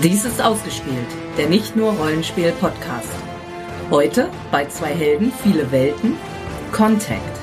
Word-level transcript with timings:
Dies 0.00 0.24
ist 0.24 0.40
ausgespielt, 0.40 1.08
der 1.36 1.48
nicht 1.48 1.74
nur 1.74 1.90
Rollenspiel-Podcast. 1.92 3.08
Heute 3.90 4.30
bei 4.52 4.64
zwei 4.66 4.94
Helden, 4.94 5.32
viele 5.42 5.72
Welten, 5.72 6.16
Contact. 6.70 7.37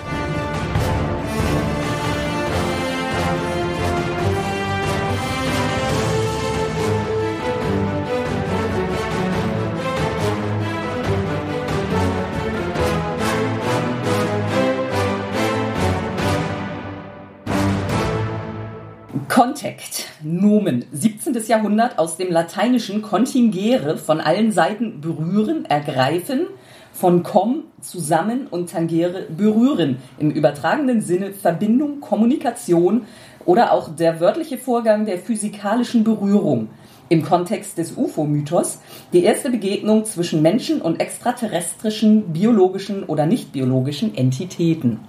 17. 21.45 21.47
Jahrhundert 21.47 21.99
aus 21.99 22.17
dem 22.17 22.31
lateinischen 22.31 23.01
contingere, 23.01 23.97
von 23.97 24.19
allen 24.19 24.51
Seiten 24.51 25.01
berühren, 25.01 25.65
ergreifen, 25.65 26.47
von 26.93 27.23
com, 27.23 27.65
zusammen 27.81 28.47
und 28.49 28.71
tangere, 28.71 29.23
berühren, 29.29 29.97
im 30.17 30.31
übertragenen 30.31 31.01
Sinne 31.01 31.33
Verbindung, 31.33 31.99
Kommunikation 31.99 33.01
oder 33.45 33.73
auch 33.73 33.89
der 33.95 34.19
wörtliche 34.19 34.57
Vorgang 34.57 35.05
der 35.05 35.19
physikalischen 35.19 36.03
Berührung. 36.03 36.69
Im 37.09 37.23
Kontext 37.23 37.77
des 37.77 37.95
UFO-Mythos 37.95 38.79
die 39.13 39.23
erste 39.23 39.51
Begegnung 39.51 40.05
zwischen 40.05 40.41
Menschen 40.41 40.81
und 40.81 40.99
extraterrestrischen, 40.99 42.33
biologischen 42.33 43.03
oder 43.03 43.27
nicht 43.27 43.51
biologischen 43.51 44.15
Entitäten. 44.17 44.99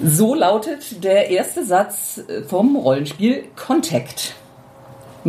So 0.00 0.34
lautet 0.34 1.04
der 1.04 1.30
erste 1.30 1.64
Satz 1.64 2.20
vom 2.48 2.74
Rollenspiel 2.74 3.44
Contact. 3.54 4.34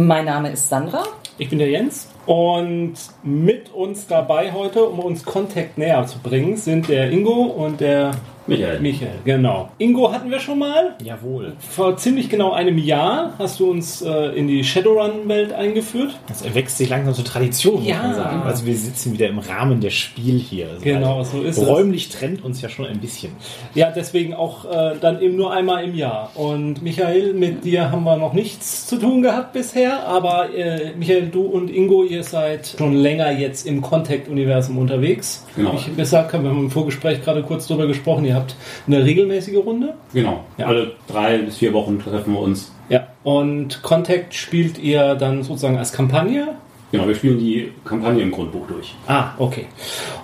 Mein 0.02 0.24
Name 0.24 0.52
ist 0.52 0.70
Sandra. 0.70 1.04
Ich 1.38 1.50
bin 1.50 1.60
der 1.60 1.68
Jens 1.68 2.08
und 2.26 2.94
mit 3.22 3.74
uns 3.74 4.08
dabei 4.08 4.54
heute, 4.54 4.86
um 4.86 5.00
uns 5.00 5.26
Contact 5.26 5.78
näher 5.78 6.06
zu 6.06 6.20
bringen, 6.20 6.56
sind 6.56 6.88
der 6.88 7.12
Ingo 7.12 7.42
und 7.42 7.82
der 7.82 8.12
Michael. 8.50 8.80
Michael, 8.80 9.12
genau. 9.26 9.70
Ingo 9.78 10.12
hatten 10.12 10.30
wir 10.32 10.40
schon 10.40 10.60
mal. 10.60 10.96
Jawohl. 11.04 11.54
Vor 11.60 11.96
ziemlich 11.98 12.30
genau 12.30 12.52
einem 12.52 12.78
Jahr 12.78 13.34
hast 13.40 13.60
du 13.60 13.70
uns 13.70 14.02
äh, 14.02 14.10
in 14.36 14.48
die 14.48 14.64
Shadowrun-Welt 14.64 15.54
eingeführt. 15.54 16.18
Das 16.28 16.42
erwächst 16.42 16.78
sich 16.78 16.90
langsam 16.90 17.14
zur 17.14 17.26
Tradition, 17.26 17.84
Ja. 17.84 17.96
muss 17.98 18.04
man 18.08 18.16
sagen. 18.16 18.42
Also 18.44 18.66
wir 18.66 18.76
sitzen 18.76 19.14
wieder 19.14 19.28
im 19.28 19.40
Rahmen 19.40 19.80
der 19.82 19.90
Spiel 19.92 20.38
hier. 20.40 20.68
Also 20.70 20.82
Genau, 20.84 21.24
so 21.24 21.42
ist 21.42 21.58
es. 21.58 21.68
Räumlich 21.68 22.10
trennt 22.10 22.44
uns 22.44 22.62
ja 22.62 22.70
schon 22.70 22.86
ein 22.86 23.00
bisschen. 23.00 23.32
Ja, 23.76 23.92
deswegen 23.96 24.34
auch 24.34 24.66
äh, 24.66 24.96
dann 25.00 25.22
eben 25.22 25.36
nur 25.36 25.54
einmal 25.54 25.84
im 25.84 25.96
Jahr. 25.96 26.32
Und 26.36 26.82
Michael, 26.82 27.34
mit 27.34 27.64
dir 27.64 27.92
haben 27.92 28.04
wir 28.04 28.18
noch 28.18 28.34
nichts 28.34 28.88
zu 28.88 28.98
tun 28.98 29.22
gehabt 29.22 29.54
bisher, 29.54 30.06
aber 30.08 30.54
äh, 30.56 30.92
Michael, 30.98 31.28
du 31.30 31.44
und 31.44 31.70
Ingo, 31.70 32.04
ihr 32.04 32.24
seid 32.24 32.76
schon 32.78 32.94
länger 32.94 33.32
jetzt 33.32 33.66
im 33.68 33.82
Contact-Universum 33.82 34.78
unterwegs. 34.78 35.46
Genau. 35.56 35.74
Ich 35.76 35.96
gesagt 35.96 36.34
habe, 36.34 36.44
wir 36.44 36.50
haben 36.52 36.60
im 36.60 36.72
Vorgespräch 36.72 37.24
gerade 37.24 37.44
kurz 37.44 37.68
drüber 37.68 37.88
gesprochen, 37.88 38.26
ihr 38.26 38.36
habt 38.40 38.56
eine 38.88 39.04
regelmäßige 39.04 39.58
Runde. 39.58 39.94
Genau. 40.14 40.44
Ja. 40.58 40.68
Alle 40.68 40.94
drei 41.08 41.38
bis 41.40 41.58
vier 41.58 41.74
Wochen 41.74 42.00
treffen 42.00 42.34
wir 42.34 42.40
uns. 42.40 42.72
Ja. 42.90 43.08
Und 43.24 43.84
Contact 43.84 44.34
spielt 44.34 44.80
ihr 44.80 45.16
dann 45.16 45.44
sozusagen 45.44 45.78
als 45.78 45.94
Kampagne 45.94 46.56
Genau, 46.92 47.08
wir 47.08 47.14
spielen 47.14 47.38
die 47.38 47.72
Kampagne 47.86 48.24
im 48.24 48.32
Grundbuch 48.32 48.66
durch. 48.68 48.96
Ah, 49.06 49.32
okay. 49.38 49.68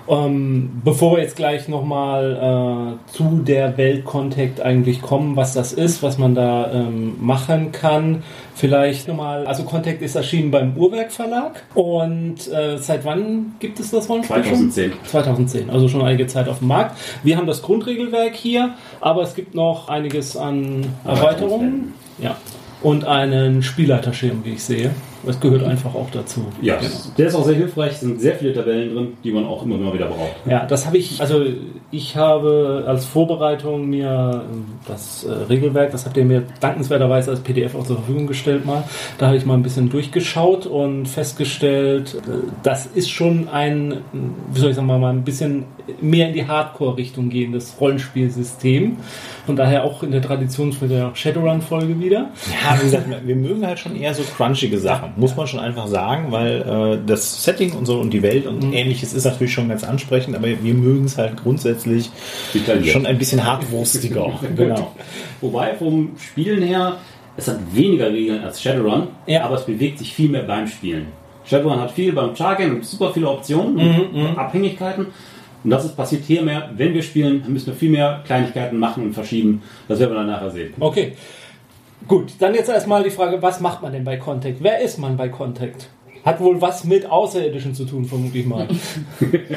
Ähm, 0.08 0.80
bevor 0.84 1.16
wir 1.16 1.22
jetzt 1.22 1.36
gleich 1.36 1.68
nochmal 1.68 2.98
äh, 3.08 3.12
zu 3.12 3.40
der 3.44 3.76
Welt 3.78 4.04
Contact 4.04 4.60
eigentlich 4.60 5.00
kommen, 5.00 5.36
was 5.36 5.54
das 5.54 5.72
ist, 5.72 6.02
was 6.02 6.18
man 6.18 6.34
da 6.34 6.72
ähm, 6.72 7.14
machen 7.20 7.70
kann, 7.70 8.24
vielleicht 8.54 9.06
nochmal, 9.06 9.46
also 9.46 9.62
Contact 9.62 10.02
ist 10.02 10.16
erschienen 10.16 10.50
beim 10.50 10.76
Uhrwerk 10.76 11.12
Verlag 11.12 11.62
und 11.74 12.48
äh, 12.48 12.78
seit 12.78 13.04
wann 13.04 13.54
gibt 13.60 13.78
es 13.78 13.92
das 13.92 14.08
Rollenspiel 14.08 14.44
schon? 14.44 14.70
2010. 14.70 14.92
2010, 15.04 15.70
also 15.70 15.88
schon 15.88 16.02
einige 16.02 16.26
Zeit 16.26 16.48
auf 16.48 16.58
dem 16.58 16.68
Markt. 16.68 16.98
Wir 17.22 17.36
haben 17.36 17.46
das 17.46 17.62
Grundregelwerk 17.62 18.34
hier, 18.34 18.74
aber 19.00 19.22
es 19.22 19.36
gibt 19.36 19.54
noch 19.54 19.88
einiges 19.88 20.36
an 20.36 20.84
Erweiterungen. 21.04 21.94
Ja. 22.18 22.36
Und 22.82 23.04
einen 23.04 23.62
Spielleiterschirm, 23.62 24.44
wie 24.44 24.52
ich 24.52 24.62
sehe. 24.62 24.90
Das 25.26 25.40
gehört 25.40 25.64
einfach 25.64 25.94
auch 25.94 26.08
dazu. 26.10 26.46
Ja, 26.62 26.76
Genau. 26.76 26.90
der 27.18 27.26
ist 27.26 27.34
auch 27.34 27.44
sehr 27.44 27.54
hilfreich. 27.56 27.92
Es 27.92 28.00
sind 28.00 28.20
sehr 28.20 28.34
viele 28.36 28.52
Tabellen 28.54 28.94
drin, 28.94 29.08
die 29.24 29.32
man 29.32 29.44
auch 29.44 29.64
immer 29.64 29.76
mal 29.76 29.92
wieder 29.92 30.06
braucht. 30.06 30.36
Ja, 30.48 30.64
das 30.66 30.86
habe 30.86 30.98
ich, 30.98 31.20
also 31.20 31.44
ich 31.90 32.16
habe 32.16 32.84
als 32.86 33.04
Vorbereitung 33.04 33.86
mir 33.88 34.44
ähm, 34.52 34.64
das 34.86 35.24
äh, 35.24 35.32
Regelwerk, 35.32 35.90
das 35.92 36.04
habt 36.06 36.16
ihr 36.16 36.24
mir 36.24 36.42
dankenswerterweise 36.60 37.30
als 37.32 37.40
PDF 37.40 37.74
auch 37.74 37.84
zur 37.86 37.96
Verfügung 37.96 38.26
gestellt 38.26 38.64
mal. 38.64 38.84
Da 39.18 39.26
habe 39.28 39.36
ich 39.36 39.44
mal 39.44 39.54
ein 39.54 39.62
bisschen 39.62 39.88
durchgeschaut 39.90 40.66
und 40.66 41.06
festgestellt, 41.06 42.14
äh, 42.14 42.20
das 42.62 42.86
ist 42.86 43.10
schon 43.10 43.48
ein, 43.48 43.98
wie 44.52 44.60
soll 44.60 44.70
ich 44.70 44.76
sagen, 44.76 44.86
mal 44.86 45.02
ein 45.04 45.24
bisschen 45.24 45.64
mehr 46.00 46.28
in 46.28 46.34
die 46.34 46.46
Hardcore-Richtung 46.46 47.28
gehendes 47.30 47.76
Rollenspielsystem. 47.80 48.96
Von 49.46 49.56
daher 49.56 49.84
auch 49.84 50.02
in 50.02 50.10
der 50.10 50.22
Tradition 50.22 50.72
für 50.72 50.88
der 50.88 51.14
Shadowrun-Folge 51.14 52.00
wieder. 52.00 52.30
Ja, 52.50 52.76
wie 52.80 52.84
gesagt, 52.84 53.06
wir 53.24 53.36
mögen 53.36 53.64
halt 53.66 53.78
schon 53.78 53.94
eher 53.94 54.12
so 54.14 54.22
crunchige 54.36 54.78
Sachen, 54.78 55.10
muss 55.16 55.34
man 55.36 55.46
schon 55.46 55.60
einfach 55.60 55.86
sagen, 55.86 56.30
weil 56.30 56.62
äh, 56.62 57.06
das 57.06 57.42
Setting 57.44 57.72
und 57.72 57.86
so 57.86 57.98
und 57.98 58.10
die 58.12 58.22
Welt 58.22 58.46
und 58.46 58.72
ähnliches 58.72 59.12
ist 59.14 59.24
natürlich 59.24 59.52
schon 59.52 59.68
ganz 59.68 59.82
ansprechend, 59.84 60.36
aber 60.36 60.46
wir 60.48 60.74
mögen 60.74 61.04
es 61.06 61.16
halt 61.18 61.36
grundsätzlich 61.36 62.10
Detailliert. 62.54 62.92
schon 62.92 63.06
ein 63.06 63.18
bisschen 63.18 63.44
hartwurstiger. 63.44 64.38
genau. 64.56 64.94
Wobei 65.40 65.74
vom 65.74 66.10
Spielen 66.18 66.62
her, 66.62 66.96
es 67.36 67.48
hat 67.48 67.58
weniger 67.72 68.10
Regeln 68.12 68.42
als 68.44 68.62
Shadowrun, 68.62 69.08
Ja. 69.26 69.44
aber 69.44 69.56
es 69.56 69.64
bewegt 69.66 69.98
sich 69.98 70.12
viel 70.14 70.28
mehr 70.28 70.42
beim 70.42 70.66
Spielen. 70.66 71.06
Shadowrun 71.44 71.80
hat 71.80 71.92
viel 71.92 72.12
beim 72.12 72.34
Target, 72.34 72.84
super 72.84 73.12
viele 73.12 73.28
Optionen 73.28 73.76
und 74.12 74.38
Abhängigkeiten. 74.38 75.06
Und 75.64 75.70
das 75.70 75.84
ist 75.84 75.96
passiert 75.96 76.24
hier 76.24 76.42
mehr. 76.42 76.70
Wenn 76.76 76.94
wir 76.94 77.02
spielen, 77.02 77.42
müssen 77.48 77.66
wir 77.68 77.74
viel 77.74 77.90
mehr 77.90 78.22
Kleinigkeiten 78.24 78.78
machen 78.78 79.04
und 79.04 79.12
verschieben. 79.14 79.62
Das 79.88 79.98
werden 79.98 80.12
wir 80.12 80.18
dann 80.18 80.26
nachher 80.28 80.50
sehen. 80.50 80.74
Okay. 80.78 81.14
Gut, 82.08 82.32
dann 82.38 82.54
jetzt 82.54 82.68
erstmal 82.68 83.02
die 83.02 83.10
Frage, 83.10 83.42
was 83.42 83.60
macht 83.60 83.82
man 83.82 83.92
denn 83.92 84.04
bei 84.04 84.16
Contact? 84.16 84.58
Wer 84.60 84.80
ist 84.80 84.98
man 84.98 85.16
bei 85.16 85.28
Contact? 85.28 85.88
Hat 86.24 86.40
wohl 86.40 86.60
was 86.60 86.84
mit 86.84 87.10
Außerirdischen 87.10 87.74
zu 87.74 87.84
tun, 87.84 88.04
vermute 88.04 88.38
ich 88.38 88.46
mal. 88.46 88.68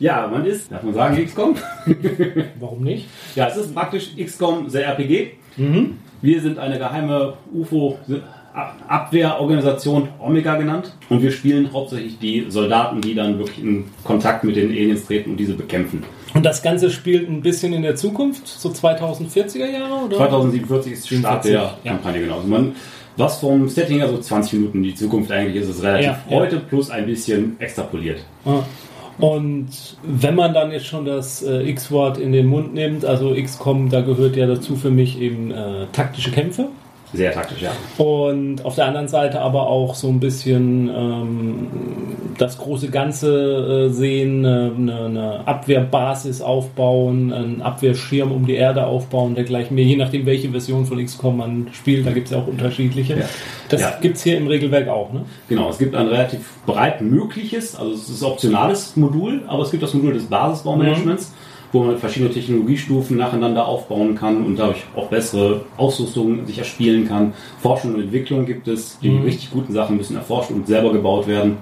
Ja, 0.00 0.28
man 0.28 0.46
ist, 0.46 0.70
darf 0.70 0.84
man 0.84 0.94
sagen, 0.94 1.24
XCOM? 1.24 1.56
Warum 2.60 2.84
nicht? 2.84 3.08
Ja, 3.34 3.48
es 3.48 3.56
ist 3.56 3.74
praktisch 3.74 4.14
XCOM, 4.16 4.68
sehr 4.68 4.86
RPG. 4.86 5.32
Wir 6.22 6.40
sind 6.40 6.56
eine 6.58 6.78
geheime 6.78 7.34
UFO-Abwehrorganisation, 7.52 10.08
Omega 10.20 10.54
genannt. 10.56 10.94
Und 11.08 11.20
wir 11.22 11.32
spielen 11.32 11.72
hauptsächlich 11.72 12.16
die 12.20 12.46
Soldaten, 12.48 13.00
die 13.00 13.16
dann 13.16 13.38
wirklich 13.38 13.60
in 13.60 13.86
Kontakt 14.04 14.44
mit 14.44 14.54
den 14.54 14.70
Aliens 14.70 15.04
treten 15.06 15.32
und 15.32 15.36
diese 15.38 15.54
bekämpfen. 15.54 16.04
Und 16.34 16.44
das 16.44 16.62
Ganze 16.62 16.90
spielt 16.90 17.28
ein 17.28 17.40
bisschen 17.40 17.72
in 17.72 17.82
der 17.82 17.96
Zukunft, 17.96 18.46
so 18.46 18.68
2040er 18.68 19.66
Jahre, 19.66 20.04
oder? 20.04 20.16
2047 20.16 20.92
ist 20.92 21.08
Start 21.08 21.44
der 21.44 21.50
47, 21.52 21.84
ja. 21.84 21.92
Kampagne, 21.92 22.20
genau. 22.20 22.36
Also 22.36 22.48
man, 22.48 22.74
was 23.16 23.38
vom 23.40 23.68
Setting 23.68 23.98
her 23.98 24.08
so 24.08 24.18
20 24.18 24.52
Minuten 24.54 24.82
die 24.82 24.94
Zukunft 24.94 25.30
eigentlich 25.32 25.62
ist, 25.62 25.70
ist 25.70 25.82
relativ 25.82 26.06
Ja, 26.06 26.18
ja. 26.28 26.36
heute 26.36 26.60
plus 26.60 26.90
ein 26.90 27.06
bisschen 27.06 27.56
extrapoliert. 27.58 28.20
Ja. 28.44 28.64
Und 29.18 29.68
wenn 30.04 30.36
man 30.36 30.54
dann 30.54 30.70
jetzt 30.70 30.86
schon 30.86 31.04
das 31.04 31.42
äh, 31.42 31.68
X-Wort 31.70 32.18
in 32.18 32.30
den 32.30 32.46
Mund 32.46 32.74
nimmt, 32.74 33.04
also 33.04 33.34
XCOM, 33.34 33.90
da 33.90 34.00
gehört 34.00 34.36
ja 34.36 34.46
dazu 34.46 34.76
für 34.76 34.90
mich 34.90 35.20
eben 35.20 35.50
äh, 35.50 35.86
taktische 35.92 36.30
Kämpfe. 36.30 36.68
Sehr 37.12 37.32
taktisch, 37.32 37.62
ja. 37.62 37.70
Und 38.04 38.64
auf 38.64 38.74
der 38.74 38.86
anderen 38.86 39.08
Seite 39.08 39.40
aber 39.40 39.66
auch 39.66 39.94
so 39.94 40.08
ein 40.08 40.20
bisschen 40.20 40.88
ähm, 40.94 41.66
das 42.36 42.58
große 42.58 42.88
Ganze 42.90 43.86
äh, 43.88 43.92
sehen, 43.92 44.44
äh, 44.44 44.48
eine, 44.48 45.04
eine 45.06 45.40
Abwehrbasis 45.46 46.42
aufbauen, 46.42 47.32
einen 47.32 47.62
Abwehrschirm 47.62 48.30
um 48.30 48.46
die 48.46 48.54
Erde 48.54 48.86
aufbauen, 48.86 49.34
dergleichen 49.34 49.74
mehr, 49.74 49.84
je 49.84 49.96
nachdem, 49.96 50.26
welche 50.26 50.50
Version 50.50 50.84
von 50.86 51.04
XCOM 51.04 51.38
man 51.38 51.68
spielt, 51.72 52.06
da 52.06 52.10
gibt 52.12 52.26
es 52.26 52.32
ja 52.32 52.38
auch 52.38 52.46
unterschiedliche. 52.46 53.18
Ja. 53.18 53.24
Das 53.70 53.80
Ja. 53.80 53.98
gibt's 54.00 54.22
hier 54.22 54.36
im 54.36 54.46
Regelwerk 54.46 54.88
auch, 54.88 55.12
ne? 55.12 55.22
Genau, 55.48 55.70
es 55.70 55.78
gibt 55.78 55.94
ein 55.94 56.06
relativ 56.08 56.40
breit 56.66 57.00
mögliches, 57.00 57.74
also 57.74 57.92
es 57.92 58.08
ist 58.08 58.22
ein 58.22 58.30
optionales 58.30 58.96
Modul, 58.96 59.42
aber 59.48 59.62
es 59.62 59.70
gibt 59.70 59.82
das 59.82 59.94
Modul 59.94 60.12
des 60.14 60.24
Basisbaumanagements, 60.26 61.32
wo 61.72 61.84
man 61.84 61.98
verschiedene 61.98 62.30
Technologiestufen 62.30 63.16
nacheinander 63.16 63.66
aufbauen 63.66 64.14
kann 64.14 64.44
und 64.44 64.56
dadurch 64.56 64.84
auch 64.96 65.08
bessere 65.08 65.62
Ausrüstungen 65.76 66.46
sich 66.46 66.58
erspielen 66.58 67.06
kann. 67.06 67.34
Forschung 67.60 67.94
und 67.94 68.02
Entwicklung 68.02 68.46
gibt 68.46 68.68
es, 68.68 68.98
die 69.00 69.10
richtig 69.10 69.50
guten 69.50 69.72
Sachen 69.72 69.96
müssen 69.96 70.16
erforscht 70.16 70.50
und 70.50 70.66
selber 70.66 70.92
gebaut 70.92 71.26
werden. 71.26 71.58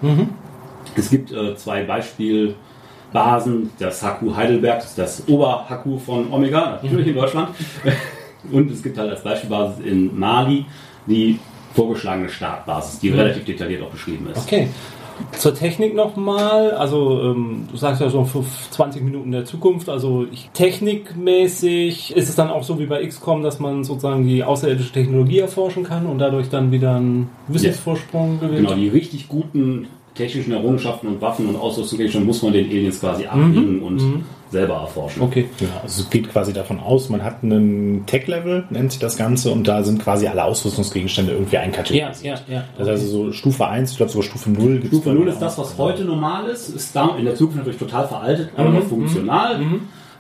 Es 0.95 1.11
gibt 1.11 1.33
äh, 1.33 1.57
zwei 1.57 1.83
Beispielbasen, 1.83 3.71
das 3.79 4.03
Haku 4.03 4.35
Heidelberg, 4.37 4.81
das 4.81 4.91
ist 4.91 4.99
das 4.99 5.29
Oberhaku 5.29 5.99
von 5.99 6.33
Omega, 6.33 6.79
natürlich 6.83 7.09
in 7.09 7.15
Deutschland. 7.15 7.49
Und 8.53 8.71
es 8.71 8.81
gibt 8.81 8.97
halt 8.97 9.11
als 9.11 9.25
Beispielbasis 9.25 9.85
in 9.85 10.17
Mali 10.17 10.67
die 11.07 11.39
vorgeschlagene 11.75 12.29
Startbasis, 12.29 13.01
die 13.01 13.11
relativ 13.11 13.45
detailliert 13.45 13.83
auch 13.83 13.91
beschrieben 13.91 14.29
ist. 14.31 14.39
Okay. 14.39 14.69
Zur 15.39 15.55
Technik 15.55 15.95
nochmal, 15.95 16.73
also 16.73 17.21
ähm, 17.23 17.69
du 17.71 17.77
sagst 17.77 18.01
ja 18.01 18.09
für 18.09 18.45
20 18.71 19.03
Minuten 19.03 19.33
der 19.33 19.45
Zukunft, 19.45 19.89
also 19.89 20.27
ich, 20.31 20.51
technikmäßig 20.53 22.17
ist 22.17 22.29
es 22.29 22.35
dann 22.35 22.51
auch 22.51 22.65
so 22.65 22.79
wie 22.79 22.87
bei 22.87 23.05
XCOM, 23.07 23.43
dass 23.43 23.59
man 23.59 23.85
sozusagen 23.85 24.27
die 24.27 24.45
außerirdische 24.45 24.93
Technologie 24.93 25.39
erforschen 25.41 25.85
kann 25.85 26.07
und 26.07 26.19
dadurch 26.19 26.49
dann 26.49 26.73
wieder 26.73 26.97
einen 26.97 27.31
Wissensvorsprung 27.49 28.41
gewinnt. 28.41 28.69
Genau, 28.69 28.75
die 28.75 28.89
richtig 28.89 29.29
guten 29.29 29.89
technischen 30.17 30.53
Errungenschaften 30.53 31.07
und 31.09 31.21
Waffen 31.21 31.47
und 31.49 31.57
Ausrüstungsgegenstände 31.57 32.27
muss 32.27 32.43
man 32.43 32.53
den 32.53 32.67
Aliens 32.67 33.01
quasi 33.01 33.27
ablegen 33.27 33.83
und 33.83 34.25
selber 34.51 34.75
erforschen. 34.75 35.23
Okay. 35.23 35.49
Genau, 35.59 35.73
also 35.83 36.03
es 36.03 36.11
geht 36.11 36.31
quasi 36.31 36.53
davon 36.53 36.79
aus, 36.79 37.09
man 37.11 37.23
hat 37.25 37.43
einen 37.43 38.07
Tech-Level, 38.07 38.65
nennt 38.71 38.93
sich 38.93 39.01
das 39.01 39.17
Ganze, 39.17 39.51
und 39.51 39.67
da 39.67 39.83
sind 39.83 40.01
quasi 40.03 40.27
alle 40.29 40.45
Ausrüstungsgegenstände 40.45 41.33
irgendwie 41.33 41.57
Ja, 41.57 41.63
einkategorisiert. 41.63 42.45
ja, 42.49 42.55
ja. 42.55 42.65
Das 42.79 42.89
heißt 42.89 43.03
also 43.03 43.27
so 43.27 43.33
Stufe 43.33 43.67
1, 43.67 43.91
ich 43.91 43.97
glaube 43.97 44.13
sogar 44.13 44.25
Stufe 44.25 44.51
0 44.51 44.75
gibt's 44.75 44.89
Stufe 44.89 45.09
dann 45.11 45.19
0 45.19 45.29
auch. 45.29 45.33
ist 45.33 45.43
das, 45.43 45.59
was 45.59 45.77
heute 45.79 46.05
normal 46.05 46.47
ist, 46.49 46.69
ist 46.69 46.95
da 46.95 47.17
in 47.19 47.25
der 47.25 47.35
Zukunft 47.35 47.59
natürlich 47.59 47.81
total 47.81 48.07
veraltet, 48.07 48.51
aber 48.57 48.71
noch 48.71 48.85
funktional. 48.85 49.61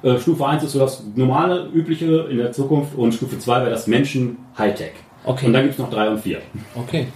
Äh, 0.02 0.18
Stufe 0.18 0.44
1 0.46 0.62
ist 0.64 0.72
so 0.72 0.78
das 0.80 1.04
normale, 1.14 1.68
übliche 1.72 2.26
in 2.30 2.36
der 2.38 2.52
Zukunft 2.52 2.96
und 2.96 3.14
Stufe 3.14 3.38
2 3.38 3.60
wäre 3.60 3.70
das 3.70 3.86
Menschen 3.86 4.36
Hightech. 4.58 4.92
Okay. 5.24 5.46
Und 5.46 5.52
dann 5.52 5.62
gibt 5.62 5.74
es 5.74 5.78
noch 5.78 5.90
3 5.90 6.10
und 6.10 6.18
4. 6.20 6.38
Okay. 6.74 7.06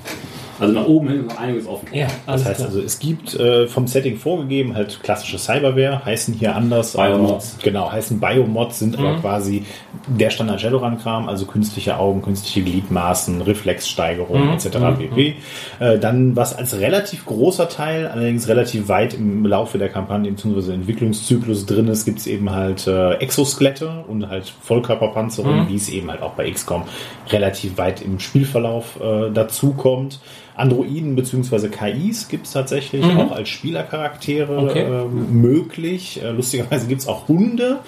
Also 0.61 0.75
nach 0.75 0.87
oben 0.87 1.09
hin 1.09 1.21
ist 1.21 1.29
noch 1.31 1.39
einiges 1.41 1.67
offen. 1.67 1.89
Ja, 1.93 2.07
Das 2.27 2.45
heißt 2.45 2.57
klar. 2.57 2.69
also, 2.69 2.81
es 2.81 2.99
gibt 2.99 3.35
äh, 3.35 3.67
vom 3.67 3.87
Setting 3.87 4.17
vorgegeben 4.19 4.75
halt 4.75 5.01
klassische 5.03 5.39
Cyberware, 5.39 6.05
heißen 6.05 6.35
hier 6.35 6.55
anders. 6.55 6.93
Biomods. 6.93 7.55
Aber, 7.55 7.63
genau, 7.65 7.91
heißen 7.93 8.21
Biomods, 8.21 8.79
sind 8.79 8.99
aber 8.99 9.13
Mhm. 9.15 9.21
quasi 9.21 9.65
der 10.07 10.31
Standard 10.31 10.61
Shadowrun-Kram, 10.61 11.29
also 11.29 11.47
künstliche 11.47 11.99
Augen, 11.99 12.23
künstliche 12.23 12.63
Gliedmaßen, 12.63 13.43
Reflexsteigerung 13.43 14.47
Mhm. 14.47 14.53
etc. 14.53 14.69
pp. 14.99 15.35
Äh, 15.81 15.99
dann, 15.99 16.37
was 16.37 16.57
als 16.57 16.79
relativ 16.79 17.25
großer 17.27 17.69
Teil, 17.69 18.07
allerdings 18.09 18.49
relativ 18.49 18.89
weit 18.89 19.15
im 19.15 19.47
Laufe 19.47 19.79
der 19.79 19.89
Kampagne 19.89 20.31
bzw. 20.31 20.73
Entwicklungszyklus 20.75 21.67
drin 21.67 21.89
ist, 21.89 22.05
gibt 22.05 22.19
es 22.19 22.27
eben 22.27 22.51
halt 22.51 22.87
äh, 22.87 23.15
Exoskelette 23.15 24.05
und 24.09 24.29
halt 24.29 24.53
Vollkörperpanzerung, 24.63 25.65
Mhm. 25.65 25.69
wie 25.69 25.77
es 25.77 25.89
eben 25.89 26.11
halt 26.11 26.23
auch 26.23 26.33
bei 26.33 26.51
XCOM 26.51 26.83
relativ 27.31 27.79
weit 27.79 28.03
im 28.03 28.19
Spielverlauf 28.21 28.99
äh, 29.01 29.31
dazu 29.33 29.73
kommt. 29.73 30.21
Androiden 30.55 31.17
bzw. 31.17 31.69
KIs 31.69 32.29
gibt 32.29 32.47
es 32.47 32.53
tatsächlich 32.53 33.05
Mhm. 33.05 33.19
auch 33.21 33.33
als 33.33 33.49
Spielercharaktere 33.49 34.57
Okay. 34.59 34.83
ähm, 34.83 35.41
möglich. 35.41 36.21
Äh, 36.23 36.31
lustigerweise 36.31 36.87
gibt 36.87 37.01
es 37.03 37.09
auch 37.09 37.29
Hunde 37.29 37.79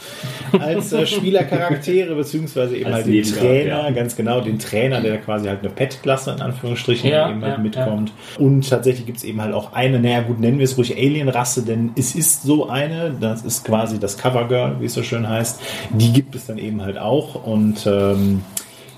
als 0.58 0.92
äh, 0.92 1.06
Spielercharaktere, 1.06 2.14
beziehungsweise 2.14 2.76
eben 2.76 2.86
Als 2.86 2.94
halt 2.96 3.06
den 3.06 3.12
Nebencharakter, 3.12 3.48
Trainer, 3.48 3.82
ja. 3.84 3.90
ganz 3.90 4.16
genau, 4.16 4.40
den 4.40 4.58
Trainer, 4.58 5.00
der 5.00 5.18
quasi 5.18 5.48
halt 5.48 5.60
eine 5.60 5.70
Pet-Klasse 5.70 6.32
in 6.32 6.40
Anführungsstrichen 6.40 7.10
Ja, 7.10 7.30
eben 7.30 7.42
halt 7.42 7.56
ja, 7.56 7.62
mitkommt. 7.62 8.12
Und 8.38 8.68
tatsächlich 8.68 9.06
gibt 9.06 9.18
es 9.18 9.24
eben 9.24 9.40
halt 9.42 9.54
auch 9.54 9.72
eine, 9.72 9.98
naja 10.00 10.20
gut, 10.22 10.40
nennen 10.40 10.58
wir 10.58 10.64
es 10.64 10.76
ruhig 10.78 10.96
Alien-Rasse, 10.96 11.62
denn 11.62 11.90
es 11.96 12.14
ist 12.14 12.42
so 12.42 12.68
eine, 12.68 13.14
das 13.20 13.42
ist 13.42 13.64
quasi 13.64 13.98
das 13.98 14.16
Covergirl, 14.18 14.76
wie 14.80 14.86
es 14.86 14.94
so 14.94 15.02
schön 15.02 15.28
heißt. 15.28 15.60
Die 15.90 16.12
gibt 16.12 16.34
es 16.34 16.46
dann 16.46 16.58
eben 16.58 16.82
halt 16.82 16.98
auch 16.98 17.44
und 17.44 17.86
ähm, 17.86 18.42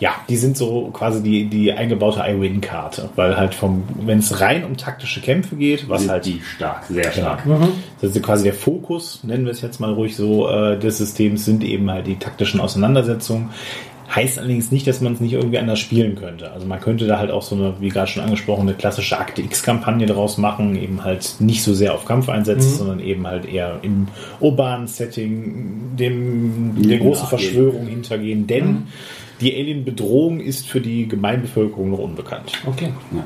ja, 0.05 0.17
die 0.29 0.37
sind 0.37 0.55
so 0.55 0.91
quasi 0.93 1.23
die, 1.23 1.47
die 1.47 1.73
eingebaute 1.73 2.21
I-Win-Karte, 2.21 3.09
weil 3.17 3.39
halt 3.39 3.55
vom, 3.55 3.85
wenn 4.03 4.19
es 4.19 4.39
rein 4.39 4.63
um 4.63 4.77
taktische 4.77 5.23
Kämpfe 5.23 5.57
geht, 5.57 5.89
was 5.89 6.03
Sind 6.03 6.11
halt 6.11 6.27
die 6.27 6.43
stark, 6.43 6.85
sehr 6.91 7.11
stark. 7.11 7.43
das 8.03 8.15
ist 8.15 8.23
quasi 8.23 8.45
der 8.45 8.53
Fokus, 8.53 9.21
nennen 9.23 9.47
wir 9.47 9.53
es 9.53 9.63
jetzt 9.63 9.81
mal 9.81 9.95
ruhig 9.95 10.15
so, 10.15 10.47
äh, 10.51 10.79
des 10.79 10.99
Systems 10.99 11.47
sind 11.47 11.65
eben 11.65 11.91
halt 11.91 12.07
die 12.07 12.17
taktischen 12.17 12.61
Auseinandersetzungen. 12.61 13.49
Heißt 14.15 14.39
allerdings 14.39 14.71
nicht, 14.71 14.87
dass 14.87 15.01
man 15.01 15.15
es 15.15 15.21
nicht 15.21 15.33
irgendwie 15.33 15.59
anders 15.59 15.81
spielen 15.81 16.15
könnte. 16.15 16.53
Also 16.53 16.67
man 16.67 16.81
könnte 16.81 17.07
da 17.07 17.19
halt 17.19 17.31
auch 17.31 17.43
so 17.43 17.57
eine, 17.57 17.75
wie 17.81 17.89
gerade 17.89 18.09
schon 18.09 18.23
angesprochen, 18.23 18.63
eine 18.63 18.75
klassische 18.75 19.19
Akte 19.19 19.43
X-Kampagne 19.43 20.07
draus 20.07 20.39
machen, 20.39 20.77
eben 20.77 21.03
halt 21.03 21.37
nicht 21.41 21.63
so 21.63 21.75
sehr 21.75 21.95
auf 21.95 22.05
Kampfeinsätze, 22.05 22.69
sondern 22.69 23.01
eben 23.01 23.27
halt 23.27 23.45
eher 23.45 23.81
im 23.83 24.09
urbanen 24.41 24.87
Setting, 24.87 25.97
dem, 25.97 26.83
der 26.83 26.99
großen. 26.99 27.27
Verschwörung 27.27 27.87
hintergehen. 27.87 28.47
Denn 28.47 28.85
die 29.41 29.55
Alien-Bedrohung 29.55 30.41
ist 30.41 30.69
für 30.69 30.81
die 30.81 31.09
Gemeinbevölkerung 31.09 31.91
noch 31.91 31.99
unbekannt. 31.99 32.53
Okay. 32.67 32.91
Ja. 33.13 33.25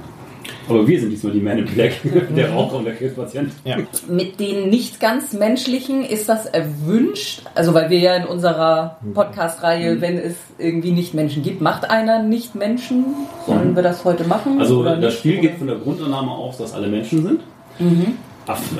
Aber 0.68 0.86
wir 0.86 1.00
sind 1.00 1.10
diesmal 1.10 1.32
die 1.32 1.40
Man 1.40 1.58
in 1.58 1.64
Black, 1.66 1.92
der 2.36 2.50
Raucher 2.52 2.76
und 2.76 2.84
der 2.84 2.94
Krebspatient. 2.94 3.52
Ja. 3.64 3.76
Mit 4.08 4.38
den 4.40 4.68
nicht 4.70 5.00
ganz 5.00 5.32
menschlichen 5.32 6.04
ist 6.04 6.28
das 6.28 6.46
erwünscht? 6.46 7.42
Also 7.54 7.74
weil 7.74 7.90
wir 7.90 7.98
ja 7.98 8.14
in 8.16 8.24
unserer 8.24 8.98
Podcast-Reihe, 9.14 10.00
wenn 10.00 10.18
es 10.18 10.34
irgendwie 10.58 10.92
nicht 10.92 11.14
Menschen 11.14 11.42
gibt, 11.42 11.60
macht 11.60 11.90
einer 11.90 12.22
nicht 12.22 12.54
Menschen? 12.54 13.04
Sollen 13.46 13.74
wir 13.76 13.82
das 13.82 14.04
heute 14.04 14.24
machen? 14.24 14.60
Also 14.60 14.80
oder 14.80 14.96
das 14.96 15.04
nicht? 15.14 15.18
Spiel 15.18 15.38
geht 15.40 15.56
von 15.58 15.66
der 15.66 15.76
Grundannahme 15.76 16.30
aus, 16.30 16.58
dass 16.58 16.74
alle 16.74 16.88
Menschen 16.88 17.22
sind. 17.24 17.40
Erf- 17.80 18.12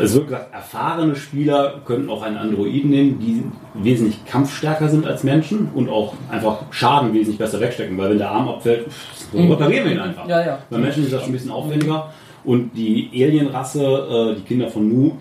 Es 0.00 0.15
wird 0.15 0.26
gesagt, 0.29 0.55
erfahrene 0.55 1.15
Spieler 1.17 1.81
könnten 1.85 2.09
auch 2.11 2.23
einen 2.23 2.37
Androiden 2.37 2.91
nehmen, 2.91 3.19
die 3.20 3.43
wesentlich 3.75 4.25
kampfstärker 4.25 4.88
sind 4.88 5.06
als 5.06 5.25
Menschen 5.25 5.69
und 5.75 5.88
auch 5.88 6.15
einfach 6.31 6.62
Schaden 6.70 7.12
wesentlich 7.15 7.38
besser 7.38 7.61
wegstecken, 7.61 7.97
weil 7.99 8.11
wenn 8.11 8.19
der 8.19 8.31
Arm 8.31 8.49
abfällt, 8.49 8.87
so 9.32 9.38
reparieren 9.38 9.85
wir 9.87 9.93
ihn 9.93 10.00
einfach. 10.00 10.29
Ja, 10.29 10.44
ja. 10.44 10.59
Bei 10.70 10.79
Menschen 10.79 11.05
ist 11.05 11.12
das 11.12 11.20
schon 11.23 11.31
ein 11.31 11.32
bisschen 11.35 11.50
aufwendiger. 11.50 12.11
Und 12.44 12.70
die 12.76 13.11
Alien-Rasse, 13.12 13.82
äh, 13.85 14.35
die 14.37 14.43
Kinder 14.43 14.69
von 14.69 14.88
Nu, 14.88 15.12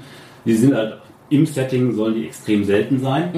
die 0.45 0.53
sind 0.53 0.73
halt 0.73 0.97
im 1.29 1.45
Setting, 1.45 1.91
sollen 1.93 2.15
die 2.15 2.25
extrem 2.27 2.63
selten 2.63 2.99
sein. 2.99 3.29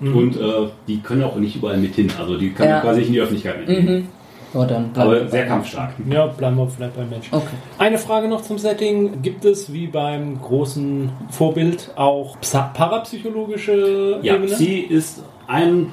Und 0.00 0.36
äh, 0.36 0.68
die 0.86 1.00
können 1.00 1.24
auch 1.24 1.34
nicht 1.36 1.56
überall 1.56 1.76
mit 1.78 1.94
hin. 1.94 2.08
Also 2.20 2.38
die 2.38 2.50
kann 2.50 2.68
Ja. 2.68 2.80
quasi 2.80 3.00
nicht 3.00 3.08
in 3.08 3.14
die 3.14 3.20
Öffentlichkeit 3.20 3.58
mitnehmen. 3.66 4.08
Ja, 4.54 4.64
dann 4.66 4.92
bleiben 4.92 5.10
Aber 5.10 5.28
sehr 5.28 5.46
kampfstark. 5.46 5.94
Ja, 6.10 6.26
bleiben 6.26 6.56
wir 6.56 6.68
vielleicht 6.68 6.96
beim 6.96 7.08
Menschen. 7.08 7.34
Okay. 7.34 7.46
Eine 7.78 7.98
Frage 7.98 8.28
noch 8.28 8.42
zum 8.42 8.58
Setting. 8.58 9.22
Gibt 9.22 9.44
es 9.44 9.72
wie 9.72 9.86
beim 9.86 10.40
großen 10.40 11.10
Vorbild 11.30 11.90
auch 11.96 12.36
parapsychologische 12.74 14.18
Ja, 14.22 14.34
Ebene? 14.34 14.52
Psi 14.52 14.80
ist 14.80 15.22
ein, 15.46 15.92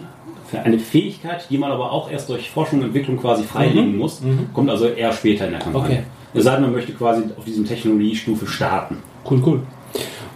eine 0.64 0.80
Fähigkeit, 0.80 1.48
die 1.50 1.58
man 1.58 1.72
aber 1.72 1.92
auch 1.92 2.12
erst 2.12 2.30
durch 2.30 2.50
Forschung 2.50 2.80
und 2.80 2.88
Entwicklung 2.88 3.18
quasi 3.18 3.44
freilegen 3.44 3.98
muss. 3.98 4.22
Kommt 4.54 4.70
also 4.70 4.88
eher 4.88 5.14
später 5.14 5.46
in 5.46 5.52
der 5.52 5.62
Kampagne. 5.62 6.00
Okay. 6.00 6.04
Es 6.34 6.44
sei 6.44 6.54
denn, 6.54 6.64
man 6.64 6.74
möchte 6.74 6.94
quasi 6.94 7.24
auf 7.38 7.46
diesem 7.46 7.66
Technologiestufe 7.66 8.46
starten. 8.46 8.98
Cool, 9.30 9.42
cool. 9.46 9.62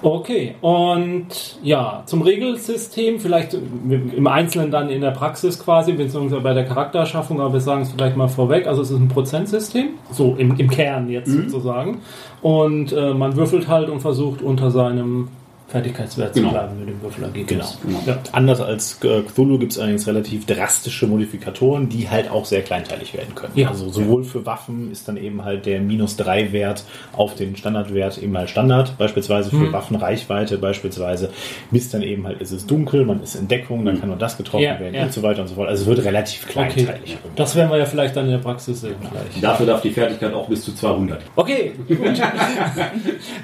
Okay, 0.04 0.56
und 0.60 1.28
ja, 1.64 2.04
zum 2.06 2.24
Regelsystem, 2.24 3.22
vielleicht 3.22 3.54
im 3.54 4.28
Einzelnen 4.28 4.70
dann 4.70 4.90
in 4.90 5.00
der 5.00 5.12
Praxis 5.12 5.58
quasi, 5.58 5.94
beziehungsweise 5.94 6.42
bei 6.42 6.54
der 6.54 6.66
Charakterschaffung, 6.66 7.40
aber 7.40 7.54
wir 7.54 7.62
sagen 7.62 7.84
es 7.84 7.92
vielleicht 7.92 8.18
mal 8.18 8.28
vorweg. 8.28 8.68
Also 8.68 8.82
es 8.82 8.92
ist 8.92 9.00
ein 9.00 9.08
Prozentsystem, 9.08 9.92
so 10.12 10.36
im, 10.38 10.58
im 10.58 10.70
Kern 10.70 11.10
jetzt 11.10 11.32
sozusagen. 11.32 12.02
Und 12.42 12.92
äh, 12.92 13.14
man 13.14 13.38
würfelt 13.38 13.70
halt 13.70 13.90
und 13.90 14.02
versucht 14.02 14.42
unter 14.42 14.72
seinem 14.72 15.30
Fertigkeitswert 15.74 16.34
Genau. 16.34 16.48
zu 16.50 16.53
bleiben 16.53 16.80
mit 16.80 16.88
dem 16.88 17.01
Würfelergebnis. 17.01 17.77
Genau. 17.86 18.00
Ja. 18.06 18.18
Anders 18.32 18.62
als 18.62 19.03
äh, 19.03 19.22
Cthulhu 19.24 19.58
gibt 19.60 19.74
es 19.74 19.80
allerdings 19.80 20.08
relativ 20.08 20.46
drastische 20.46 21.08
Modifikatoren, 21.08 21.89
die 21.89 22.10
halt 22.10 22.32
auch 22.32 22.46
sehr 22.46 22.62
kleinteilig 22.62 23.13
werden 23.13 23.36
können. 23.36 23.51
Ja. 23.56 23.68
Also 23.70 23.89
sowohl 23.89 24.24
für 24.24 24.46
Waffen 24.46 24.92
ist 24.92 25.08
dann 25.10 25.18
eben 25.18 25.44
halt 25.44 25.65
der 25.65 25.82
minus 25.82 26.15
3 26.15 26.53
Wert 26.53 26.86
auf 27.18 27.36
den 27.36 27.56
Standardwert 27.58 28.18
eben 28.20 28.38
halt 28.38 28.50
Standard, 28.50 28.98
beispielsweise 28.98 29.50
für 29.50 29.56
Mhm. 29.58 29.74
Waffenreichweite 29.74 30.58
beispielsweise, 30.60 31.30
bis 31.72 31.89
dann 31.89 32.03
eben 32.03 32.25
halt 32.27 32.39
ist 32.39 32.51
es 32.51 32.65
dunkel, 32.68 33.03
man 33.06 33.22
ist 33.24 33.36
in 33.36 33.48
Deckung, 33.48 33.84
dann 33.84 34.00
kann 34.00 34.10
nur 34.10 34.18
das 34.18 34.38
getroffen 34.38 34.63
Ja, 34.63 34.80
werden 34.80 34.94
ja. 34.94 35.03
und 35.03 35.12
so 35.12 35.24
weiter 35.24 35.42
und 35.42 35.48
so 35.48 35.56
fort. 35.56 35.68
Also 35.70 35.82
es 35.84 35.88
wird 35.89 36.06
relativ 36.06 36.46
Okay, 36.56 36.70
kleinteilig. 36.84 37.18
das 37.36 37.56
werden 37.56 37.72
wir 37.72 37.77
ja 37.80 37.86
vielleicht 37.86 38.15
dann 38.15 38.25
in 38.25 38.32
der 38.32 38.38
Praxis 38.38 38.82
sehen. 38.82 38.96
Dafür 39.42 39.65
darf 39.65 39.82
die 39.82 39.89
Fertigkeit 39.92 40.34
auch 40.34 40.48
bis 40.48 40.63
zu 40.63 40.74
200. 40.75 41.20
Okay, 41.36 41.72
gut. 41.88 41.98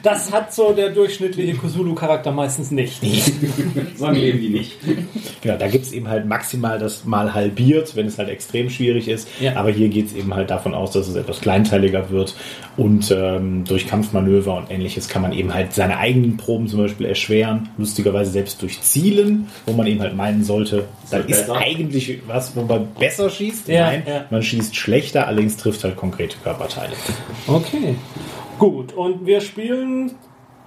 Das 0.04 0.32
hat 0.32 0.54
so 0.54 0.72
der 0.74 0.90
durchschnittliche 0.92 1.54
Cthulhu-Charakter 1.56 2.19
meistens 2.26 2.72
nicht. 2.72 3.02
Sagen 3.96 4.16
eben 4.16 4.40
die 4.40 4.50
nicht. 4.50 4.78
Genau, 5.42 5.58
da 5.58 5.68
gibt 5.68 5.86
es 5.86 5.92
eben 5.92 6.08
halt 6.08 6.26
maximal 6.26 6.80
das 6.80 7.06
mal 7.06 7.34
halbiert, 7.34 7.96
wenn 7.96 8.08
es 8.08 8.18
halt 8.18 8.30
extrem 8.30 8.70
schwierig 8.70 9.08
ist. 9.08 9.28
Ja. 9.40 9.56
Aber 9.56 9.72
hier 9.72 9.90
geht 9.90 10.08
es 10.08 10.14
eben 10.14 10.34
halt 10.34 10.50
davon 10.50 10.74
aus, 10.74 10.92
dass 10.92 11.08
es 11.08 11.16
etwas 11.16 11.42
kleinteiliger 11.42 12.10
wird. 12.10 12.36
Und 12.78 13.12
ähm, 13.12 13.64
durch 13.66 13.88
Kampfmanöver 13.88 14.56
und 14.56 14.72
ähnliches 14.72 15.10
kann 15.10 15.22
man 15.22 15.34
eben 15.34 15.54
halt 15.54 15.74
seine 15.74 15.98
eigenen 15.98 16.38
Proben 16.38 16.68
zum 16.68 16.80
Beispiel 16.80 17.08
erschweren. 17.08 17.70
Lustigerweise 17.78 18.32
selbst 18.32 18.62
durch 18.62 18.82
Zielen, 18.82 19.48
wo 19.66 19.74
man 19.74 19.88
eben 19.88 20.02
halt 20.02 20.16
meinen 20.16 20.44
sollte, 20.44 20.86
da 21.10 21.18
ist 21.18 21.28
besser. 21.28 21.56
eigentlich 21.58 22.20
was, 22.28 22.56
wo 22.56 22.62
man 22.64 22.88
besser 23.00 23.30
schießt. 23.30 23.68
Ja, 23.68 23.88
Nein, 23.88 24.04
ja. 24.08 24.26
man 24.30 24.44
schießt 24.44 24.76
schlechter, 24.76 25.28
allerdings 25.28 25.58
trifft 25.58 25.84
halt 25.84 25.96
konkrete 25.96 26.38
Körperteile. 26.44 26.94
Okay, 27.48 27.96
gut. 28.58 28.94
Und 28.94 29.26
wir 29.26 29.42
spielen 29.42 30.12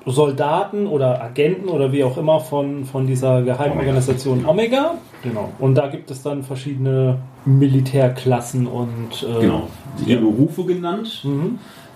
Soldaten 0.06 0.86
oder 0.86 1.22
Agenten 1.22 1.68
oder 1.68 1.92
wie 1.92 2.02
auch 2.04 2.16
immer 2.16 2.40
von, 2.40 2.84
von 2.84 3.06
dieser 3.06 3.42
Geheimorganisation 3.42 4.44
Omega. 4.46 4.94
Genau. 5.22 5.50
Und 5.58 5.76
da 5.76 5.86
gibt 5.88 6.10
es 6.10 6.22
dann 6.22 6.42
verschiedene 6.42 7.18
Militärklassen 7.44 8.66
und 8.66 9.22
äh, 9.22 9.40
Genau. 9.42 9.68
Die 10.06 10.16
Berufe 10.16 10.64
genannt. 10.64 11.24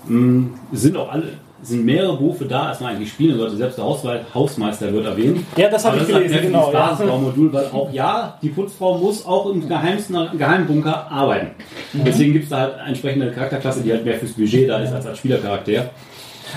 Mm, 0.06 0.44
Es 0.72 0.82
sind 0.82 0.96
auch 0.96 1.10
alle, 1.10 1.24
sind 1.62 1.84
mehrere 1.84 2.16
Berufe 2.16 2.44
da, 2.44 2.68
als 2.68 2.80
man 2.80 2.94
eigentlich 2.94 3.10
spielen 3.10 3.36
sollte. 3.38 3.56
Selbst 3.56 3.78
der 3.78 3.84
Hauswe- 3.84 4.20
Hausmeister 4.34 4.92
wird 4.92 5.06
erwähnt. 5.06 5.40
Ja, 5.56 5.68
das 5.68 5.84
habe 5.84 5.98
ich 5.98 6.06
gelesen, 6.06 6.36
ein 6.36 6.42
genau. 6.46 6.70
Ja. 6.72 6.90
Basisbaumodul, 6.90 7.52
weil 7.52 7.66
auch 7.72 7.92
ja, 7.92 8.38
die 8.42 8.50
Putzfrau 8.50 8.98
muss 8.98 9.26
auch 9.26 9.50
im 9.50 9.66
geheimsten 9.66 10.16
Geheimbunker 10.38 11.10
arbeiten. 11.10 11.48
Deswegen 11.92 12.32
gibt 12.34 12.44
es 12.44 12.50
da 12.50 12.58
halt 12.58 12.74
entsprechende 12.86 13.30
Charakterklasse, 13.32 13.82
die 13.82 13.90
halt 13.90 14.04
mehr 14.04 14.14
fürs 14.14 14.32
Budget 14.32 14.68
da 14.68 14.78
ist 14.78 14.92
als 14.92 15.06
als 15.06 15.18
Spielercharakter. 15.18 15.90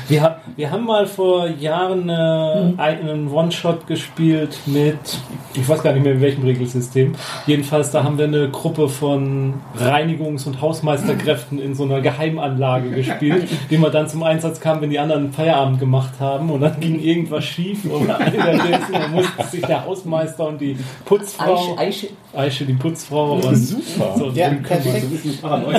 Wir, 0.08 0.22
haben- 0.22 0.36
wir 0.56 0.72
haben 0.72 0.86
mal 0.86 1.06
vor 1.06 1.48
Jahren 1.48 2.10
äh, 2.10 2.82
einen 2.82 3.32
One-Shot 3.32 3.86
gespielt 3.88 4.58
mit, 4.66 4.98
ich 5.54 5.68
weiß 5.68 5.84
gar 5.84 5.94
nicht 5.94 6.04
mehr 6.04 6.14
in 6.14 6.22
welchem 6.22 6.44
Regelsystem. 6.44 7.14
Jedenfalls, 7.46 7.92
da 7.92 8.04
haben 8.04 8.18
wir 8.18 8.26
eine 8.26 8.50
Gruppe 8.50 8.90
von 8.90 9.56
Reinigungs- 9.80 10.48
und 10.48 10.62
Hausmeisterkräften 10.62 11.60
in 11.60 11.76
so 11.76 11.84
einer 11.84 12.02
Geheimanlage 12.02 12.90
gespielt, 12.92 13.48
die 13.70 13.78
man 13.78 13.92
dann 13.92 14.08
zum 14.08 14.24
Einsatz 14.24 14.60
kam, 14.60 14.82
wenn 14.82 14.90
die 14.90 15.00
anderen 15.00 15.32
Feierabend 15.32 15.80
gemacht 15.80 16.14
haben 16.20 16.50
und 16.50 16.62
dann 16.62 16.80
ging 16.80 17.00
irgendwas 17.00 17.46
schief 17.46 17.86
oder 17.86 18.20
währenddessen 18.20 18.92
dann 18.94 19.12
musste 19.12 19.44
sich 19.52 19.62
der 19.62 19.86
Hausmeister 19.86 20.48
und 20.48 20.60
die 20.62 20.78
Putzfrau, 21.06 21.76
Eiche, 21.78 21.80
Eiche. 21.80 22.08
Aische 22.34 22.66
die 22.66 22.74
Putzfrau 22.74 23.34
und 23.34 23.56
Super. 23.56 24.16
So, 24.18 24.30
ja, 24.32 24.50
perfekt. 24.50 25.08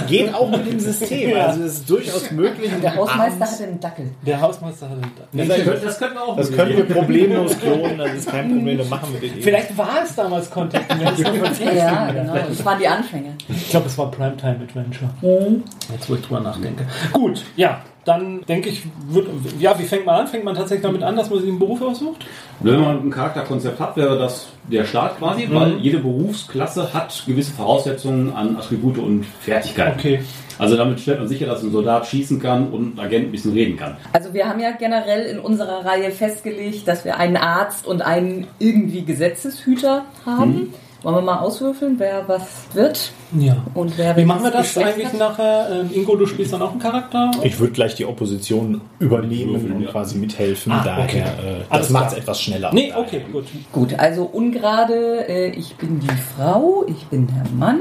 Geht 0.08 0.34
auch 0.34 0.50
mit 0.50 0.66
dem 0.70 0.80
System. 0.80 1.36
Also 1.38 1.62
es 1.62 1.74
ist 1.78 1.90
durchaus 1.90 2.30
möglich. 2.30 2.70
Der 2.82 2.96
Hausmeister 2.96 3.44
hatte 3.46 3.64
einen 3.64 3.80
Dackel. 3.80 4.09
Der 4.26 4.40
Hausmeister 4.40 4.88
hatte 4.88 5.00
nee, 5.32 5.46
Das 5.46 5.56
könnte- 5.56 5.80
Das 5.84 5.98
könnten 5.98 6.14
wir 6.14 6.22
auch 6.22 6.36
Das 6.36 6.52
können 6.52 6.76
wir 6.76 6.84
problemlos 6.84 7.58
klonen, 7.58 7.98
das 7.98 8.14
ist 8.14 8.30
kein 8.30 8.48
Problem, 8.48 8.78
das 8.78 8.88
machen 8.88 9.12
wir 9.12 9.20
den 9.28 9.42
Vielleicht 9.42 9.76
war 9.76 10.02
es 10.02 10.14
damals 10.14 10.50
Contact 10.50 10.86
Ja, 11.76 12.10
genau. 12.12 12.34
Das 12.48 12.64
waren 12.64 12.78
die 12.78 12.88
Anfänge. 12.88 13.34
Ich 13.48 13.70
glaube, 13.70 13.86
es 13.86 13.96
war 13.98 14.10
Primetime 14.10 14.60
Adventure. 14.68 15.10
Mhm. 15.22 15.62
Jetzt, 15.92 16.08
wo 16.10 16.14
ich 16.14 16.22
drüber 16.22 16.40
nachdenke. 16.40 16.84
Gut, 17.12 17.42
ja, 17.56 17.80
dann 18.04 18.40
denke 18.46 18.70
ich, 18.70 18.82
wird, 19.08 19.28
ja, 19.58 19.78
wie 19.78 19.84
fängt 19.84 20.06
man 20.06 20.20
an? 20.20 20.26
Fängt 20.26 20.44
man 20.44 20.54
tatsächlich 20.54 20.82
damit 20.82 21.02
an, 21.02 21.16
dass 21.16 21.28
man 21.30 21.38
sich 21.40 21.48
einen 21.48 21.58
Beruf 21.58 21.82
aussucht? 21.82 22.24
Wenn 22.60 22.80
man 22.80 23.02
ein 23.06 23.10
Charakterkonzept 23.10 23.78
hat, 23.78 23.96
wäre 23.96 24.18
das 24.18 24.48
der 24.70 24.84
Start 24.84 25.18
quasi, 25.18 25.48
weil 25.50 25.76
jede 25.78 25.98
Berufsklasse 25.98 26.92
hat 26.94 27.22
gewisse 27.26 27.52
Voraussetzungen 27.52 28.34
an 28.34 28.56
Attribute 28.56 28.98
und 28.98 29.26
Fertigkeiten. 29.40 29.98
Okay. 29.98 30.20
Also 30.60 30.76
damit 30.76 31.00
stellt 31.00 31.18
man 31.18 31.26
sicher, 31.26 31.46
dass 31.46 31.62
ein 31.62 31.72
Soldat 31.72 32.06
schießen 32.06 32.38
kann 32.38 32.68
und 32.70 32.96
ein 32.96 33.00
Agent 33.00 33.28
ein 33.28 33.32
bisschen 33.32 33.54
reden 33.54 33.78
kann. 33.78 33.96
Also 34.12 34.34
wir 34.34 34.46
haben 34.46 34.60
ja 34.60 34.72
generell 34.72 35.24
in 35.24 35.38
unserer 35.38 35.86
Reihe 35.86 36.10
festgelegt, 36.10 36.86
dass 36.86 37.06
wir 37.06 37.16
einen 37.16 37.38
Arzt 37.38 37.86
und 37.86 38.02
einen 38.02 38.46
irgendwie 38.58 39.06
Gesetzeshüter 39.06 40.04
haben. 40.26 40.74
Wollen 41.02 41.14
wir 41.16 41.22
mal 41.22 41.38
auswürfeln, 41.38 41.94
wer 41.98 42.28
was 42.28 42.42
wird 42.74 43.12
Ja. 43.32 43.56
und 43.74 43.96
wer 43.96 44.14
Wie 44.16 44.24
machen 44.24 44.42
wir 44.44 44.50
das 44.50 44.76
eigentlich 44.76 45.06
hat? 45.06 45.18
nachher? 45.18 45.68
Ähm, 45.70 45.90
Ingo, 45.94 46.14
du 46.16 46.26
spielst 46.26 46.52
dann 46.52 46.60
auch 46.60 46.72
einen 46.72 46.78
Charakter? 46.80 47.30
Ich 47.42 47.58
würde 47.58 47.72
gleich 47.72 47.94
die 47.94 48.04
Opposition 48.04 48.82
übernehmen 48.98 49.52
Würfeln, 49.54 49.72
und 49.76 49.82
ja. 49.84 49.90
quasi 49.90 50.18
mithelfen. 50.18 50.72
Ah, 50.72 50.82
Daher, 50.84 51.04
okay. 51.04 51.18
äh, 51.20 51.62
das 51.70 51.88
macht 51.90 52.12
es 52.12 52.18
etwas 52.18 52.40
schneller. 52.42 52.70
Nee, 52.74 52.92
okay, 52.94 53.22
gut. 53.32 53.44
Gut, 53.72 53.94
also 53.98 54.24
ungerade, 54.24 55.26
äh, 55.28 55.50
ich 55.50 55.74
bin 55.76 56.00
die 56.00 56.08
Frau, 56.36 56.84
ich 56.86 57.06
bin 57.06 57.26
der 57.28 57.44
Mann. 57.56 57.78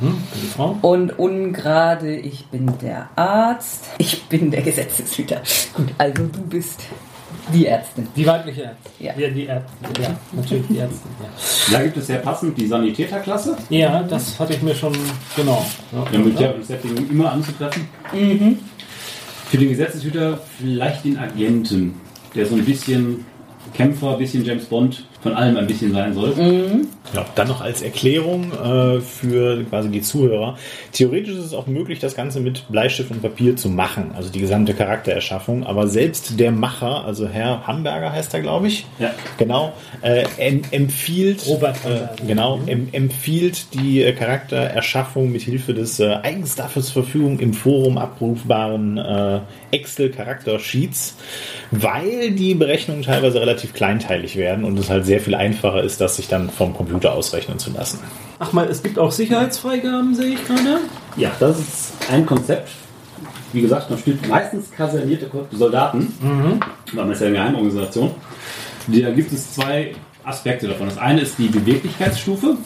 Mhm, 0.00 0.18
die 0.34 0.46
Frau. 0.46 0.76
Und 0.82 1.18
ungerade, 1.18 2.14
ich 2.14 2.46
bin 2.48 2.70
der 2.82 3.08
Arzt, 3.16 3.86
ich 3.98 4.24
bin 4.24 4.50
der 4.50 4.62
Gesetzeshüter. 4.62 5.40
Gut, 5.74 5.88
also 5.98 6.22
du 6.24 6.40
bist 6.42 6.80
die 7.52 7.66
Ärztin. 7.66 8.08
Die 8.16 8.26
weibliche 8.26 8.62
Ärztin. 8.64 8.92
Ja. 8.98 9.12
Ja, 9.16 9.28
die 9.28 9.46
Ärztin. 9.46 10.02
Ja, 10.02 10.16
natürlich 10.32 10.66
die 10.68 10.78
Ärztin. 10.78 11.10
Ja. 11.20 11.78
Da 11.78 11.82
gibt 11.84 11.96
es 11.96 12.06
sehr 12.06 12.18
passend 12.18 12.58
die 12.58 12.66
Sanitäterklasse, 12.66 13.56
ja, 13.68 14.02
das 14.02 14.38
hatte 14.38 14.54
ich 14.54 14.62
mir 14.62 14.74
schon, 14.74 14.92
genau. 15.36 15.64
Ja, 15.92 16.04
ja, 16.12 16.18
mit 16.18 16.38
der 16.38 16.54
Setting 16.62 17.08
immer 17.10 17.32
anzutreffen. 17.32 17.88
Für 19.50 19.58
den 19.58 19.68
Gesetzeshüter 19.68 20.38
vielleicht 20.58 21.04
den 21.04 21.18
Agenten, 21.18 22.00
der 22.34 22.46
so 22.46 22.54
ein 22.54 22.64
bisschen 22.64 23.24
Kämpfer, 23.74 24.12
ein 24.12 24.18
bisschen 24.18 24.44
James 24.44 24.64
Bond, 24.66 25.06
von 25.22 25.34
allem 25.34 25.56
ein 25.56 25.66
bisschen 25.66 25.92
sein 25.92 26.14
soll. 26.14 26.34
Ja, 27.14 27.26
dann 27.34 27.48
noch 27.48 27.60
als 27.60 27.82
Erklärung 27.82 28.52
äh, 28.52 29.00
für 29.00 29.62
quasi 29.64 29.88
die 29.88 30.00
Zuhörer. 30.00 30.56
Theoretisch 30.92 31.34
ist 31.36 31.44
es 31.46 31.54
auch 31.54 31.66
möglich, 31.66 31.98
das 31.98 32.14
Ganze 32.14 32.40
mit 32.40 32.64
Bleistift 32.70 33.10
und 33.10 33.20
Papier 33.20 33.56
zu 33.56 33.68
machen, 33.68 34.12
also 34.16 34.30
die 34.30 34.40
gesamte 34.40 34.74
Charaktererschaffung. 34.74 35.64
Aber 35.66 35.88
selbst 35.88 36.38
der 36.38 36.52
Macher, 36.52 37.04
also 37.04 37.28
Herr 37.28 37.66
Hamburger 37.66 38.12
heißt 38.12 38.32
er, 38.34 38.40
glaube 38.40 38.68
ich, 38.68 38.86
Ja. 38.98 39.10
genau, 39.38 39.72
äh, 40.02 40.24
em 40.38 40.62
empfiehlt, 40.70 41.46
Robert 41.48 41.76
Hamburger. 41.84 42.12
äh, 42.22 42.26
genau, 42.26 42.60
em 42.66 42.88
empfiehlt 42.92 43.74
die 43.74 44.02
äh, 44.02 44.12
Charaktererschaffung 44.12 45.30
mit 45.32 45.42
Hilfe 45.42 45.74
des 45.74 46.00
äh, 46.00 46.14
eigens 46.22 46.54
dafür 46.54 46.82
zur 46.82 47.04
Verfügung 47.04 47.40
im 47.40 47.52
Forum 47.52 47.98
abrufbaren 47.98 48.96
äh, 48.98 49.40
Excel-Charakter-Sheets, 49.72 51.16
weil 51.70 52.30
die 52.32 52.54
Berechnungen 52.54 53.02
teilweise 53.02 53.40
relativ 53.40 53.72
kleinteilig 53.74 54.36
werden 54.36 54.64
und 54.64 54.78
es 54.78 54.90
halt 54.90 55.04
sehr 55.10 55.20
viel 55.20 55.34
einfacher 55.34 55.82
ist, 55.82 56.00
das 56.00 56.14
sich 56.14 56.28
dann 56.28 56.50
vom 56.50 56.72
Computer 56.72 57.14
ausrechnen 57.14 57.58
zu 57.58 57.72
lassen. 57.72 57.98
Ach 58.38 58.52
mal, 58.52 58.68
es 58.68 58.80
gibt 58.80 58.96
auch 58.96 59.10
Sicherheitsfreigaben, 59.10 60.14
sehe 60.14 60.34
ich 60.34 60.46
gerade. 60.46 60.78
Ja, 61.16 61.32
das 61.40 61.58
ist 61.58 61.92
ein 62.12 62.24
Konzept. 62.24 62.68
Wie 63.52 63.60
gesagt, 63.60 63.90
man 63.90 63.98
spielt 63.98 64.28
meistens 64.28 64.70
kasernierte 64.70 65.28
Soldaten, 65.50 66.14
weil 66.92 67.04
man 67.04 67.12
ist 67.12 67.22
ja 67.22 67.26
eine 67.26 67.34
Geheimorganisation. 67.34 68.12
Da 68.86 69.10
gibt 69.10 69.32
es 69.32 69.52
zwei 69.52 69.96
Aspekte 70.22 70.68
davon. 70.68 70.86
Das 70.86 70.98
eine 70.98 71.22
ist 71.22 71.36
die 71.38 71.48
Beweglichkeitsstufe. 71.48 72.56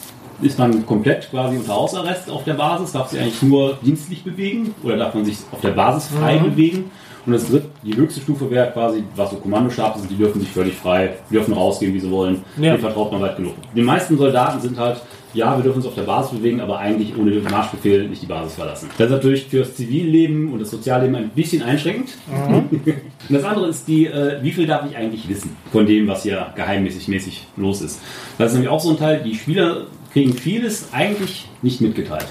Ist 0.43 0.59
man 0.59 0.85
komplett 0.85 1.31
quasi 1.31 1.57
unter 1.57 1.73
Hausarrest 1.73 2.29
auf 2.29 2.43
der 2.43 2.53
Basis, 2.53 2.91
darf 2.91 3.09
sich 3.09 3.19
eigentlich 3.19 3.41
nur 3.41 3.79
dienstlich 3.81 4.23
bewegen 4.23 4.75
oder 4.83 4.97
darf 4.97 5.15
man 5.15 5.25
sich 5.25 5.37
auf 5.51 5.61
der 5.61 5.71
Basis 5.71 6.09
frei 6.15 6.37
bewegen. 6.37 6.91
Und 7.25 7.33
das 7.33 7.47
dritte, 7.49 7.67
die 7.83 7.95
höchste 7.95 8.21
Stufe 8.21 8.49
wäre 8.51 8.71
quasi, 8.71 9.03
was 9.15 9.31
so 9.31 9.37
Kommandostab 9.37 9.97
sind, 9.97 10.09
die 10.11 10.15
dürfen 10.15 10.39
sich 10.39 10.49
völlig 10.49 10.75
frei, 10.75 11.13
dürfen 11.31 11.53
rausgehen, 11.53 11.93
wie 11.93 11.99
sie 11.99 12.11
wollen. 12.11 12.43
Ja. 12.57 12.73
Den 12.73 12.79
vertraut 12.79 13.11
man 13.11 13.21
weit 13.21 13.37
genug. 13.37 13.53
Die 13.75 13.81
meisten 13.81 14.17
Soldaten 14.17 14.61
sind 14.61 14.77
halt, 14.77 15.01
ja, 15.33 15.57
wir 15.57 15.63
dürfen 15.63 15.77
uns 15.77 15.87
auf 15.87 15.95
der 15.95 16.03
Basis 16.03 16.37
bewegen, 16.37 16.61
aber 16.61 16.79
eigentlich 16.79 17.17
ohne 17.17 17.31
Marschbefehl 17.41 18.07
nicht 18.07 18.21
die 18.21 18.27
Basis 18.27 18.53
verlassen. 18.55 18.89
Das 18.97 19.07
ist 19.07 19.13
natürlich 19.13 19.45
für 19.45 19.59
das 19.59 19.75
Zivilleben 19.75 20.53
und 20.53 20.59
das 20.59 20.71
Sozialleben 20.71 21.15
ein 21.15 21.29
bisschen 21.29 21.61
einschränkend. 21.63 22.11
und 22.47 22.81
das 23.29 23.43
andere 23.43 23.67
ist 23.67 23.87
die, 23.87 24.05
äh, 24.05 24.41
wie 24.41 24.51
viel 24.51 24.67
darf 24.67 24.89
ich 24.89 24.95
eigentlich 24.95 25.27
wissen 25.27 25.55
von 25.71 25.85
dem, 25.85 26.07
was 26.07 26.23
hier 26.23 26.47
geheimmäßig 26.55 27.07
mäßig 27.07 27.47
los 27.57 27.81
ist. 27.81 27.99
Das 28.37 28.51
ist 28.51 28.53
nämlich 28.53 28.69
auch 28.69 28.79
so 28.79 28.91
ein 28.91 28.97
Teil, 28.97 29.21
die 29.23 29.35
Spieler 29.35 29.87
kriegen 30.13 30.33
vieles 30.33 30.93
eigentlich 30.93 31.49
nicht 31.61 31.81
mitgeteilt. 31.81 32.27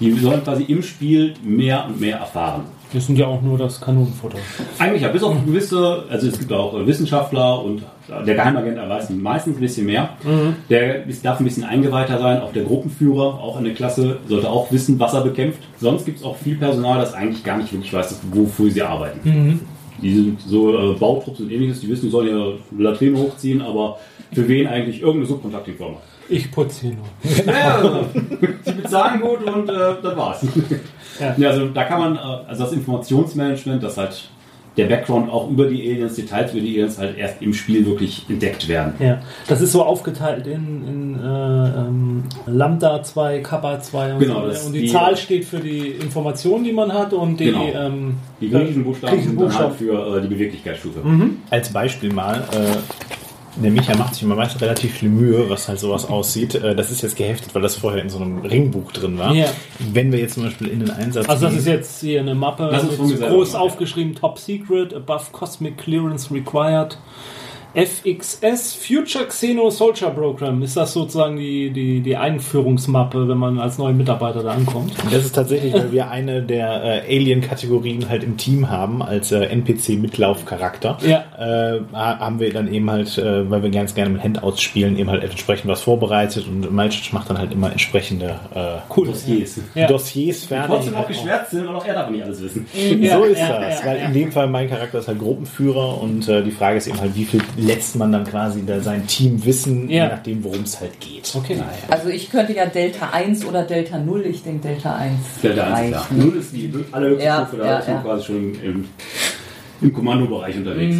Die 0.00 0.12
sollen 0.12 0.44
quasi 0.44 0.64
im 0.64 0.82
Spiel 0.82 1.32
mehr 1.42 1.86
und 1.86 1.98
mehr 1.98 2.18
erfahren. 2.18 2.64
Wir 2.96 3.02
sind 3.02 3.18
ja 3.18 3.26
auch 3.26 3.42
nur 3.42 3.58
das 3.58 3.78
Kanonenfutter. 3.78 4.38
Eigentlich 4.78 5.02
ja, 5.02 5.08
bis 5.08 5.22
auf 5.22 5.34
gewisse, 5.44 6.04
also 6.08 6.28
es 6.28 6.38
gibt 6.38 6.50
auch 6.50 6.72
äh, 6.72 6.86
Wissenschaftler 6.86 7.62
und 7.62 7.82
der 8.08 8.34
Geheimagent 8.34 8.78
weiß 8.78 9.10
meistens 9.10 9.58
ein 9.58 9.60
bisschen 9.60 9.84
mehr. 9.84 10.16
Der 10.70 11.04
ist, 11.04 11.22
darf 11.22 11.38
ein 11.38 11.44
bisschen 11.44 11.64
eingeweihter 11.64 12.18
sein, 12.18 12.40
auch 12.40 12.54
der 12.54 12.62
Gruppenführer, 12.64 13.38
auch 13.38 13.58
in 13.58 13.64
der 13.64 13.74
Klasse, 13.74 14.16
sollte 14.26 14.48
auch 14.48 14.72
wissen, 14.72 14.98
was 14.98 15.12
er 15.12 15.20
bekämpft. 15.20 15.60
Sonst 15.78 16.06
gibt 16.06 16.20
es 16.20 16.24
auch 16.24 16.36
viel 16.38 16.56
Personal, 16.56 16.98
das 16.98 17.12
eigentlich 17.12 17.44
gar 17.44 17.58
nicht 17.58 17.70
wirklich 17.70 17.92
weiß, 17.92 18.18
wofür 18.32 18.70
sie 18.70 18.80
arbeiten. 18.80 19.60
Die 20.00 20.14
sind 20.14 20.40
so 20.40 20.72
äh, 20.72 20.94
Bautrupps 20.94 21.40
und 21.40 21.52
ähnliches, 21.52 21.80
die 21.80 21.90
wissen, 21.90 22.06
die 22.06 22.10
sollen 22.10 22.28
ja 22.28 22.52
Latrine 22.82 23.18
hochziehen, 23.18 23.60
aber 23.60 23.98
für 24.32 24.48
wen 24.48 24.66
eigentlich 24.68 25.02
irgendeine 25.02 25.26
Subcontracting-Firma. 25.26 25.98
Ich 26.30 26.50
putze 26.50 26.80
hier 26.86 26.96
nur. 26.96 27.06
Ja, 27.54 27.76
also, 27.76 28.06
sie 28.64 28.72
bezahlen 28.72 29.20
gut 29.20 29.42
und 29.44 29.68
äh, 29.68 29.94
das 30.02 30.16
war's. 30.16 30.46
Ja. 31.20 31.34
Ja. 31.36 31.50
also 31.50 31.66
da 31.68 31.84
kann 31.84 31.98
man, 32.00 32.16
äh, 32.16 32.48
also 32.48 32.64
das 32.64 32.72
Informationsmanagement, 32.72 33.82
das 33.82 33.96
halt 33.96 34.28
der 34.76 34.86
Background 34.88 35.30
auch 35.30 35.48
über 35.50 35.64
die 35.66 35.80
Aliens, 35.90 36.16
Details 36.16 36.52
über 36.52 36.60
die 36.60 36.74
Aliens 36.76 36.98
halt 36.98 37.16
erst 37.16 37.40
im 37.40 37.54
Spiel 37.54 37.86
wirklich 37.86 38.26
entdeckt 38.28 38.68
werden. 38.68 38.92
Ja, 38.98 39.22
das 39.48 39.62
ist 39.62 39.72
so 39.72 39.82
aufgeteilt 39.82 40.46
in, 40.46 40.86
in 40.86 41.14
äh, 41.18 41.26
ähm, 41.26 42.24
Lambda 42.46 43.02
2, 43.02 43.38
Kappa 43.38 43.80
2 43.80 44.12
und 44.12 44.18
Genau, 44.18 44.42
so. 44.42 44.48
das 44.48 44.66
Und 44.66 44.74
die, 44.74 44.82
die- 44.82 44.88
Zahl 44.92 45.16
steht 45.16 45.46
für 45.46 45.60
die 45.60 45.92
Informationen, 45.92 46.64
die 46.64 46.72
man 46.72 46.92
hat 46.92 47.14
und 47.14 47.40
die, 47.40 47.46
Genau. 47.46 47.64
ähm, 47.74 48.16
Die 48.38 48.50
griechischen 48.50 48.84
Buchstaben 48.84 49.12
griechischen 49.14 49.38
sind 49.38 49.40
dann 49.48 49.58
halt 49.58 49.68
Buchstaben. 49.78 49.98
für 50.10 50.18
äh, 50.18 50.20
die 50.20 50.28
Beweglichkeitsstufe. 50.28 51.00
Als 51.48 51.72
Beispiel 51.72 52.12
mal, 52.12 52.44
äh, 52.52 53.25
der 53.56 53.70
Micha 53.70 53.96
macht 53.96 54.14
sich 54.14 54.22
immer 54.22 54.34
meist 54.36 54.60
relativ 54.60 54.92
viel 54.92 55.08
Mühe, 55.08 55.48
was 55.48 55.68
halt 55.68 55.78
sowas 55.80 56.08
aussieht. 56.08 56.54
Äh, 56.54 56.74
das 56.76 56.90
ist 56.90 57.02
jetzt 57.02 57.16
geheftet, 57.16 57.54
weil 57.54 57.62
das 57.62 57.76
vorher 57.76 58.02
in 58.02 58.08
so 58.10 58.18
einem 58.18 58.38
Ringbuch 58.38 58.92
drin 58.92 59.18
war. 59.18 59.34
Ja. 59.34 59.46
Wenn 59.78 60.12
wir 60.12 60.18
jetzt 60.18 60.34
zum 60.34 60.44
Beispiel 60.44 60.68
in 60.68 60.80
den 60.80 60.90
Einsatz 60.90 61.28
Also 61.28 61.46
das 61.46 61.52
gehen- 61.54 61.60
ist 61.60 61.66
jetzt 61.66 62.00
hier 62.00 62.20
eine 62.20 62.34
Mappe 62.34 62.70
groß 63.20 63.54
aufgeschrieben, 63.54 64.14
Top 64.14 64.38
Secret, 64.38 64.92
Above 64.94 65.24
Cosmic 65.32 65.78
Clearance 65.78 66.32
Required. 66.32 66.98
FXS 67.76 68.74
Future 68.74 69.26
Xeno 69.26 69.68
Soldier 69.68 70.08
Program 70.08 70.62
ist 70.62 70.78
das 70.78 70.94
sozusagen 70.94 71.36
die, 71.36 71.70
die, 71.70 72.00
die 72.00 72.16
Einführungsmappe, 72.16 73.28
wenn 73.28 73.36
man 73.36 73.58
als 73.60 73.76
neuer 73.76 73.92
Mitarbeiter 73.92 74.42
da 74.42 74.52
ankommt. 74.52 74.94
Das 75.12 75.26
ist 75.26 75.34
tatsächlich, 75.34 75.74
weil 75.74 75.92
wir 75.92 76.10
eine 76.10 76.42
der 76.42 77.04
äh, 77.06 77.16
Alien-Kategorien 77.16 78.08
halt 78.08 78.24
im 78.24 78.38
Team 78.38 78.70
haben, 78.70 79.02
als 79.02 79.30
äh, 79.30 79.44
NPC-Mitlaufcharakter. 79.46 80.96
Ja. 81.06 81.24
Äh, 81.38 81.80
ha- 81.92 82.18
haben 82.18 82.40
wir 82.40 82.50
dann 82.52 82.72
eben 82.72 82.90
halt, 82.90 83.18
äh, 83.18 83.50
weil 83.50 83.62
wir 83.62 83.68
ganz 83.70 83.94
gerne 83.94 84.10
mit 84.10 84.22
Handouts 84.24 84.62
spielen, 84.62 84.96
eben 84.98 85.10
halt 85.10 85.22
entsprechend 85.22 85.70
was 85.70 85.82
vorbereitet 85.82 86.46
und 86.48 86.72
Malchich 86.72 87.12
macht 87.12 87.28
dann 87.28 87.36
halt 87.38 87.52
immer 87.52 87.70
entsprechende 87.70 88.36
äh, 88.54 88.78
Cool. 88.96 89.08
Dossiers. 89.08 89.60
Ja. 89.74 89.86
Dossiers 89.86 90.44
fertig. 90.46 90.66
Trotzdem 90.74 90.94
auch 90.94 91.06
geschwärzt 91.08 91.50
sind, 91.50 91.66
weil 91.68 91.74
auch 91.76 91.84
er 91.86 91.92
darf 91.94 92.10
nicht 92.10 92.22
alles 92.24 92.42
wissen. 92.42 92.66
Ja, 93.00 93.18
so 93.18 93.24
ist 93.24 93.38
ja, 93.38 93.60
das, 93.60 93.80
ja, 93.80 93.86
weil 93.86 93.98
ja. 93.98 94.06
in 94.06 94.14
dem 94.14 94.32
Fall 94.32 94.46
mein 94.46 94.68
Charakter 94.70 94.98
ist 94.98 95.08
halt 95.08 95.18
Gruppenführer 95.18 96.00
und 96.00 96.26
äh, 96.28 96.42
die 96.42 96.50
Frage 96.52 96.78
ist 96.78 96.86
eben 96.86 96.98
halt, 97.00 97.14
wie 97.14 97.24
viel 97.24 97.42
lässt 97.66 97.96
man 97.96 98.12
dann 98.12 98.24
quasi 98.24 98.64
da 98.64 98.80
sein 98.80 99.06
Team 99.06 99.44
wissen, 99.44 99.88
Ja. 99.90 100.04
je 100.04 100.10
nachdem, 100.10 100.44
worum 100.44 100.62
es 100.62 100.80
halt 100.80 100.98
geht. 101.00 101.30
Okay. 101.34 101.58
Also 101.88 102.08
ich 102.08 102.30
könnte 102.30 102.52
ja 102.54 102.66
Delta 102.66 103.10
1 103.10 103.44
oder 103.44 103.62
Delta 103.64 103.98
0, 103.98 104.22
ich 104.26 104.42
denke 104.42 104.68
Delta 104.68 104.94
1. 104.96 105.12
Stellt 105.38 105.56
der 105.56 105.74
Einzige 105.74 105.96
reicht. 105.96 106.08
klar. 106.08 106.18
Null 106.24 106.36
ist 106.36 106.52
die 106.52 106.72
allerhöchste 106.92 107.24
Ja, 107.26 107.46
Stufe, 107.46 107.56
da 107.62 107.66
ja, 107.66 107.78
ist 107.78 107.86
man 107.88 107.96
ja. 107.96 108.02
quasi 108.02 108.24
schon 108.24 108.54
im, 108.62 108.84
im 109.82 109.92
Kommandobereich 109.92 110.56
unterwegs. 110.56 110.96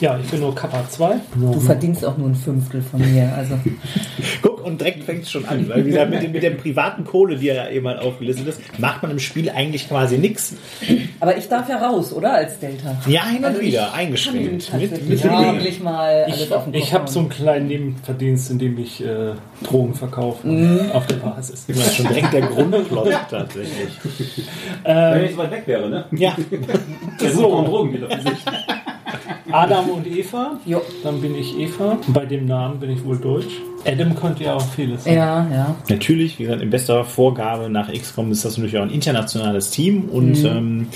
Ja, 0.00 0.18
ich 0.22 0.28
bin 0.30 0.40
nur 0.40 0.54
Kappa 0.54 0.88
2. 0.88 1.16
Du 1.34 1.60
verdienst 1.60 2.04
auch 2.04 2.16
nur 2.16 2.28
ein 2.28 2.34
Fünftel 2.34 2.80
von 2.82 3.00
mir. 3.00 3.32
Also 3.36 3.58
Guck, 4.42 4.64
und 4.64 4.80
direkt 4.80 5.04
fängt 5.04 5.22
es 5.24 5.30
schon 5.30 5.44
an. 5.46 5.68
Weil, 5.68 5.84
wie 5.84 5.90
gesagt, 5.90 6.10
mit, 6.10 6.22
dem- 6.22 6.32
mit 6.32 6.42
der 6.42 6.50
privaten 6.50 7.04
Kohle, 7.04 7.36
die 7.36 7.46
ja 7.46 7.68
eben 7.68 7.86
halt 7.86 8.00
aufgelistet 8.00 8.46
ist, 8.48 8.60
macht 8.78 9.02
man 9.02 9.10
im 9.10 9.18
Spiel 9.18 9.50
eigentlich 9.50 9.88
quasi 9.88 10.18
nichts. 10.18 10.54
Aber 11.20 11.36
ich 11.36 11.48
darf 11.48 11.68
ja 11.68 11.76
raus, 11.78 12.12
oder? 12.12 12.32
Als 12.34 12.58
Delta. 12.58 12.96
Ja, 13.06 13.26
hin 13.26 13.38
und 13.38 13.44
Also 13.46 13.60
ich 13.60 13.68
wieder, 13.68 13.92
eingeschränkt. 13.92 14.72
Mit, 14.74 15.08
mit 15.08 15.24
Ja. 15.24 15.40
gelegentlich 15.40 15.80
mal 15.80 16.24
alles 16.24 16.48
Ich, 16.72 16.82
ich 16.82 16.94
habe 16.94 17.08
so 17.10 17.20
einen 17.20 17.28
kleinen 17.28 17.66
Nebenverdienst, 17.66 18.50
in 18.50 18.58
dem 18.58 18.78
ich 18.78 19.04
äh, 19.04 19.32
Drogen 19.64 19.94
verkaufe 19.94 20.48
auf 20.92 21.06
der 21.06 21.16
Basis. 21.16 21.66
Das 21.66 21.76
ist 21.76 21.96
schon 21.96 22.08
direkt 22.08 22.32
der 22.32 22.42
Grundplot 22.42 23.10
tatsächlich. 23.30 23.88
Wenn 24.84 25.24
ich 25.24 25.32
so 25.32 25.38
weit 25.38 25.50
weg 25.50 25.62
wäre, 25.66 25.88
ne? 25.90 26.04
Ja, 26.12 26.36
So. 27.18 27.28
so. 27.28 27.46
und 27.48 27.64
Drogen 27.66 27.92
wieder 27.98 28.10
für 28.16 28.22
sich. 28.22 28.38
Adam 29.50 29.88
und 29.90 30.06
Eva, 30.06 30.58
Jo. 30.66 30.82
dann 31.02 31.20
bin 31.20 31.34
ich 31.34 31.58
Eva. 31.58 31.98
Bei 32.08 32.26
dem 32.26 32.46
Namen 32.46 32.78
bin 32.80 32.90
ich 32.90 33.04
wohl 33.04 33.18
Deutsch. 33.18 33.60
Adam 33.84 34.14
könnte 34.14 34.44
ja 34.44 34.54
auch 34.54 34.68
vieles 34.70 35.04
sein. 35.04 35.14
Ja, 35.14 35.48
ja. 35.50 35.76
natürlich, 35.88 36.38
wie 36.38 36.44
gesagt, 36.44 36.62
in 36.62 36.70
bester 36.70 37.04
Vorgabe 37.04 37.70
nach 37.70 37.92
XCOM 37.92 38.30
ist 38.32 38.44
das 38.44 38.56
natürlich 38.56 38.78
auch 38.78 38.82
ein 38.82 38.90
internationales 38.90 39.70
Team 39.70 40.08
und 40.10 40.44
ähm, 40.44 40.88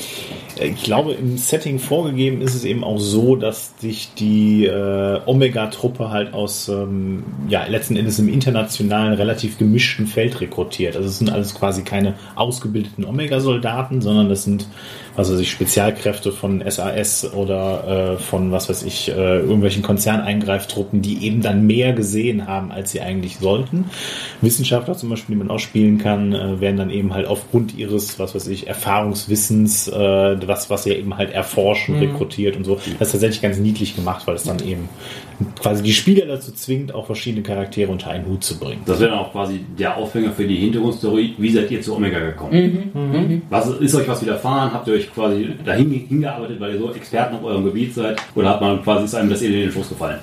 ich 0.61 0.83
glaube, 0.83 1.13
im 1.13 1.39
Setting 1.39 1.79
vorgegeben 1.79 2.43
ist 2.43 2.55
es 2.55 2.65
eben 2.65 2.85
auch 2.85 2.99
so, 2.99 3.37
dass 3.37 3.73
sich 3.79 4.13
die 4.15 4.67
äh, 4.67 5.21
Omega-Truppe 5.25 6.11
halt 6.11 6.35
aus, 6.35 6.69
ähm, 6.69 7.25
ja, 7.49 7.65
letzten 7.65 7.97
Endes 7.97 8.19
im 8.19 8.29
internationalen, 8.29 9.15
relativ 9.15 9.59
gemischten 9.59 10.07
Feld 10.07 10.41
rekrutiert. 10.41 10.97
Also 10.97 11.09
es 11.09 11.19
sind 11.19 11.33
alles 11.33 11.55
quasi 11.55 11.83
keine 11.83 12.15
ausgebildeten 12.35 13.05
Omega-Soldaten, 13.05 14.03
sondern 14.03 14.29
das 14.29 14.45
sind, 14.45 14.67
was 15.17 15.33
weiß 15.33 15.41
ich, 15.41 15.51
Spezialkräfte 15.51 16.33
von 16.33 16.63
SAS 16.69 17.33
oder 17.33 18.15
äh, 18.15 18.19
von, 18.19 18.53
was 18.53 18.69
weiß 18.69 18.83
ich, 18.83 19.09
äh, 19.09 19.39
irgendwelchen 19.39 19.83
Konzerneingreiftruppen, 19.83 21.01
die 21.01 21.25
eben 21.27 21.41
dann 21.41 21.67
mehr 21.67 21.93
gesehen 21.93 22.47
haben, 22.47 22.72
als 22.73 22.91
sie 22.91 23.01
eigentlich 23.01 23.39
sollten. 23.39 23.91
Wissenschaftler 24.41 24.97
zum 24.97 25.11
Beispiel, 25.11 25.35
die 25.35 25.39
man 25.39 25.51
auch 25.51 25.59
spielen 25.59 25.99
kann, 25.99 26.33
äh, 26.33 26.61
werden 26.61 26.77
dann 26.77 26.91
eben 26.91 27.15
halt 27.15 27.27
aufgrund 27.27 27.77
ihres, 27.77 28.19
was 28.19 28.35
weiß 28.35 28.49
ich, 28.49 28.67
Erfahrungswissens, 28.67 29.89
äh, 29.89 30.47
was, 30.47 30.71
was 30.71 30.85
sie 30.85 30.93
eben 30.93 31.17
halt 31.17 31.33
erforschen, 31.33 31.99
rekrutiert 31.99 32.57
und 32.57 32.65
so. 32.65 32.81
Das 32.99 33.09
ist 33.09 33.13
tatsächlich 33.13 33.43
ganz 33.43 33.59
niedlich 33.59 33.97
gemacht, 33.97 34.27
weil 34.27 34.37
es 34.37 34.45
dann 34.45 34.61
eben 34.67 34.89
quasi 35.61 35.83
die 35.83 35.93
Spieler 35.93 36.27
dazu 36.27 36.53
zwingt, 36.53 36.95
auch 36.95 37.07
verschiedene 37.07 37.43
Charaktere 37.43 37.91
unter 37.91 38.11
einen 38.11 38.27
Hut 38.27 38.43
zu 38.43 38.59
bringen. 38.59 38.83
Das 38.87 39.01
wäre 39.01 39.11
dann 39.11 39.21
auch 39.21 39.33
quasi 39.33 39.61
der 39.79 39.97
Aufhänger 39.97 40.33
für 40.33 40.47
die 40.47 40.57
Hintergrundstory. 40.57 41.35
Wie 41.39 41.51
seid 41.51 41.71
ihr 41.71 41.81
zu 41.81 41.95
Omega 41.95 42.19
gekommen? 42.19 43.43
Was 43.51 43.69
ist 43.69 43.95
euch 43.95 44.09
was 44.09 44.23
widerfahren? 44.23 44.73
Habt 44.73 44.89
ihr 44.89 44.95
euch 44.95 45.13
quasi 45.13 45.51
dahin 45.65 45.91
hingearbeitet, 45.91 46.61
weil 46.61 46.75
ihr 46.75 46.79
so 46.79 46.93
Experten 46.93 47.37
auf 47.37 47.45
eurem 47.45 47.65
Gebiet 47.65 47.95
seid? 47.95 48.21
Oder 48.35 48.51
hat 48.51 48.61
man 48.61 48.83
quasi 48.83 49.05
ist 49.05 49.15
einem 49.15 49.31
das 49.31 49.43
in 49.43 49.53
den 49.53 49.71
Schoß 49.71 49.91
gefallen? 49.91 50.19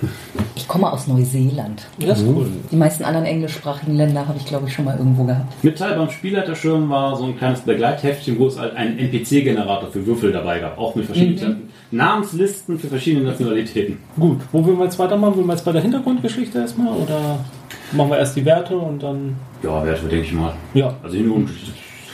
Ich 0.56 0.68
komme 0.68 0.92
aus 0.92 1.08
Neuseeland. 1.08 1.88
Das 2.00 2.20
ist 2.20 2.28
cool. 2.28 2.48
Die 2.72 2.76
meisten 2.76 3.04
anderen 3.04 3.26
englischsprachigen 3.26 3.96
Länder 3.96 4.28
habe 4.28 4.38
ich, 4.38 4.46
glaube 4.46 4.68
ich, 4.68 4.74
schon 4.74 4.86
mal 4.86 4.98
irgendwo 4.98 5.24
gehabt. 5.24 5.64
Mit 5.64 5.78
Teil 5.78 5.96
beim 5.96 6.10
Spielleiterschirm 6.10 6.90
war 6.90 7.16
so 7.16 7.26
ein 7.26 7.38
kleines 7.38 7.62
Begleitheftchen, 7.62 8.38
wo 8.40 8.48
es 8.48 8.60
halt 8.60 8.76
einen 8.76 8.98
NPC-Generator 9.00 9.90
für 9.90 10.06
Würfel 10.06 10.32
dabei 10.32 10.60
gab. 10.60 10.78
Auch 10.78 10.96
mit 10.96 11.06
verschiedenen 11.06 11.70
Namenslisten 11.92 12.78
für 12.80 12.88
verschiedene 12.88 13.26
Nationalitäten. 13.30 13.98
Gut, 14.20 14.40
wo 14.52 14.66
wollen 14.66 14.78
wir 14.78 14.86
jetzt 14.86 15.00
weitermachen? 15.00 15.36
Wollen 15.38 15.48
wir 15.48 15.54
jetzt 15.54 15.66
bei 15.66 15.72
der 15.72 15.82
Hintergrundgeschichte 15.82 16.60
erstmal? 16.60 16.94
Oder 16.96 17.40
machen 17.94 18.12
wir 18.12 18.18
erst 18.18 18.36
die 18.36 18.46
Werte 18.46 18.78
und 18.78 19.02
dann. 19.02 19.36
Ja, 19.64 19.84
wäre 19.86 19.98
denke 19.98 20.18
ich 20.26 20.34
mal. 20.34 20.54
Ja. 20.74 20.96
Also 21.04 21.18
Hintergrund 21.18 21.50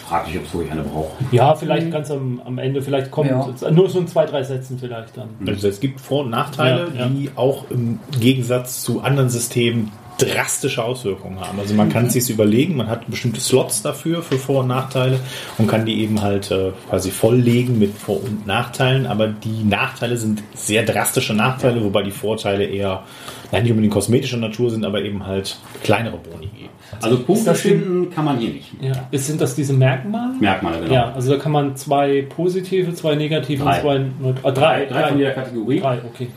frage 0.08 0.30
ich, 0.32 0.38
ob 0.38 0.46
es 0.46 0.54
wirklich 0.54 0.72
eine 0.72 0.84
braucht. 0.84 1.14
Ja, 1.32 1.56
vielleicht 1.56 1.92
ganz 1.92 2.12
am, 2.12 2.40
am 2.46 2.58
Ende, 2.58 2.82
vielleicht 2.82 3.12
kommt 3.12 3.30
Ja. 3.30 3.72
nur 3.72 3.90
so 3.90 4.00
in 4.00 4.08
zwei, 4.08 4.26
drei 4.26 4.44
Sätzen 4.44 4.78
vielleicht 4.80 5.18
dann. 5.18 5.30
Also 5.48 5.68
es 5.68 5.80
gibt 5.80 6.00
Vor- 6.00 6.24
und 6.24 6.30
Nachteile, 6.30 6.88
Ja, 6.94 7.02
ja. 7.02 7.08
die 7.08 7.32
auch 7.36 7.66
im 7.72 8.00
Gegensatz 8.20 8.82
zu 8.84 9.02
anderen 9.02 9.30
Systemen 9.30 9.92
drastische 10.18 10.84
Auswirkungen 10.84 11.40
haben. 11.40 11.60
Also 11.60 11.74
man 11.74 11.90
kann 11.90 12.06
es 12.06 12.14
sich 12.14 12.30
überlegen, 12.30 12.76
man 12.78 12.88
hat 12.88 13.08
bestimmte 13.10 13.40
Slots 13.42 13.82
dafür 13.82 14.22
für 14.22 14.38
Vor- 14.38 14.62
und 14.62 14.68
Nachteile 14.68 15.20
und 15.58 15.68
kann 15.68 15.86
die 15.86 16.02
eben 16.02 16.22
halt 16.22 16.52
äh, 16.52 16.72
quasi 16.90 17.12
volllegen 17.12 17.80
mit 17.80 17.94
Vor- 17.98 18.24
und 18.24 18.48
Nachteilen, 18.48 19.06
aber 19.08 19.28
die 19.28 19.64
Nachteile 19.64 20.18
sind 20.18 20.44
sehr 20.54 20.84
drastische 20.84 21.34
Nachteile, 21.34 21.84
wobei 21.84 22.04
die 22.04 22.12
Vorteile 22.12 22.66
eher 22.66 23.04
ja, 23.52 23.62
nicht 23.62 23.72
unbedingt 23.72 23.94
kosmetischer 23.94 24.38
Natur 24.38 24.72
sind, 24.72 24.86
aber 24.86 25.02
eben 25.02 25.26
halt 25.26 25.58
kleinere 25.84 26.18
Boni 26.18 26.48
geben. 26.48 26.70
Also 27.02 27.20
Punkte 27.20 27.54
finden 27.56 28.10
kann 28.10 28.26
man 28.26 28.38
hier 28.38 28.50
nicht. 28.54 28.72
Ja. 28.80 29.08
Ist, 29.12 29.28
sind 29.28 29.42
das 29.42 29.56
diese 29.56 29.74
Merkmale? 29.74 30.34
Merkmale, 30.40 30.80
genau. 30.82 30.94
Ja, 30.94 31.12
also 31.14 31.32
da 31.34 31.38
kann 31.40 31.52
man 31.52 31.76
zwei 31.76 32.22
positive, 32.22 32.94
zwei 32.94 33.16
negative 33.16 33.64
Drei. 33.64 33.76
und 33.82 34.14
zwei. 34.22 34.30
Ah, 34.44 34.52
Drei, 34.52 34.86
drei, 34.86 34.86
drei 34.86 35.08
von 35.10 35.18
jeder 35.18 35.32
Kategorie. 35.32 35.80
Drei, 35.80 35.98
okay. 36.06 36.28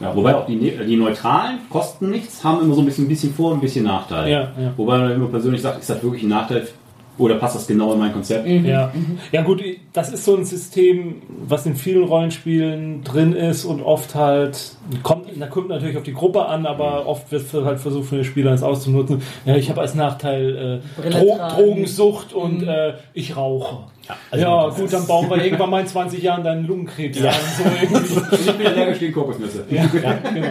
Ja, 0.00 0.14
wobei 0.14 0.34
auch 0.34 0.46
die, 0.46 0.56
Ne- 0.56 0.84
die 0.86 0.96
Neutralen 0.96 1.58
kosten 1.70 2.10
nichts, 2.10 2.44
haben 2.44 2.60
immer 2.62 2.74
so 2.74 2.80
ein 2.80 2.86
bisschen, 2.86 3.06
ein 3.06 3.08
bisschen 3.08 3.32
Vor- 3.34 3.52
und 3.52 3.58
ein 3.58 3.60
bisschen 3.62 3.84
Nachteil. 3.84 4.30
Ja, 4.30 4.40
ja. 4.60 4.72
Wobei 4.76 4.98
man 4.98 5.12
immer 5.12 5.28
persönlich 5.28 5.62
sagt, 5.62 5.80
ist 5.80 5.88
das 5.88 6.02
wirklich 6.02 6.22
ein 6.22 6.28
Nachteil 6.28 6.66
oder 7.18 7.36
passt 7.36 7.56
das 7.56 7.66
genau 7.66 7.94
in 7.94 7.98
mein 7.98 8.12
Konzept? 8.12 8.46
Ja. 8.46 8.92
ja, 9.32 9.42
gut, 9.42 9.62
das 9.94 10.12
ist 10.12 10.24
so 10.26 10.36
ein 10.36 10.44
System, 10.44 11.22
was 11.46 11.64
in 11.64 11.74
vielen 11.74 12.04
Rollenspielen 12.04 13.04
drin 13.04 13.32
ist 13.32 13.64
und 13.64 13.80
oft 13.82 14.14
halt, 14.14 14.75
kommt, 15.02 15.26
da 15.38 15.46
kommt 15.46 15.68
natürlich 15.68 15.96
auf 15.96 16.02
die 16.02 16.12
Gruppe 16.12 16.46
an, 16.46 16.66
aber 16.66 17.06
oft 17.06 17.30
wird 17.32 17.52
halt 17.52 17.80
versucht, 17.80 18.08
für 18.08 18.16
den 18.16 18.24
Spieler 18.24 18.50
das 18.52 18.62
auszunutzen. 18.62 19.22
Ja, 19.44 19.56
ich 19.56 19.68
habe 19.68 19.80
als 19.80 19.94
Nachteil 19.94 20.82
äh, 20.98 21.10
Dro 21.10 21.36
tragen. 21.36 21.56
Drogensucht 21.56 22.32
und 22.32 22.62
äh, 22.62 22.94
ich 23.14 23.36
rauche. 23.36 23.84
also 24.30 24.44
ja, 24.44 24.68
gut, 24.68 24.92
dann 24.92 25.06
bauen 25.08 25.28
wir 25.28 25.44
irgendwann 25.44 25.70
mal 25.70 25.80
in 25.80 25.86
20 25.86 26.22
Jahren 26.22 26.44
deinen 26.44 26.66
Lungenkrebs 26.66 27.22
an. 27.22 27.34
So 27.56 27.64
irgendwie. 27.64 28.14
Und 28.14 28.32
ich 28.40 28.52
bin 28.52 28.66
allergisch 28.66 28.98
gegen 28.98 29.12
Kokosnüsse. 29.12 29.64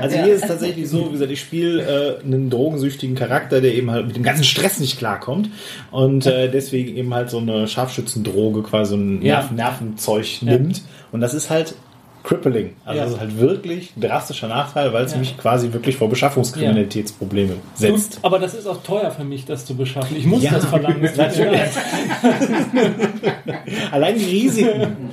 Also 0.02 0.18
hier 0.18 0.34
ist 0.34 0.44
es 0.44 0.50
tatsächlich 0.50 0.90
so, 0.90 1.08
wie 1.08 1.12
gesagt, 1.14 1.32
ich 1.32 1.40
spiele 1.40 2.20
äh, 2.20 2.24
einen 2.24 2.50
drogensüchtigen 2.50 3.16
Charakter, 3.16 3.62
der 3.62 3.74
eben 3.74 3.92
halt 3.92 4.08
mit 4.08 4.16
dem 4.16 4.24
ganzen 4.24 4.44
Stress 4.44 4.80
nicht 4.80 4.98
klarkommt 4.98 5.50
und 5.92 6.26
äh, 6.26 6.50
deswegen 6.50 6.96
eben 6.98 7.14
halt 7.14 7.30
so 7.30 7.38
eine 7.38 7.68
Scharfschützendroge, 7.68 8.64
quasi 8.64 8.92
so 8.92 8.98
ein 8.98 9.22
Ja. 9.22 9.36
Nerv 9.36 9.52
Nervenzeug 9.52 10.42
nimmt. 10.42 10.82
Und 11.12 11.22
das 11.22 11.34
ist 11.34 11.50
halt 11.50 11.76
crippling. 12.26 12.72
Also 12.86 12.98
Ja. 12.98 13.04
das 13.06 13.14
ist 13.14 13.20
halt 13.22 13.40
wirklich 13.40 13.94
ein 13.96 14.02
drastischer 14.02 14.48
Nachteil, 14.48 14.92
weil 14.92 15.06
es 15.06 15.14
Ja. 15.14 15.20
mich 15.20 15.38
quasi 15.38 15.72
wirklich 15.72 15.96
vor 15.96 16.10
Beschaffungskriminalitätsprobleme 16.10 17.54
setzt. 17.76 18.16
Gut, 18.16 18.26
aber 18.26 18.40
das 18.40 18.54
ist 18.56 18.66
auch 18.68 18.82
teuer 18.84 19.12
für 19.12 19.24
mich, 19.24 19.46
das 19.46 19.66
zu 19.66 19.76
beschaffen. 19.76 20.18
Ich 20.18 20.26
muss 20.26 20.44
Ja, 20.44 20.52
das 20.54 20.66
verlangen. 20.66 21.08
Natürlich. 21.16 21.62
Allein 23.92 24.18
die 24.18 24.26
Risiken. 24.26 25.12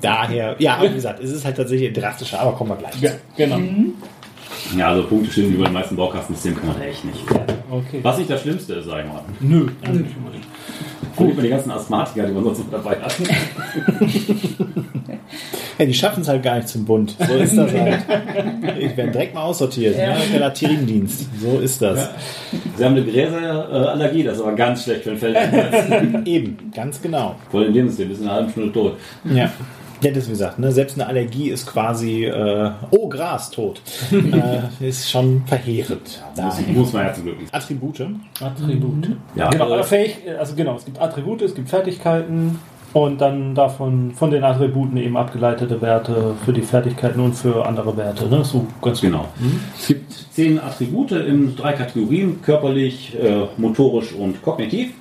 Daher, 0.00 0.56
ja, 0.58 0.76
aber 0.76 0.90
wie 0.90 0.94
gesagt, 0.94 1.20
es 1.22 1.30
ist 1.30 1.44
halt 1.44 1.56
tatsächlich 1.56 1.88
ein 1.88 1.94
drastischer, 1.94 2.40
aber 2.40 2.52
kommen 2.52 2.70
wir 2.70 2.76
gleich. 2.76 3.00
Ja, 3.00 3.10
genau. 3.36 3.60
Ja, 4.76 4.88
also 4.88 5.04
Punkte 5.04 5.30
stimmen 5.30 5.54
über 5.54 5.64
den 5.64 5.74
meisten 5.74 5.96
Baukastensystemen 5.96 6.58
kann 6.58 6.68
man 6.68 6.80
echt 6.82 7.04
nicht. 7.04 7.18
Okay. 7.70 8.00
Was 8.02 8.18
nicht 8.18 8.30
das 8.30 8.42
Schlimmste 8.42 8.74
ist, 8.74 8.86
sag 8.86 9.04
ich 9.04 9.12
mal. 9.12 9.22
Nö, 9.40 9.68
eigentlich 9.84 10.12
Guck 11.16 11.34
mal 11.34 11.42
die 11.42 11.48
ganzen 11.48 11.70
Asthmatiker, 11.70 12.26
die 12.26 12.32
man 12.32 12.44
sonst 12.44 12.58
noch 12.58 12.70
dabei 12.70 12.96
hat. 12.96 13.16
Ja, 15.78 15.84
die 15.86 15.94
schaffen 15.94 16.20
es 16.20 16.28
halt 16.28 16.42
gar 16.42 16.56
nicht 16.56 16.68
zum 16.68 16.84
Bund. 16.84 17.16
So 17.18 17.34
ist 17.34 17.56
das 17.56 17.72
halt. 17.72 17.98
Ich 18.78 18.96
werde 18.96 19.12
direkt 19.12 19.34
mal 19.34 19.42
aussortiert. 19.42 19.96
Ja. 19.96 20.16
Der 20.32 20.40
Latriniendienst. 20.40 21.26
So 21.40 21.58
ist 21.58 21.82
das. 21.82 22.10
Sie 22.76 22.84
haben 22.84 22.96
eine 22.96 23.04
Gräserallergie, 23.04 24.22
das 24.22 24.36
ist 24.36 24.42
aber 24.42 24.54
ganz 24.54 24.84
schlecht 24.84 25.02
für 25.02 25.10
den 25.10 25.18
Feld. 25.18 25.36
Eben, 26.26 26.70
ganz 26.74 27.00
genau. 27.00 27.36
Voll 27.50 27.64
in 27.64 27.72
dem 27.72 27.88
System, 27.88 28.08
wir 28.08 28.16
sind 28.16 28.24
in 28.24 28.30
einer 28.30 28.38
halben 28.38 28.52
Stunde 28.52 28.72
tot. 28.72 28.96
Ja. 29.24 29.50
Ja, 30.02 30.10
das 30.10 30.26
wie 30.26 30.30
gesagt, 30.30 30.58
ne, 30.58 30.72
selbst 30.72 30.98
eine 30.98 31.06
Allergie 31.08 31.48
ist 31.48 31.66
quasi, 31.66 32.24
äh, 32.24 32.70
oh, 32.90 33.08
Gras, 33.08 33.50
tot. 33.50 33.80
äh, 34.12 34.88
ist 34.88 35.10
schon 35.10 35.42
verheerend. 35.46 36.22
Das 36.34 36.58
Daher. 36.58 36.74
muss 36.74 36.92
man 36.92 37.06
ja 37.06 37.14
zum 37.14 37.24
Glück. 37.24 37.36
Attribute. 37.52 38.06
Attribute. 38.40 39.10
Ja, 39.34 39.48
genau, 39.50 39.74
äh, 39.74 39.80
äh, 39.80 39.82
fähig, 39.84 40.16
also 40.38 40.54
genau, 40.54 40.76
es 40.76 40.84
gibt 40.84 41.00
Attribute, 41.00 41.42
es 41.42 41.54
gibt 41.54 41.68
Fertigkeiten 41.70 42.58
und 42.92 43.20
dann 43.20 43.54
davon 43.54 44.12
von 44.12 44.30
den 44.30 44.44
Attributen 44.44 44.96
eben 44.96 45.16
abgeleitete 45.16 45.80
Werte 45.82 46.34
für 46.44 46.52
die 46.52 46.62
Fertigkeiten 46.62 47.20
und 47.20 47.34
für 47.34 47.66
andere 47.66 47.96
Werte. 47.96 48.26
Ne? 48.26 48.44
So 48.44 48.66
ganz 48.80 49.00
Genau. 49.00 49.26
Es 49.78 49.88
gibt 49.88 50.12
zehn 50.12 50.58
Attribute 50.58 51.12
in 51.12 51.56
drei 51.56 51.72
Kategorien: 51.72 52.40
körperlich, 52.42 53.14
äh, 53.22 53.46
motorisch 53.56 54.12
und 54.12 54.42
kognitiv. 54.42 54.92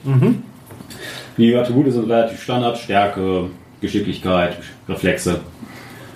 Die 1.38 1.55
Attribute 1.55 1.91
sind 1.91 2.10
relativ 2.10 2.41
Standard: 2.41 2.77
Stärke, 2.77 3.49
Geschicklichkeit, 3.81 4.57
Reflexe. 4.88 5.41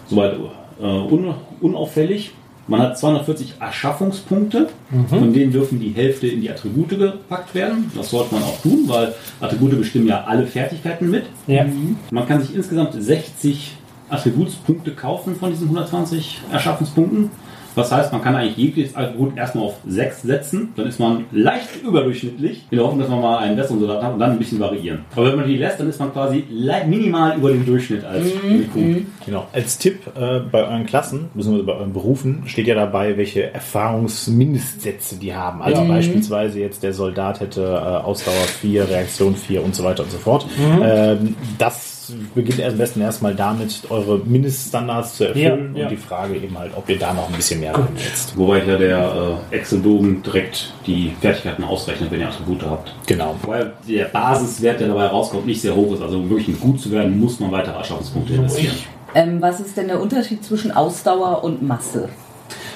Soweit 0.08 0.34
äh, 0.80 0.84
un, 0.84 1.34
unauffällig. 1.62 2.32
Man 2.68 2.82
hat 2.82 3.00
240 3.00 3.56
Erschaffungspunkte, 3.60 4.70
von 5.10 5.34
denen 5.34 5.52
dürfen 5.52 5.80
die 5.80 5.90
Hälfte 5.90 6.28
in 6.28 6.42
die 6.42 6.52
Attribute 6.52 6.90
gepackt 6.90 7.56
werden. 7.56 7.92
Das 7.96 8.12
sollte 8.12 8.36
man 8.36 8.44
auch 8.44 8.62
tun, 8.62 8.84
weil 8.86 9.16
Attribute 9.42 9.76
bestimmen 9.76 10.06
ja 10.06 10.24
alle 10.26 10.46
Fertigkeiten 10.46 11.10
mit. 11.10 11.24
Ja. 11.48 11.66
Man 12.12 12.28
kann 12.28 12.44
sich 12.44 12.56
insgesamt 12.56 12.94
60 12.94 13.76
Attributspunkte 14.08 14.92
kaufen 14.92 15.36
von 15.36 15.50
diesen 15.50 15.64
120 15.66 16.42
Erschaffungspunkten. 16.52 17.32
Das 17.76 17.92
heißt, 17.92 18.12
man 18.12 18.22
kann 18.22 18.36
eigentlich 18.36 18.58
jegliches 18.58 18.96
Attribut 18.96 19.38
erstmal 19.38 19.66
auf 19.66 19.76
6 19.88 20.24
setzen, 20.24 20.74
dann 20.76 20.88
ist 20.88 21.00
man 21.00 21.26
leicht 21.32 21.82
überdurchschnittlich, 21.84 22.66
in 22.70 22.78
der 22.78 22.86
Hoffnung, 22.86 23.02
dass 23.02 23.10
man 23.10 23.22
mal 23.22 23.38
einen 23.40 23.56
besseren 23.56 23.80
Soldaten 23.80 24.06
hat 24.06 24.14
und 24.14 24.20
dann 24.20 24.32
ein 24.32 24.40
bisschen 24.40 24.60
variieren. 24.60 25.06
Aber 25.16 25.28
wenn 25.28 25.36
man 25.36 25.48
die 25.48 25.58
lässt, 25.58 25.80
dann 25.80 25.90
ist 25.90 26.00
man 26.00 26.12
quasi 26.12 26.44
minimal 26.88 27.38
über 27.38 27.52
dem 27.52 27.66
Durchschnitt 27.66 28.04
als 28.04 28.26
Rekrut. 28.26 29.06
Genau. 29.26 29.48
Als 29.54 29.78
Tipp 29.78 30.08
äh, 30.16 30.40
bei 30.40 30.64
euren 30.64 30.86
Klassen, 30.86 31.30
beziehungsweise 31.34 31.66
bei 31.66 31.74
euren 31.74 31.94
Berufen, 31.94 32.44
steht 32.46 32.68
ja 32.68 32.76
dabei, 32.76 33.18
welche 33.18 33.54
Erfahrungsmindestsätze 33.54 35.18
die 35.18 35.34
haben. 35.34 35.62
Also 35.62 35.86
beispielsweise 35.86 36.60
jetzt 36.60 36.84
der 36.84 36.94
Soldat 36.94 37.40
hätte 37.40 37.62
äh, 37.62 37.66
Ausdauer 37.66 38.34
4, 38.62 38.90
Reaktion 38.90 39.36
4 39.36 39.64
und 39.64 39.76
so 39.76 39.84
weiter 39.84 40.04
und 40.04 40.12
so 40.12 40.18
fort. 40.18 40.46
Ähm, 40.82 41.36
das 41.58 41.99
beginnt 42.36 42.62
am 42.62 42.78
besten 42.78 43.02
erstmal 43.02 43.36
damit, 43.36 43.82
eure 43.90 44.20
Mindeststandards 44.20 45.16
zu 45.16 45.26
erfüllen 45.26 45.74
Ja, 45.76 45.80
ja. 45.80 45.86
und 45.86 45.92
die 45.92 45.98
Frage 45.98 46.36
eben 46.36 46.58
halt, 46.58 46.72
ob 46.76 46.90
ihr 46.90 46.98
da 47.00 47.14
noch 47.14 47.28
ein 47.30 47.36
bisschen 47.36 47.60
mehr 47.60 47.74
reinsetzt. 47.76 48.38
Wobei 48.38 48.64
ja 48.64 48.78
der 48.78 49.38
äh, 49.52 49.56
Excel-Bogen 49.56 50.22
direkt 50.24 50.74
die 50.86 51.12
Fertigkeiten 51.22 51.64
ausrechnet, 51.64 52.12
wenn 52.12 52.20
ihr 52.22 52.28
Attribute 52.28 52.64
habt. 52.64 52.94
Genau. 53.08 53.36
Wobei 53.42 53.72
der 53.88 54.06
Basiswert, 54.06 54.80
der 54.80 54.88
dabei 54.90 55.08
rauskommt, 55.08 55.46
nicht 55.46 55.62
sehr 55.62 55.76
hoch 55.76 55.94
ist. 55.94 56.02
Also 56.02 56.18
um 56.18 56.30
wirklich 56.30 56.60
gut 56.60 56.80
zu 56.80 56.92
werden, 56.92 57.20
muss 57.20 57.40
man 57.40 57.52
weitere 57.52 57.76
Erschaffungspunkte 57.78 58.34
investieren. 58.34 58.76
Ähm, 59.16 59.42
was 59.42 59.60
ist 59.60 59.76
denn 59.76 59.88
der 59.88 60.00
Unterschied 60.02 60.44
zwischen 60.44 60.72
Ausdauer 60.72 61.44
und 61.44 61.62
Masse? 61.62 62.10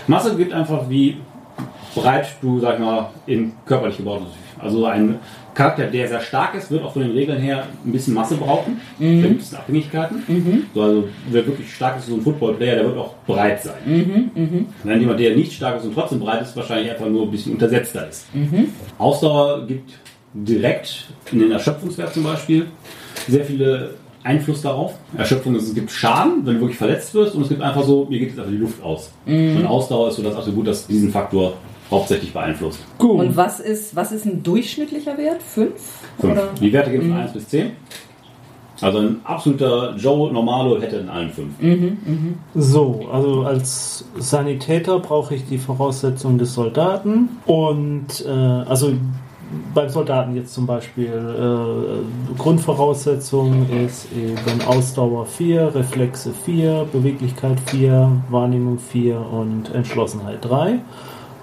Masse 0.08 0.36
gibt 0.36 0.52
einfach, 0.54 0.90
wie 0.90 1.18
breit 1.96 2.28
du, 2.42 2.60
sag 2.60 2.76
ich 2.76 2.80
mal, 2.80 3.10
in 3.26 3.54
körperlich 3.66 3.98
gebaut 3.98 4.22
bist. 4.26 4.64
Also 4.64 4.86
ein 4.86 5.20
Charakter, 5.54 5.86
der 5.86 6.08
sehr 6.08 6.22
stark 6.22 6.56
ist, 6.56 6.72
wird 6.72 6.84
auch 6.84 6.94
von 6.94 7.04
den 7.04 7.12
Regeln 7.12 7.40
her 7.40 7.68
ein 7.86 7.92
bisschen 7.92 8.14
Masse 8.14 8.36
brauchen. 8.36 8.82
Da 9.00 9.06
gibt 9.06 9.42
es 9.42 9.54
Abhängigkeiten. 9.54 10.24
So, 10.74 10.82
also 10.82 11.08
wer 11.30 11.46
wirklich 11.46 11.74
stark 11.74 12.00
ist, 12.00 12.08
so 12.08 12.16
ein 12.16 12.22
Football-Player, 12.22 12.76
der 12.78 12.86
wird 12.86 12.98
auch 12.98 13.14
breit 13.28 13.62
sein. 13.62 14.62
Wenn 14.84 15.00
jemand, 15.00 15.20
der 15.20 15.36
nicht 15.36 15.54
stark 15.54 15.78
ist 15.78 15.86
und 15.86 15.94
trotzdem 15.94 16.20
breit 16.20 16.42
ist, 16.42 16.56
wahrscheinlich 16.56 16.92
einfach 16.92 17.08
nur 17.08 17.24
ein 17.24 17.32
bisschen 17.32 17.54
untersetzter 17.54 18.10
ist. 18.10 18.26
Ausdauer 18.98 19.68
gibt 19.68 19.92
direkt 20.34 21.06
in 21.32 21.40
den 21.40 21.52
Erschöpfungswert 21.52 22.14
zum 22.14 22.24
Beispiel 22.24 22.66
sehr 23.28 23.46
viele 23.46 23.92
Einfluss 24.24 24.62
darauf. 24.62 24.96
Erschöpfung 25.16 25.56
ist, 25.56 25.68
es 25.68 25.76
gibt 25.76 25.92
Schaden, 25.92 26.46
wenn 26.46 26.56
du 26.56 26.62
wirklich 26.62 26.78
verletzt 26.78 27.14
wirst, 27.14 27.36
und 27.36 27.44
es 27.44 27.50
gibt 27.50 27.62
einfach 27.62 27.84
so, 27.84 28.08
mir 28.10 28.18
geht 28.18 28.30
jetzt 28.30 28.40
einfach 28.40 28.52
die 28.52 28.58
Luft 28.58 28.82
aus. 28.82 29.12
Und 29.28 29.66
Ausdauer 29.66 30.08
ist 30.10 30.16
so 30.16 30.24
das 30.24 30.36
Attribut, 30.36 30.66
das 30.66 30.88
diesen 30.88 31.12
Faktor 31.12 31.54
hauptsächlich 31.94 32.34
beeinflusst. 32.34 32.80
Gut. 32.98 33.20
Und 33.20 33.38
was 33.38 33.60
ist, 33.60 33.96
was 33.96 34.12
ist 34.12 34.26
ein 34.26 34.44
durchschnittlicher 34.44 35.18
Wert? 35.18 35.42
Fünf? 35.42 35.74
Fünf. 36.20 36.34
Oder? 36.34 36.50
Die 36.60 36.74
Werte 36.74 36.92
gehen 36.92 37.10
von 37.10 37.14
1 37.14 37.34
bis 37.34 37.48
10. 37.48 37.72
Also 38.82 39.00
ein 39.00 39.22
absoluter 39.24 39.96
Joe 39.96 40.34
Normalo 40.34 40.82
hätte 40.82 40.98
in 40.98 41.08
allen 41.08 41.30
5. 41.30 41.54
So, 42.56 43.08
also 43.12 43.44
als 43.44 44.06
Sanitäter 44.18 45.00
brauche 45.00 45.36
ich 45.36 45.46
die 45.46 45.58
Voraussetzungen 45.58 46.38
des 46.38 46.54
Soldaten 46.54 47.30
und 47.46 48.26
äh, 48.26 48.30
also 48.30 48.94
beim 49.74 49.90
Soldaten 49.90 50.36
jetzt 50.36 50.54
zum 50.54 50.66
Beispiel 50.66 51.06
äh, 51.06 52.38
Grundvoraussetzung 52.38 53.68
ist 53.86 54.08
eben 54.12 54.62
Ausdauer 54.68 55.26
4, 55.26 55.76
Reflexe 55.76 56.34
4, 56.34 56.88
Beweglichkeit 56.92 57.60
4, 57.68 58.24
Wahrnehmung 58.30 58.80
4 58.80 59.20
und 59.20 59.74
Entschlossenheit 59.74 60.44
3. 60.44 60.80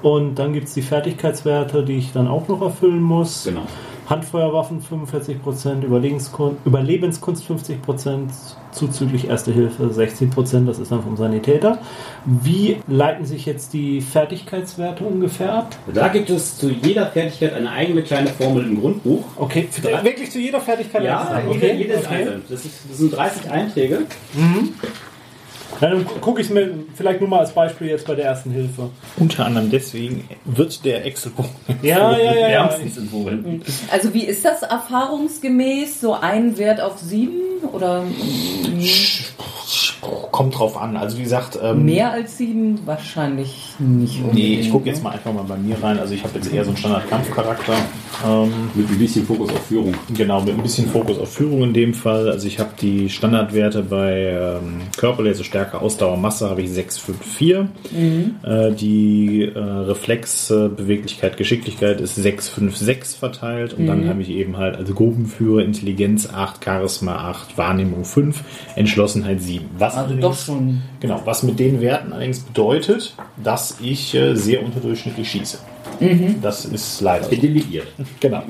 Und 0.03 0.37
dann 0.37 0.53
gibt 0.53 0.69
es 0.69 0.75
die 0.75 0.83
Fertigkeitswerte, 0.83 1.85
die 1.85 1.99
ich 1.99 2.13
dann 2.13 2.29
auch 2.29 2.49
noch 2.49 2.63
erfüllen 2.63 3.03
muss. 3.03 3.45
Genau. 3.45 3.63
Handfeuerwaffen 4.11 4.83
45%, 4.83 5.85
Überlebenskun- 5.85 6.57
Überlebenskunst 6.65 7.45
50%, 7.49 8.29
zuzüglich 8.73 9.29
Erste 9.29 9.53
Hilfe 9.53 9.85
60%, 9.85 10.67
das 10.67 10.81
ist 10.81 10.91
dann 10.91 11.05
vom 11.05 11.17
Sanitäter. 11.17 11.79
Wie 12.25 12.79
leiten 12.89 13.25
sich 13.25 13.47
jetzt 13.47 13.73
die 13.73 14.01
Fertigkeitswerte 14.01 15.05
ungefähr 15.05 15.55
ab? 15.55 15.77
Da 15.95 16.09
gibt 16.09 16.29
es 16.29 16.59
zu 16.59 16.71
jeder 16.71 17.07
Fertigkeit 17.07 17.55
eine 17.55 17.71
eigene 17.71 18.03
kleine 18.03 18.31
Formel 18.31 18.65
im 18.65 18.81
Grundbuch. 18.81 19.25
Okay, 19.37 19.69
wirklich 20.03 20.33
zu 20.33 20.41
jeder 20.41 20.61
Fertigkeit? 20.61 21.05
Ja, 21.05 21.41
jede, 21.47 21.51
okay. 21.57 21.77
jede 21.77 21.93
ist 21.95 22.07
okay. 22.07 22.15
einzeln. 22.17 22.43
Das, 22.49 22.65
ist, 22.65 22.75
das 22.91 22.99
sind 22.99 23.17
30 23.17 23.49
Einträge. 23.49 23.99
Ja, 24.35 24.43
dann 25.81 26.05
gucke 26.21 26.41
ich 26.41 26.49
es 26.49 26.53
mir 26.53 26.75
vielleicht 26.95 27.21
nur 27.21 27.29
mal 27.29 27.41
als 27.41 27.53
Beispiel 27.53 27.89
jetzt 27.89 28.07
bei 28.07 28.15
der 28.15 28.27
Ersten 28.27 28.51
Hilfe. 28.51 28.91
Unter 29.17 29.47
anderem 29.47 29.71
deswegen 29.71 30.29
wird 30.45 30.85
der 30.85 31.05
Excel-Bogen 31.07 31.49
Ja, 31.83 32.17
ja, 32.17 32.19
ja, 32.19 32.35
ja. 32.35 32.49
Wärmstens 32.49 32.99
empfohlen. 32.99 33.63
Also 33.91 34.13
wie 34.15 34.25
ist 34.25 34.45
das 34.45 34.63
erfahrungsgemäß? 34.63 36.01
So 36.01 36.15
ein 36.15 36.59
Wert 36.59 36.81
auf 36.81 36.99
sieben 36.99 37.65
oder 37.73 38.05
kommt 40.01 40.59
drauf 40.59 40.81
an. 40.81 40.97
Also 40.97 41.19
wie 41.19 41.23
gesagt, 41.23 41.59
ähm, 41.63 41.85
mehr 41.85 42.13
als 42.13 42.39
sieben? 42.39 42.81
Wahrscheinlich 42.87 43.75
nicht. 43.79 44.19
Nee, 44.19 44.25
unbedingt, 44.25 44.61
ich 44.61 44.71
gucke 44.71 44.85
ne? 44.85 44.91
jetzt 44.93 45.03
mal 45.03 45.11
einfach 45.11 45.33
mal 45.33 45.45
bei 45.45 45.57
mir 45.57 45.77
rein. 45.83 45.99
Also 45.99 46.15
ich 46.15 46.25
habe 46.25 46.35
jetzt 46.37 46.53
eher 46.53 46.65
so 46.65 46.71
einen 46.71 46.77
Standard-Kampfcharakter. 46.77 47.75
Ähm, 48.27 48.71
Mit 48.75 48.91
ein 48.91 48.99
bisschen 48.99 49.25
Fokus 49.27 49.51
auf 49.51 49.67
Führung. 49.67 49.95
genau, 50.15 50.43
mit 50.43 50.55
ein 50.55 50.63
bisschen 50.63 50.89
Fokus 50.89 51.19
auf 51.19 51.33
Führung 51.33 51.63
in 51.63 51.73
dem 51.73 51.95
Fall. 51.95 52.29
Also 52.29 52.47
ich 52.47 52.59
habe 52.59 52.71
die 52.81 53.09
Standardwerte 53.09 53.83
bei 53.83 54.59
ähm, 54.61 54.83
körperliche 54.97 55.31
also 55.31 55.45
Stärke, 55.45 55.81
Ausdauer, 55.81 56.17
Masse 56.17 56.51
habe 56.51 56.63
ich 56.63 56.71
6, 56.71 56.99
5, 56.99 57.25
4. 57.25 57.69
Äh, 58.43 58.73
die 58.73 59.45
äh, 59.45 59.59
Reflexe, 59.59 60.69
Beweglichkeit, 60.69 61.37
Geschicklichkeit 61.37 62.01
ist 62.01 62.17
6, 62.17 62.49
5, 62.49 62.77
6 62.77 63.15
verteilt. 63.15 63.75
Und 63.75 63.87
dann 63.87 64.09
habe 64.09 64.23
ich 64.23 64.31
eben 64.31 64.57
halt 64.57 64.77
also 64.77 64.93
Gruppenführer, 64.93 65.63
Intelligenz 65.63 66.29
8, 66.33 66.65
Charisma 66.65 67.31
8, 67.31 67.57
Wahrnehmung 67.57 68.05
5, 68.05 68.43
Entschlossenheit 68.77 69.41
7. 69.41 69.67
Was 69.79 69.90
Also 69.91 70.15
allerdings- 70.15 70.21
doch 70.23 70.37
schon. 70.39 70.83
Genau, 71.01 71.21
was 71.25 71.43
mit 71.43 71.59
den 71.59 71.81
Werten 71.81 72.13
allerdings 72.13 72.41
bedeutet, 72.41 73.15
dass 73.43 73.77
ich 73.81 74.15
äh, 74.15 74.35
sehr 74.35 74.65
unterdurchschnittlich 74.65 75.29
schieße. 75.31 75.59
Das 76.41 76.65
ist 76.65 77.01
leider 77.03 77.25
so. 77.25 77.31
Delegiert. 77.31 77.89
Genau, 78.21 78.43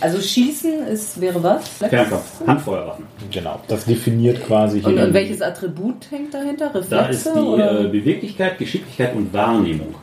Also 0.00 0.20
Schießen 0.20 0.86
ist, 0.88 1.18
wäre 1.20 1.42
was? 1.42 1.66
Fernkampf. 1.68 2.46
Handfeuerwaffen. 2.46 3.06
genau. 3.30 3.60
Das 3.66 3.86
definiert 3.86 4.44
quasi 4.46 4.80
hier. 4.80 4.88
Und, 4.88 4.98
und 4.98 5.14
welches 5.14 5.40
Attribut 5.40 6.10
hängt 6.10 6.34
dahinter? 6.34 6.70
Da 6.72 6.78
ist 6.80 6.92
Reflexe? 6.92 7.32
die 7.34 7.40
oder? 7.40 7.80
äh, 7.84 7.88
Beweglichkeit, 7.88 8.58
Geschicklichkeit 8.58 9.14
und 9.14 9.32
Wahrnehmung. 9.32 9.94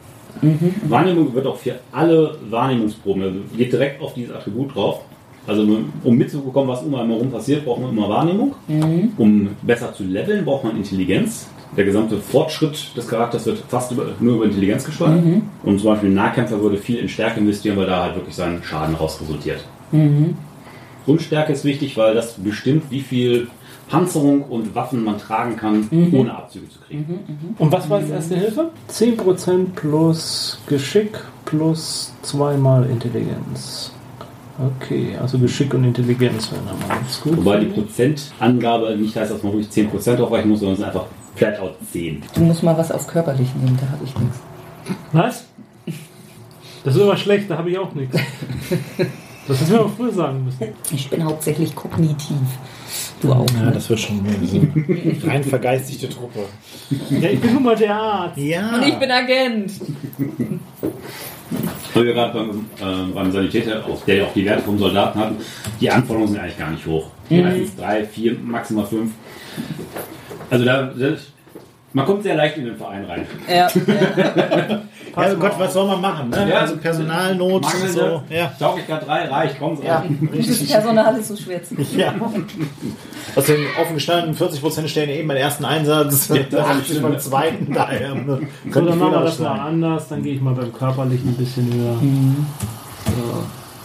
Wahrnehmung 0.88 1.34
wird 1.34 1.45
auch 1.45 1.58
für 1.58 1.75
alle 1.91 2.38
Wahrnehmungsproben, 2.49 3.21
also 3.23 3.39
geht 3.55 3.71
direkt 3.71 4.01
auf 4.01 4.13
dieses 4.13 4.36
Attribut 4.36 4.75
drauf. 4.75 5.01
Also 5.47 5.62
um 6.03 6.15
mitzubekommen, 6.15 6.69
was 6.69 6.81
um 6.81 6.95
einen 6.95 7.12
herum 7.12 7.29
passiert, 7.31 7.65
braucht 7.65 7.81
man 7.81 7.91
immer 7.91 8.10
Wahrnehmung. 8.10 8.53
Um 9.17 9.49
besser 9.62 9.93
zu 9.93 10.03
leveln, 10.03 10.43
braucht 10.45 10.63
man 10.63 10.75
Intelligenz. 10.77 11.47
Der 11.77 11.84
gesamte 11.84 12.17
Fortschritt 12.17 12.95
des 12.95 13.08
Charakters 13.08 13.45
wird 13.45 13.60
fast 13.67 13.91
über, 13.91 14.05
nur 14.19 14.36
über 14.36 14.45
Intelligenz 14.45 14.86
gesteuert. 14.86 15.19
Und 15.63 15.79
zum 15.79 15.89
Beispiel 15.89 16.10
ein 16.10 16.13
Nahkämpfer 16.15 16.62
würde 16.62 16.77
viel 16.77 16.97
in 16.97 17.10
Stärke 17.10 17.39
investieren, 17.41 17.75
weil 17.77 17.86
da 17.86 18.03
halt 18.03 18.15
wirklich 18.15 18.36
sein 18.36 18.62
Schaden 18.63 18.95
raus 18.95 19.19
resultiert. 19.21 19.63
Grundstärke 21.05 21.53
ist 21.53 21.63
wichtig, 21.65 21.95
weil 21.97 22.15
das 22.15 22.34
bestimmt, 22.34 22.84
wie 22.89 23.01
viel 23.01 23.47
Panzerung 23.89 24.41
und 24.43 24.73
Waffen 24.73 25.03
man 25.03 25.19
tragen 25.19 25.58
kann, 25.58 25.88
ohne 26.12 26.36
Abzüge 26.36 26.67
zu 26.69 26.79
kriegen. 26.79 27.19
Und 27.60 27.71
was 27.71 27.88
war 27.89 27.99
jetzt 27.99 28.10
Erste 28.12 28.36
Hilfe? 28.36 28.71
10% 28.89 29.65
plus 29.75 30.60
Geschick 30.67 31.19
plus 31.45 32.13
zweimal 32.23 32.89
Intelligenz. 32.89 33.91
Okay, 34.58 35.18
also 35.22 35.38
Geschick 35.38 35.74
und 35.74 35.84
Intelligenz 35.84 36.52
wären 36.52 36.63
mal 36.65 36.96
ganz 36.96 37.20
gut. 37.20 37.38
Wobei 37.38 37.60
die 37.60 37.65
Prozentangabe 37.65 38.96
nicht 38.96 39.15
heißt, 39.15 39.32
dass 39.32 39.44
man 39.44 39.52
ruhig 39.52 39.68
10% 39.68 40.20
aufweichen 40.20 40.50
muss, 40.50 40.60
sondern 40.60 40.76
es 40.76 40.80
ist 40.80 40.86
einfach 40.86 41.06
flat 41.36 41.60
out 41.60 41.76
10. 41.91 42.24
Du 42.34 42.41
musst 42.41 42.63
mal 42.63 42.78
was 42.78 42.91
auf 42.91 43.06
körperlich 43.06 43.50
nehmen, 43.56 43.78
da 43.82 43.91
habe 43.91 44.06
ich 44.06 44.18
nichts. 44.18 44.39
Was? 45.12 45.46
Das 46.86 46.96
ist 46.96 47.02
aber 47.02 47.18
schlecht, 47.18 47.50
da 47.50 47.58
habe 47.58 47.70
ich 47.72 47.78
auch 47.78 47.94
nichts. 47.94 48.18
Das 49.48 49.62
hätten 49.62 49.72
wir 49.74 49.86
auch 49.86 49.91
früher 49.96 50.12
sagen 50.12 50.44
müssen. 50.46 50.74
Ich 50.91 51.10
bin 51.10 51.24
hauptsächlich 51.24 51.76
kognitiv. 51.76 52.38
Du 53.22 53.32
auch. 53.32 53.46
ja, 53.52 53.65
ne? 53.65 53.72
das 53.72 53.89
wird 53.89 54.00
schon 54.00 54.24
mehr 54.24 54.34
so 54.44 54.58
eine 54.58 55.24
rein 55.24 55.44
vergeistigte 55.44 56.10
Truppe. 56.10 56.46
Ja, 57.10 57.30
ich 57.30 57.39
bin 57.39 57.54
nun 57.54 57.63
mal 57.63 57.76
der 57.76 57.96
Arzt. 57.96 58.38
Ja. 58.38 58.76
Und 58.76 58.88
ich 58.88 58.96
bin 58.96 59.12
Agent. 59.12 59.72
Weil 61.93 62.05
wir 62.05 62.13
gerade 62.13 62.34
beim, 62.34 62.65
äh, 62.79 63.13
beim 63.13 63.31
Sanitäter, 63.31 63.86
auch, 63.86 64.03
der 64.05 64.15
ja 64.15 64.25
auch 64.25 64.34
die 64.34 64.45
Werte 64.45 64.63
vom 64.63 64.77
Soldaten 64.77 65.19
hatten, 65.19 65.36
die 65.79 65.89
Anforderungen 65.89 66.31
sind 66.34 66.41
eigentlich 66.41 66.58
gar 66.58 66.71
nicht 66.71 66.86
hoch. 66.86 67.12
Meistens 67.29 67.75
drei, 67.75 68.03
vier, 68.03 68.38
maximal 68.43 68.86
fünf. 68.86 69.12
Also 70.49 70.65
da, 70.65 70.84
das, 70.97 71.27
man 71.95 72.05
kommt 72.05 72.23
sehr 72.23 72.36
leicht 72.36 72.58
in 72.58 72.65
den 72.65 72.75
Verein 72.75 73.05
rein. 73.05 73.25
Ja. 73.49 73.67
Ja, 75.17 75.34
Gott, 75.36 75.53
was 75.58 75.71
soll 75.71 75.88
man 75.88 76.01
machen? 76.01 76.29
Ne? 76.29 76.49
Ja. 76.49 76.58
also 76.58 76.75
Personalnot, 76.75 77.62
Mangelnde 77.62 77.88
so. 77.93 78.23
Ja. 78.29 78.51
Tauglichkeit 78.60 79.08
3, 79.08 79.27
reich, 79.29 79.58
kommen 79.58 79.77
Sie 79.77 79.86
Ja, 79.86 79.99
rein. 79.99 80.29
Das 80.36 80.67
Personal 80.67 81.17
ist 81.17 81.29
so 81.29 81.38
schwer 81.38 81.63
zu 81.63 81.75
ja. 81.95 82.13
Aus 83.34 83.45
den 83.45 83.60
offen 83.81 83.93
gestanden 83.93 84.36
40% 84.36 84.89
stellen 84.89 85.10
eben 85.10 85.29
beim 85.29 85.38
ersten 85.38 85.63
Einsatz, 85.63 86.27
das 86.27 86.53
80 86.53 86.86
stimmt. 86.86 87.01
beim 87.03 87.17
zweiten. 87.19 87.73
Daher 87.73 88.13
ne, 88.13 88.23
So, 88.25 88.69
könnte 88.71 88.89
dann 88.89 88.99
machen 88.99 89.13
wir 89.13 89.21
das 89.21 89.39
mal 89.39 89.58
anders. 89.58 90.10
Dann 90.10 90.21
gehe 90.21 90.34
ich 90.34 90.41
mal 90.41 90.53
beim 90.53 90.73
Körperlichen 90.73 91.29
ein 91.29 91.36
bisschen 91.36 91.73
höher. 91.73 91.95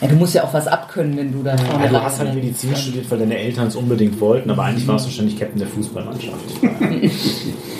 Ja, 0.00 0.08
du 0.08 0.16
musst 0.16 0.34
ja 0.34 0.42
auch 0.42 0.52
was 0.52 0.66
abkönnen, 0.66 1.16
wenn 1.16 1.30
du 1.32 1.44
da 1.44 1.56
vorne 1.56 1.84
Ja, 1.84 1.90
du 1.90 2.02
hast 2.02 2.18
halt 2.18 2.34
Medizin 2.34 2.74
studiert, 2.74 3.08
weil 3.08 3.18
deine 3.18 3.38
Eltern 3.38 3.68
es 3.68 3.76
unbedingt 3.76 4.18
wollten, 4.20 4.50
aber 4.50 4.64
eigentlich 4.64 4.88
warst 4.88 5.06
du 5.06 5.10
ständig 5.12 5.38
Captain 5.38 5.58
der 5.60 5.68
Fußballmannschaft. 5.68 6.40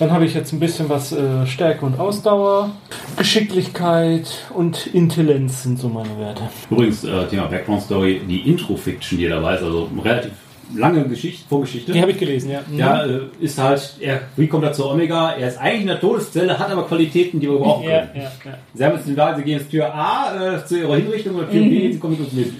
Dann 0.00 0.10
habe 0.12 0.24
ich 0.24 0.32
jetzt 0.32 0.52
ein 0.54 0.58
bisschen 0.60 0.88
was 0.88 1.12
äh, 1.12 1.46
Stärke 1.46 1.84
und 1.84 2.00
Ausdauer, 2.00 2.70
Geschicklichkeit 3.18 4.30
und 4.54 4.86
Intelligenz 4.88 5.62
sind 5.62 5.78
so 5.78 5.90
meine 5.90 6.18
Werte. 6.18 6.42
Übrigens, 6.70 7.04
äh, 7.04 7.26
Thema 7.26 7.44
Background 7.48 7.82
Story, 7.82 8.20
die 8.26 8.48
Intro-Fiction, 8.50 9.18
die 9.18 9.28
dabei 9.28 9.56
ist, 9.56 9.62
also 9.62 9.88
relativ 10.02 10.32
lange 10.74 11.04
Geschichte, 11.06 11.46
Vorgeschichte. 11.46 11.92
Die 11.92 12.00
habe 12.00 12.12
ich 12.12 12.18
gelesen, 12.18 12.50
ja. 12.50 12.60
Ja, 12.74 13.04
äh, 13.04 13.20
ist 13.40 13.58
halt, 13.58 13.96
er, 14.00 14.22
wie 14.36 14.46
kommt 14.46 14.64
er 14.64 14.72
zu 14.72 14.88
Omega? 14.88 15.32
Er 15.32 15.48
ist 15.48 15.58
eigentlich 15.58 15.82
in 15.82 15.86
der 15.88 16.00
Todeszelle, 16.00 16.58
hat 16.58 16.70
aber 16.70 16.86
Qualitäten, 16.86 17.38
die 17.38 17.50
wir 17.50 17.58
brauchen 17.58 17.84
Ja, 17.86 18.06
können. 18.06 18.10
ja, 18.14 18.22
ja. 18.22 18.58
Sie 18.72 18.84
haben 18.84 18.94
jetzt 18.96 19.06
den 19.06 19.16
Wahl, 19.18 19.36
sie 19.36 19.42
gehen 19.42 19.58
jetzt 19.58 19.70
Tür 19.70 19.94
A 19.94 20.54
äh, 20.56 20.64
zu 20.64 20.78
ihrer 20.78 20.96
Hinrichtung 20.96 21.34
oder 21.34 21.50
Tür 21.50 21.62
B, 21.62 21.92
sie 21.92 21.98
kommen 21.98 22.14
mit 22.14 22.20
uns 22.24 22.32
mit. 22.32 22.52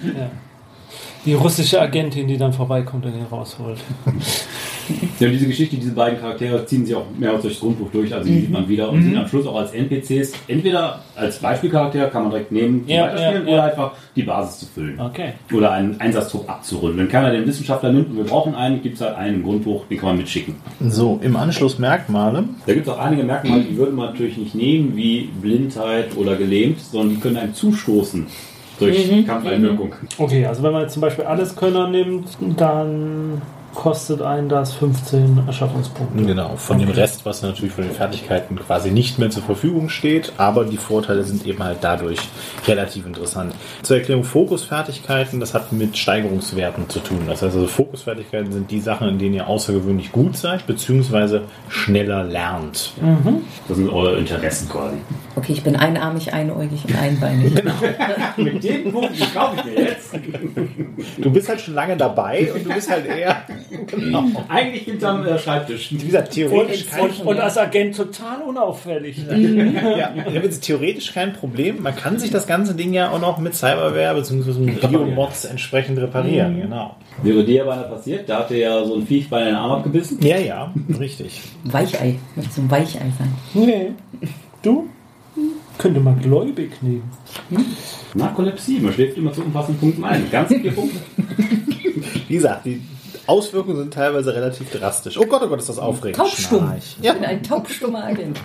Die 1.24 1.34
russische 1.34 1.80
Agentin, 1.80 2.28
die 2.28 2.36
dann 2.36 2.52
vorbeikommt 2.52 3.06
und 3.06 3.14
ihn 3.14 3.26
rausholt. 3.30 3.78
Ja, 5.18 5.26
und 5.26 5.32
diese 5.32 5.46
Geschichte, 5.46 5.76
diese 5.76 5.92
beiden 5.92 6.20
Charaktere 6.20 6.64
ziehen 6.66 6.84
sich 6.86 6.94
auch 6.94 7.04
mehr 7.18 7.32
als 7.32 7.42
durchs 7.42 7.60
Grundbuch 7.60 7.88
durch, 7.92 8.12
also 8.14 8.26
die 8.26 8.40
sieht 8.40 8.50
man 8.50 8.68
wieder 8.68 8.90
und 8.90 9.02
sind 9.02 9.16
am 9.16 9.26
Schluss 9.28 9.46
auch 9.46 9.56
als 9.56 9.72
NPCs. 9.72 10.32
Entweder 10.48 11.00
als 11.16 11.38
Beispielcharakter 11.38 12.06
kann 12.08 12.22
man 12.22 12.30
direkt 12.32 12.52
nehmen, 12.52 12.80
zum 12.86 12.88
Ja, 12.88 13.04
Weiterspielen, 13.04 13.46
ja, 13.46 13.48
ja. 13.48 13.54
oder 13.54 13.64
einfach 13.64 13.92
die 14.16 14.22
Basis 14.22 14.60
zu 14.60 14.66
füllen. 14.66 15.00
Okay. 15.00 15.32
Oder 15.52 15.72
einen 15.72 16.00
Einsatztrupp 16.00 16.48
abzurunden. 16.48 16.98
Wenn 16.98 17.08
keiner 17.08 17.30
den 17.30 17.46
Wissenschaftler 17.46 17.92
nimmt 17.92 18.10
und 18.10 18.16
wir 18.16 18.24
brauchen 18.24 18.54
einen, 18.54 18.82
gibt 18.82 18.96
es 18.96 19.00
halt 19.00 19.16
einen 19.16 19.36
im 19.36 19.42
Grundbuch, 19.42 19.86
den 19.86 19.98
kann 19.98 20.10
man 20.10 20.18
mitschicken. 20.18 20.56
So, 20.80 21.20
im 21.22 21.36
Anschluss 21.36 21.78
Merkmale. 21.78 22.44
Da 22.66 22.72
gibt 22.72 22.86
es 22.86 22.92
auch 22.92 22.98
einige 22.98 23.22
Merkmale, 23.22 23.62
die 23.62 23.76
würde 23.76 23.92
man 23.92 24.06
natürlich 24.06 24.36
nicht 24.36 24.54
nehmen, 24.54 24.96
wie 24.96 25.28
Blindheit 25.40 26.16
oder 26.16 26.36
gelähmt, 26.36 26.80
sondern 26.80 27.16
die 27.16 27.20
können 27.20 27.36
einem 27.36 27.54
zustoßen 27.54 28.26
durch 28.78 29.26
Kampfeinwirkung. 29.26 29.94
Okay, 30.18 30.46
also 30.46 30.62
wenn 30.62 30.72
man 30.72 30.82
jetzt 30.82 30.94
zum 30.94 31.02
Beispiel 31.02 31.24
alles 31.24 31.54
Könner 31.54 31.88
nimmt, 31.88 32.26
dann 32.56 33.42
kostet 33.74 34.22
einen 34.22 34.48
das 34.48 34.72
15 34.74 35.44
Erschaffungspunkte. 35.46 36.24
Genau, 36.24 36.56
von 36.56 36.78
dem 36.78 36.90
Rest, 36.90 37.24
was 37.24 37.42
natürlich 37.42 37.72
von 37.74 37.84
den 37.84 37.92
Fertigkeiten 37.92 38.56
quasi 38.56 38.90
nicht 38.90 39.18
mehr 39.18 39.30
zur 39.30 39.42
Verfügung 39.42 39.88
steht, 39.88 40.32
aber 40.38 40.64
die 40.64 40.76
Vorteile 40.76 41.22
sind 41.22 41.46
eben 41.46 41.62
halt 41.62 41.78
dadurch 41.80 42.18
relativ 42.66 43.06
interessant. 43.06 43.54
Zur 43.82 43.98
Erklärung 43.98 44.24
Fokusfertigkeiten, 44.24 45.40
das 45.40 45.54
hat 45.54 45.72
mit 45.72 45.96
Steigerungswerten 45.96 46.88
zu 46.88 47.00
tun. 47.00 47.20
Das 47.26 47.42
heißt 47.42 47.54
also, 47.54 47.66
Fokusfertigkeiten 47.66 48.52
sind 48.52 48.70
die 48.70 48.80
Sachen, 48.80 49.08
in 49.08 49.18
denen 49.18 49.34
ihr 49.34 49.46
außergewöhnlich 49.46 50.12
gut 50.12 50.36
seid, 50.36 50.66
beziehungsweise 50.66 51.42
schneller 51.68 52.24
lernt. 52.24 52.92
Das 53.68 53.76
sind 53.76 53.88
eure 53.88 54.18
Interessen 54.18 54.68
quasi. 54.68 54.96
Okay, 55.36 55.52
ich 55.52 55.62
bin 55.62 55.76
einarmig, 55.76 56.32
einäugig 56.32 56.84
und 56.86 56.96
einbeinig. 56.96 57.54
Mit 58.36 58.64
dem 58.64 58.92
Punkt, 58.92 59.18
den 59.18 59.34
kaufe 59.34 59.56
ich 59.58 59.64
mir 59.64 59.84
jetzt. 59.84 60.12
Du 61.18 61.30
bist 61.30 61.48
halt 61.48 61.60
schon 61.60 61.74
lange 61.74 61.96
dabei 61.96 62.52
und 62.52 62.64
du 62.64 62.74
bist 62.74 62.90
halt 62.90 63.06
eher, 63.06 63.42
genau. 63.86 64.24
Eigentlich 64.48 64.84
hinterm 64.84 65.24
äh, 65.24 65.38
Schreibtisch. 65.38 65.92
Wie 65.92 66.06
gesagt, 66.06 66.32
theoretisch 66.32 66.86
kein 66.86 67.10
Und, 67.10 67.26
und 67.26 67.40
als 67.40 67.58
Agent 67.58 67.96
total 67.96 68.42
unauffällig. 68.42 69.18
Ja, 69.28 70.12
ich 70.14 70.36
habe 70.36 70.44
jetzt 70.44 70.62
theoretisch 70.62 71.12
kein 71.12 71.32
Problem. 71.32 71.82
Man 71.82 71.94
kann 71.94 72.18
sich 72.18 72.30
das 72.30 72.46
ganze 72.46 72.74
Ding 72.74 72.92
ja 72.92 73.10
auch 73.10 73.20
noch 73.20 73.38
mit 73.38 73.54
Cyberware 73.54 74.14
bzw. 74.14 74.60
mit 74.60 74.80
Biomods 74.80 75.44
entsprechend 75.44 75.98
reparieren. 75.98 76.60
Genau. 76.60 76.96
Wäre 77.22 77.44
dir 77.44 77.64
beinahe 77.64 77.88
passiert, 77.88 78.28
da 78.28 78.40
hat 78.40 78.50
er 78.50 78.58
ja 78.58 78.84
so 78.84 78.94
ein 78.94 79.06
Viech 79.06 79.28
bei 79.28 79.44
den 79.44 79.54
Arm 79.54 79.72
abgebissen. 79.72 80.18
Ja, 80.22 80.38
ja, 80.38 80.72
richtig. 80.98 81.40
Weichei. 81.64 82.18
Möchte 82.36 82.52
so 82.52 82.62
ein 82.62 82.70
Weichei 82.70 83.12
sein. 83.18 83.34
Nee. 83.54 83.90
Du? 84.62 84.88
Könnte 85.78 86.00
man 86.00 86.20
gläubig 86.20 86.82
nehmen. 86.82 87.10
Narkolepsie, 88.14 88.80
man 88.80 88.92
schläft 88.92 89.16
immer 89.16 89.32
zu 89.32 89.42
unpassenden 89.42 89.80
Punkten 89.80 90.04
ein. 90.04 90.30
Ganz 90.30 90.48
vier 90.48 90.72
Punkte. 90.72 90.98
Wie 92.28 92.34
gesagt, 92.34 92.66
die 92.66 92.82
Auswirkungen 93.30 93.76
sind 93.76 93.94
teilweise 93.94 94.34
relativ 94.34 94.70
drastisch. 94.70 95.16
Oh 95.16 95.24
Gott, 95.26 95.40
oh 95.44 95.48
Gott, 95.48 95.60
ist 95.60 95.68
das 95.68 95.78
aufregend. 95.78 96.16
Taubstumm. 96.16 96.58
Schnarch. 96.58 96.96
Ich 97.00 97.12
bin 97.12 97.24
ein 97.24 97.42
taubstummer 97.42 98.04
Agent. 98.04 98.40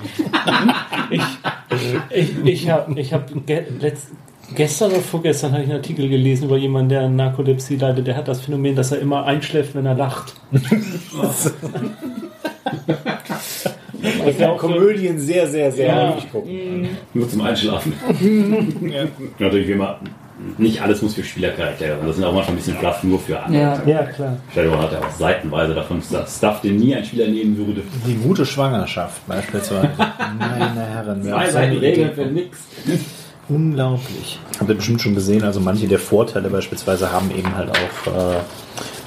Ich, 1.09 2.31
ich 2.45 2.69
habe 2.69 2.99
ich 2.99 3.11
hab 3.13 3.29
ge 3.47 3.63
letzt, 3.79 4.07
gestern 4.53 4.91
oder 4.91 5.01
vorgestern 5.01 5.53
habe 5.53 5.63
ich 5.63 5.69
einen 5.69 5.77
Artikel 5.79 6.07
gelesen 6.07 6.45
über 6.45 6.57
jemanden, 6.57 6.89
der 6.89 7.09
Narkolepsie 7.09 7.77
leidet. 7.77 8.05
Der 8.07 8.15
hat 8.15 8.27
das 8.27 8.41
Phänomen, 8.41 8.75
dass 8.75 8.91
er 8.91 8.99
immer 8.99 9.25
einschläft, 9.25 9.73
wenn 9.75 9.85
er 9.87 9.95
lacht. 9.95 10.35
Ich 14.27 14.37
kann 14.37 14.57
Komödien 14.57 15.17
sehr, 15.19 15.47
sehr, 15.47 15.71
sehr 15.71 15.87
Ja. 15.87 16.13
häufig 16.13 16.31
gucken. 16.31 16.89
Nur 17.13 17.27
zum 17.29 17.41
Einschlafen. 17.41 17.93
Natürlich 19.39 19.67
wie 19.67 19.71
immer, 19.71 19.99
nicht 20.57 20.81
alles 20.81 21.01
muss 21.01 21.13
für 21.13 21.23
Spielercharaktere 21.23 21.97
sein. 21.97 22.07
Das 22.07 22.15
sind 22.15 22.25
auch 22.25 22.33
manchmal 22.33 22.55
ein 22.55 22.57
bisschen 22.57 22.77
fluff 22.77 23.03
nur 23.03 23.19
für 23.19 23.39
andere. 23.39 23.61
Ja. 23.61 23.81
Ja, 23.85 24.03
klar. 24.03 24.37
Stell 24.51 24.65
dir 24.65 24.71
mal, 24.71 24.81
hat 24.81 24.93
er 24.93 24.99
auch 24.99 25.11
seitenweise 25.11 25.73
davon 25.73 26.01
Stuff, 26.01 26.61
den 26.61 26.77
nie 26.77 26.95
ein 26.95 27.03
Spieler 27.05 27.27
nehmen 27.27 27.57
würde. 27.57 27.81
Die 28.05 28.15
gute 28.15 28.45
Schwangerschaft 28.45 29.25
beispielsweise. 29.27 29.89
Meine 30.39 30.85
Herren. 30.85 31.23
Zwei 31.23 31.49
Seiten 31.49 31.77
Regeln 31.77 32.13
für 32.13 32.25
nix. 32.25 32.57
Unglaublich. 33.47 34.39
Habt 34.59 34.69
ihr 34.69 34.75
bestimmt 34.75 35.01
schon 35.01 35.13
gesehen, 35.13 35.43
also 35.43 35.59
manche 35.59 35.87
der 35.87 35.99
Vorteile 35.99 36.49
beispielsweise 36.49 37.11
haben 37.11 37.29
eben 37.29 37.55
halt 37.55 37.69
auch 37.69 38.07
äh, 38.07 38.39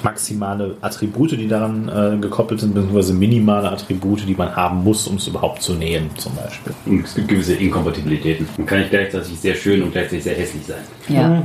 maximale 0.03 0.75
Attribute, 0.81 1.31
die 1.31 1.47
daran 1.47 1.89
äh, 1.89 2.17
gekoppelt 2.17 2.59
sind, 2.59 2.73
beziehungsweise 2.73 3.13
minimale 3.13 3.71
Attribute, 3.71 4.27
die 4.27 4.35
man 4.35 4.55
haben 4.55 4.83
muss, 4.83 5.07
um 5.07 5.17
es 5.17 5.27
überhaupt 5.27 5.61
zu 5.61 5.73
nähen, 5.73 6.09
zum 6.17 6.35
Beispiel. 6.35 6.73
Und 6.85 7.05
es 7.05 7.15
gibt 7.15 7.27
gewisse 7.27 7.55
Inkompatibilitäten. 7.55 8.47
Man 8.57 8.65
kann 8.65 8.79
nicht 8.79 8.91
gleichzeitig 8.91 9.39
sehr 9.39 9.55
schön 9.55 9.83
und 9.83 9.91
gleichzeitig 9.91 10.23
sehr 10.23 10.35
hässlich 10.35 10.65
sein. 10.65 10.81
Ja. 11.07 11.43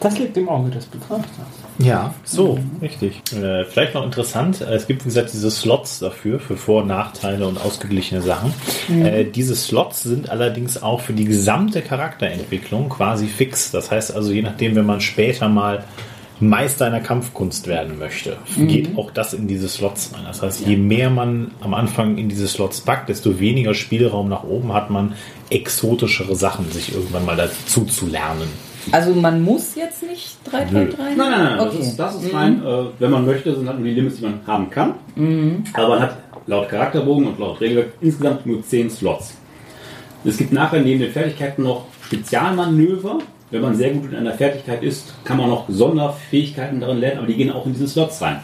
Das 0.00 0.18
liegt 0.18 0.36
im 0.36 0.48
Auge 0.48 0.70
des 0.70 0.86
Betrachters. 0.86 1.46
Ja, 1.78 2.14
so, 2.22 2.58
richtig. 2.80 3.20
Äh, 3.32 3.64
vielleicht 3.64 3.94
noch 3.94 4.04
interessant, 4.04 4.60
äh, 4.60 4.74
es 4.74 4.86
gibt 4.86 5.04
wie 5.04 5.08
gesagt 5.08 5.32
diese 5.32 5.50
Slots 5.50 5.98
dafür, 5.98 6.38
für 6.38 6.56
Vor- 6.56 6.82
und 6.82 6.88
Nachteile 6.88 7.48
und 7.48 7.60
ausgeglichene 7.60 8.22
Sachen. 8.22 8.54
Äh, 8.88 9.24
diese 9.24 9.56
Slots 9.56 10.04
sind 10.04 10.30
allerdings 10.30 10.80
auch 10.82 11.00
für 11.00 11.14
die 11.14 11.24
gesamte 11.24 11.82
Charakterentwicklung 11.82 12.88
quasi 12.88 13.26
fix. 13.26 13.72
Das 13.72 13.90
heißt 13.90 14.14
also, 14.14 14.30
je 14.30 14.42
nachdem, 14.42 14.76
wenn 14.76 14.86
man 14.86 15.00
später 15.00 15.48
mal 15.48 15.84
Meister 16.40 16.86
einer 16.86 17.00
Kampfkunst 17.00 17.66
werden 17.66 17.98
möchte, 17.98 18.36
geht 18.56 18.96
auch 18.96 19.10
das 19.10 19.34
in 19.34 19.46
diese 19.46 19.68
Slots 19.68 20.12
rein. 20.14 20.24
Das 20.26 20.42
heißt, 20.42 20.66
je 20.66 20.76
mehr 20.76 21.10
man 21.10 21.52
am 21.60 21.74
Anfang 21.74 22.18
in 22.18 22.28
diese 22.28 22.48
Slots 22.48 22.80
packt, 22.80 23.08
desto 23.08 23.38
weniger 23.38 23.74
Spielraum 23.74 24.28
nach 24.28 24.44
oben 24.44 24.72
hat 24.72 24.90
man, 24.90 25.14
exotischere 25.50 26.34
Sachen 26.34 26.70
sich 26.72 26.94
irgendwann 26.94 27.24
mal 27.24 27.36
dazu 27.36 27.84
zu 27.84 28.06
lernen. 28.06 28.48
Also 28.92 29.14
man 29.14 29.42
muss 29.42 29.74
jetzt 29.76 30.02
nicht 30.02 30.36
3 30.50 30.64
3 30.66 30.84
3 30.84 30.96
Nein, 30.96 31.16
nein, 31.16 31.30
nein. 31.30 31.60
Okay. 31.60 31.76
Das 31.78 31.86
ist, 31.86 31.96
das 31.96 32.22
ist 32.22 32.34
rein, 32.34 32.62
äh, 32.64 32.84
wenn 32.98 33.10
man 33.10 33.24
möchte, 33.24 33.54
sind 33.54 33.66
halt 33.66 33.78
nur 33.78 33.88
die 33.88 33.94
Limits, 33.94 34.16
die 34.16 34.24
man 34.24 34.40
haben 34.46 34.68
kann. 34.70 34.94
Aber 35.72 35.88
man 35.88 36.00
hat 36.00 36.18
laut 36.46 36.68
Charakterbogen 36.68 37.28
und 37.28 37.38
laut 37.38 37.60
Regelwerk 37.60 37.92
insgesamt 38.00 38.44
nur 38.44 38.62
10 38.62 38.90
Slots. 38.90 39.34
Es 40.24 40.38
gibt 40.38 40.52
nachher 40.52 40.80
neben 40.80 41.00
den 41.00 41.12
Fertigkeiten 41.12 41.62
noch 41.62 41.86
Spezialmanöver. 42.06 43.18
Wenn 43.50 43.60
man 43.60 43.76
sehr 43.76 43.90
gut 43.90 44.10
in 44.10 44.16
einer 44.16 44.32
Fertigkeit 44.32 44.82
ist, 44.82 45.14
kann 45.24 45.36
man 45.36 45.50
noch 45.50 45.68
Sonderfähigkeiten 45.68 46.80
darin 46.80 46.98
lernen, 46.98 47.18
aber 47.18 47.26
die 47.26 47.34
gehen 47.34 47.52
auch 47.52 47.66
in 47.66 47.74
diese 47.74 47.86
Slots 47.86 48.20
rein. 48.22 48.40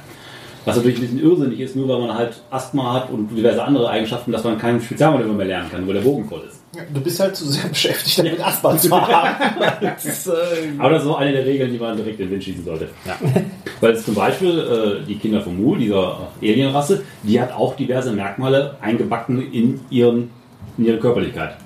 Was 0.66 0.76
natürlich 0.76 0.98
ein 0.98 1.00
bisschen 1.00 1.22
irrsinnig 1.22 1.60
ist, 1.60 1.74
nur 1.74 1.88
weil 1.88 2.00
man 2.00 2.14
halt 2.14 2.42
Asthma 2.50 2.92
hat 2.92 3.10
und 3.10 3.28
diverse 3.34 3.62
andere 3.62 3.88
Eigenschaften, 3.88 4.30
dass 4.30 4.44
man 4.44 4.58
kein 4.58 4.80
Spezialmanöver 4.80 5.32
mehr 5.32 5.46
lernen 5.46 5.70
kann, 5.70 5.86
weil 5.86 5.94
der 5.94 6.02
Bogen 6.02 6.28
voll 6.28 6.42
ist. 6.46 6.60
Du 6.92 7.00
bist 7.00 7.18
halt 7.18 7.34
zu 7.34 7.46
sehr 7.48 7.68
beschäftigt, 7.68 8.18
damit 8.18 8.46
Asthma 8.46 8.76
zu 8.76 8.90
haben. 8.90 9.36
Das 9.80 10.26
äh, 10.26 10.30
Aber 10.78 10.90
das 10.90 11.02
ist 11.02 11.08
auch 11.08 11.18
eine 11.18 11.32
der 11.32 11.46
Regeln, 11.46 11.72
die 11.72 11.78
man 11.78 11.96
direkt 11.96 12.20
in 12.20 12.26
den 12.26 12.32
Wind 12.32 12.44
schießen 12.44 12.64
sollte. 12.64 12.88
Weil 13.80 13.92
es 13.92 14.04
zum 14.04 14.14
Beispiel 14.14 15.00
äh, 15.02 15.06
die 15.06 15.16
Kinder 15.16 15.40
von 15.40 15.56
Mu, 15.56 15.76
dieser 15.76 16.28
Alienrasse, 16.42 17.02
die 17.22 17.40
hat 17.40 17.52
auch 17.52 17.74
diverse 17.74 18.12
Merkmale 18.12 18.76
eingebacken 18.82 19.50
in, 19.52 19.80
ihren, 19.88 20.30
in 20.76 20.84
ihre 20.84 20.98
Körperlichkeit. 20.98 21.56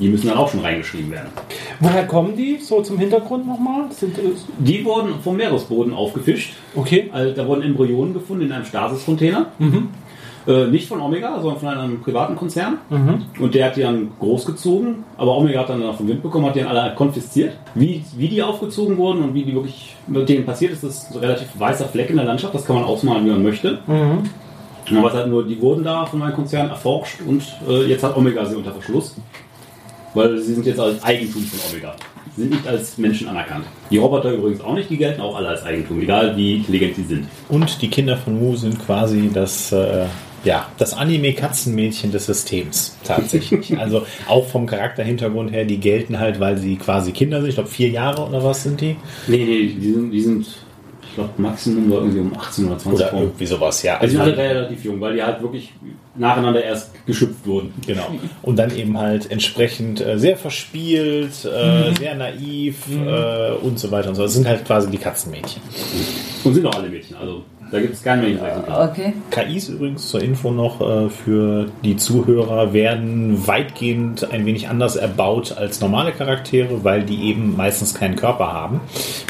Die 0.00 0.08
müssen 0.08 0.28
dann 0.28 0.38
auch 0.38 0.50
schon 0.50 0.60
reingeschrieben 0.60 1.10
werden. 1.10 1.28
Woher 1.80 2.06
kommen 2.06 2.34
die? 2.36 2.56
So 2.58 2.80
zum 2.82 2.98
Hintergrund 2.98 3.46
nochmal? 3.46 3.82
Äh, 4.02 4.06
Die 4.58 4.84
wurden 4.84 5.14
vom 5.22 5.36
Meeresboden 5.36 5.92
aufgefischt. 5.94 6.54
okay. 6.74 7.10
Also, 7.12 7.34
da 7.34 7.46
wurden 7.46 7.62
Embryonen 7.62 8.14
gefunden 8.14 8.46
in 8.46 8.52
einem 8.52 8.64
Stasis-Container. 8.64 9.46
Äh, 10.46 10.68
nicht 10.68 10.88
von 10.88 11.02
Omega, 11.02 11.38
sondern 11.42 11.60
von 11.60 11.68
einem 11.68 12.00
privaten 12.00 12.34
Konzern. 12.34 12.78
Und 13.38 13.54
der 13.54 13.66
hat 13.66 13.76
die 13.76 13.82
dann 13.82 14.08
großgezogen. 14.18 15.04
Aber 15.18 15.36
Omega 15.36 15.60
hat 15.60 15.68
dann 15.68 15.80
noch 15.80 15.96
vom 15.98 16.08
Wind 16.08 16.22
bekommen, 16.22 16.46
hat 16.46 16.56
die 16.56 16.60
dann 16.60 16.74
alle 16.74 16.94
konfisziert. 16.94 17.52
Wie, 17.74 18.02
wie 18.16 18.28
die 18.28 18.42
aufgezogen 18.42 18.96
wurden 18.96 19.22
und 19.22 19.34
wie 19.34 19.44
die 19.44 19.54
wirklich 19.54 19.94
mit 20.06 20.26
denen 20.30 20.46
passiert 20.46 20.72
ist, 20.72 20.82
ist 20.82 21.12
ein 21.12 21.18
relativ 21.18 21.48
weißer 21.58 21.84
Fleck 21.86 22.08
in 22.08 22.16
der 22.16 22.24
Landschaft. 22.24 22.54
Das 22.54 22.64
kann 22.64 22.76
man 22.76 22.84
ausmalen, 22.86 23.26
wie 23.26 23.30
man 23.30 23.42
möchte. 23.42 23.80
Aber 24.98 25.08
es 25.08 25.14
hat 25.14 25.28
nur, 25.28 25.46
die 25.46 25.60
wurden 25.60 25.84
da 25.84 26.06
von 26.06 26.22
einem 26.22 26.34
Konzern 26.34 26.70
erforscht 26.70 27.18
und 27.26 27.42
äh, 27.68 27.84
jetzt 27.84 28.02
hat 28.02 28.16
Omega 28.16 28.44
sie 28.46 28.56
unter 28.56 28.72
Verschluss. 28.72 29.16
Weil 30.14 30.38
sie 30.38 30.54
sind 30.54 30.66
jetzt 30.66 30.80
als 30.80 31.02
Eigentum 31.02 31.42
von 31.42 31.70
Omega. 31.70 31.94
Sie 32.36 32.42
sind 32.42 32.50
nicht 32.50 32.66
als 32.66 32.98
Menschen 32.98 33.28
anerkannt. 33.28 33.66
Die 33.90 33.98
Roboter 33.98 34.32
übrigens 34.32 34.60
auch 34.60 34.74
nicht, 34.74 34.90
die 34.90 34.96
gelten 34.96 35.20
auch 35.20 35.36
alle 35.36 35.48
als 35.48 35.62
Eigentum, 35.62 36.00
egal 36.00 36.36
wie 36.36 36.56
intelligent 36.56 36.96
sie 36.96 37.04
sind. 37.04 37.28
Und 37.48 37.80
die 37.82 37.88
Kinder 37.88 38.16
von 38.16 38.38
Mu 38.38 38.56
sind 38.56 38.78
quasi 38.84 39.30
das, 39.32 39.72
äh, 39.72 40.06
ja, 40.44 40.68
das 40.78 40.94
Anime-Katzenmädchen 40.94 42.12
des 42.12 42.26
Systems. 42.26 42.96
Tatsächlich. 43.04 43.76
also 43.78 44.06
auch 44.28 44.46
vom 44.46 44.66
Charakterhintergrund 44.66 45.52
her, 45.52 45.64
die 45.64 45.78
gelten 45.78 46.18
halt, 46.18 46.40
weil 46.40 46.56
sie 46.58 46.76
quasi 46.76 47.12
Kinder 47.12 47.40
sind. 47.40 47.50
Ich 47.50 47.56
glaube, 47.56 47.70
vier 47.70 47.88
Jahre 47.88 48.26
oder 48.26 48.42
was 48.42 48.62
sind 48.62 48.80
die? 48.80 48.96
Nee, 49.26 49.44
nee, 49.44 49.74
die 49.80 49.92
sind, 49.92 50.10
die 50.10 50.20
sind 50.20 50.46
glaube, 51.20 51.42
Maximum 51.42 51.90
war 51.90 51.98
irgendwie 51.98 52.20
um 52.20 52.38
18 52.38 52.66
oder 52.66 52.78
20 52.78 53.06
Oder 53.06 53.20
irgendwie 53.20 53.46
sowas, 53.46 53.82
ja. 53.82 53.94
Also 53.98 54.06
die 54.06 54.12
sind 54.12 54.20
alle 54.20 54.36
relativ 54.36 54.84
jung, 54.84 55.00
weil 55.00 55.14
die 55.14 55.22
halt 55.22 55.42
wirklich 55.42 55.72
nacheinander 56.14 56.62
erst 56.62 57.06
geschöpft 57.06 57.46
wurden. 57.46 57.72
Genau. 57.86 58.06
Und 58.42 58.56
dann 58.56 58.76
eben 58.76 58.98
halt 58.98 59.30
entsprechend 59.30 60.00
äh, 60.00 60.18
sehr 60.18 60.36
verspielt, 60.36 61.44
äh, 61.44 61.94
sehr 61.94 62.14
naiv 62.14 62.86
äh, 62.90 63.52
und 63.52 63.78
so 63.78 63.90
weiter 63.90 64.10
und 64.10 64.14
so. 64.14 64.22
Das 64.22 64.34
sind 64.34 64.46
halt 64.46 64.64
quasi 64.64 64.90
die 64.90 64.98
Katzenmädchen. 64.98 65.62
Und 66.44 66.54
sind 66.54 66.66
auch 66.66 66.74
alle 66.74 66.88
Mädchen, 66.88 67.16
also 67.16 67.44
da 67.70 67.80
gibt 67.80 67.94
es 67.94 68.02
kein 68.02 68.20
Mädchenexemplar. 68.20 68.90
Okay. 68.90 69.12
KIs 69.30 69.68
übrigens 69.68 70.08
zur 70.08 70.22
Info 70.22 70.50
noch 70.50 70.80
äh, 70.80 71.08
für 71.08 71.68
die 71.84 71.96
Zuhörer 71.96 72.72
werden 72.72 73.46
weitgehend 73.46 74.30
ein 74.32 74.44
wenig 74.44 74.68
anders 74.68 74.96
erbaut 74.96 75.56
als 75.56 75.80
normale 75.80 76.12
Charaktere, 76.12 76.82
weil 76.84 77.04
die 77.04 77.28
eben 77.28 77.56
meistens 77.56 77.94
keinen 77.94 78.16
Körper 78.16 78.52
haben. 78.52 78.80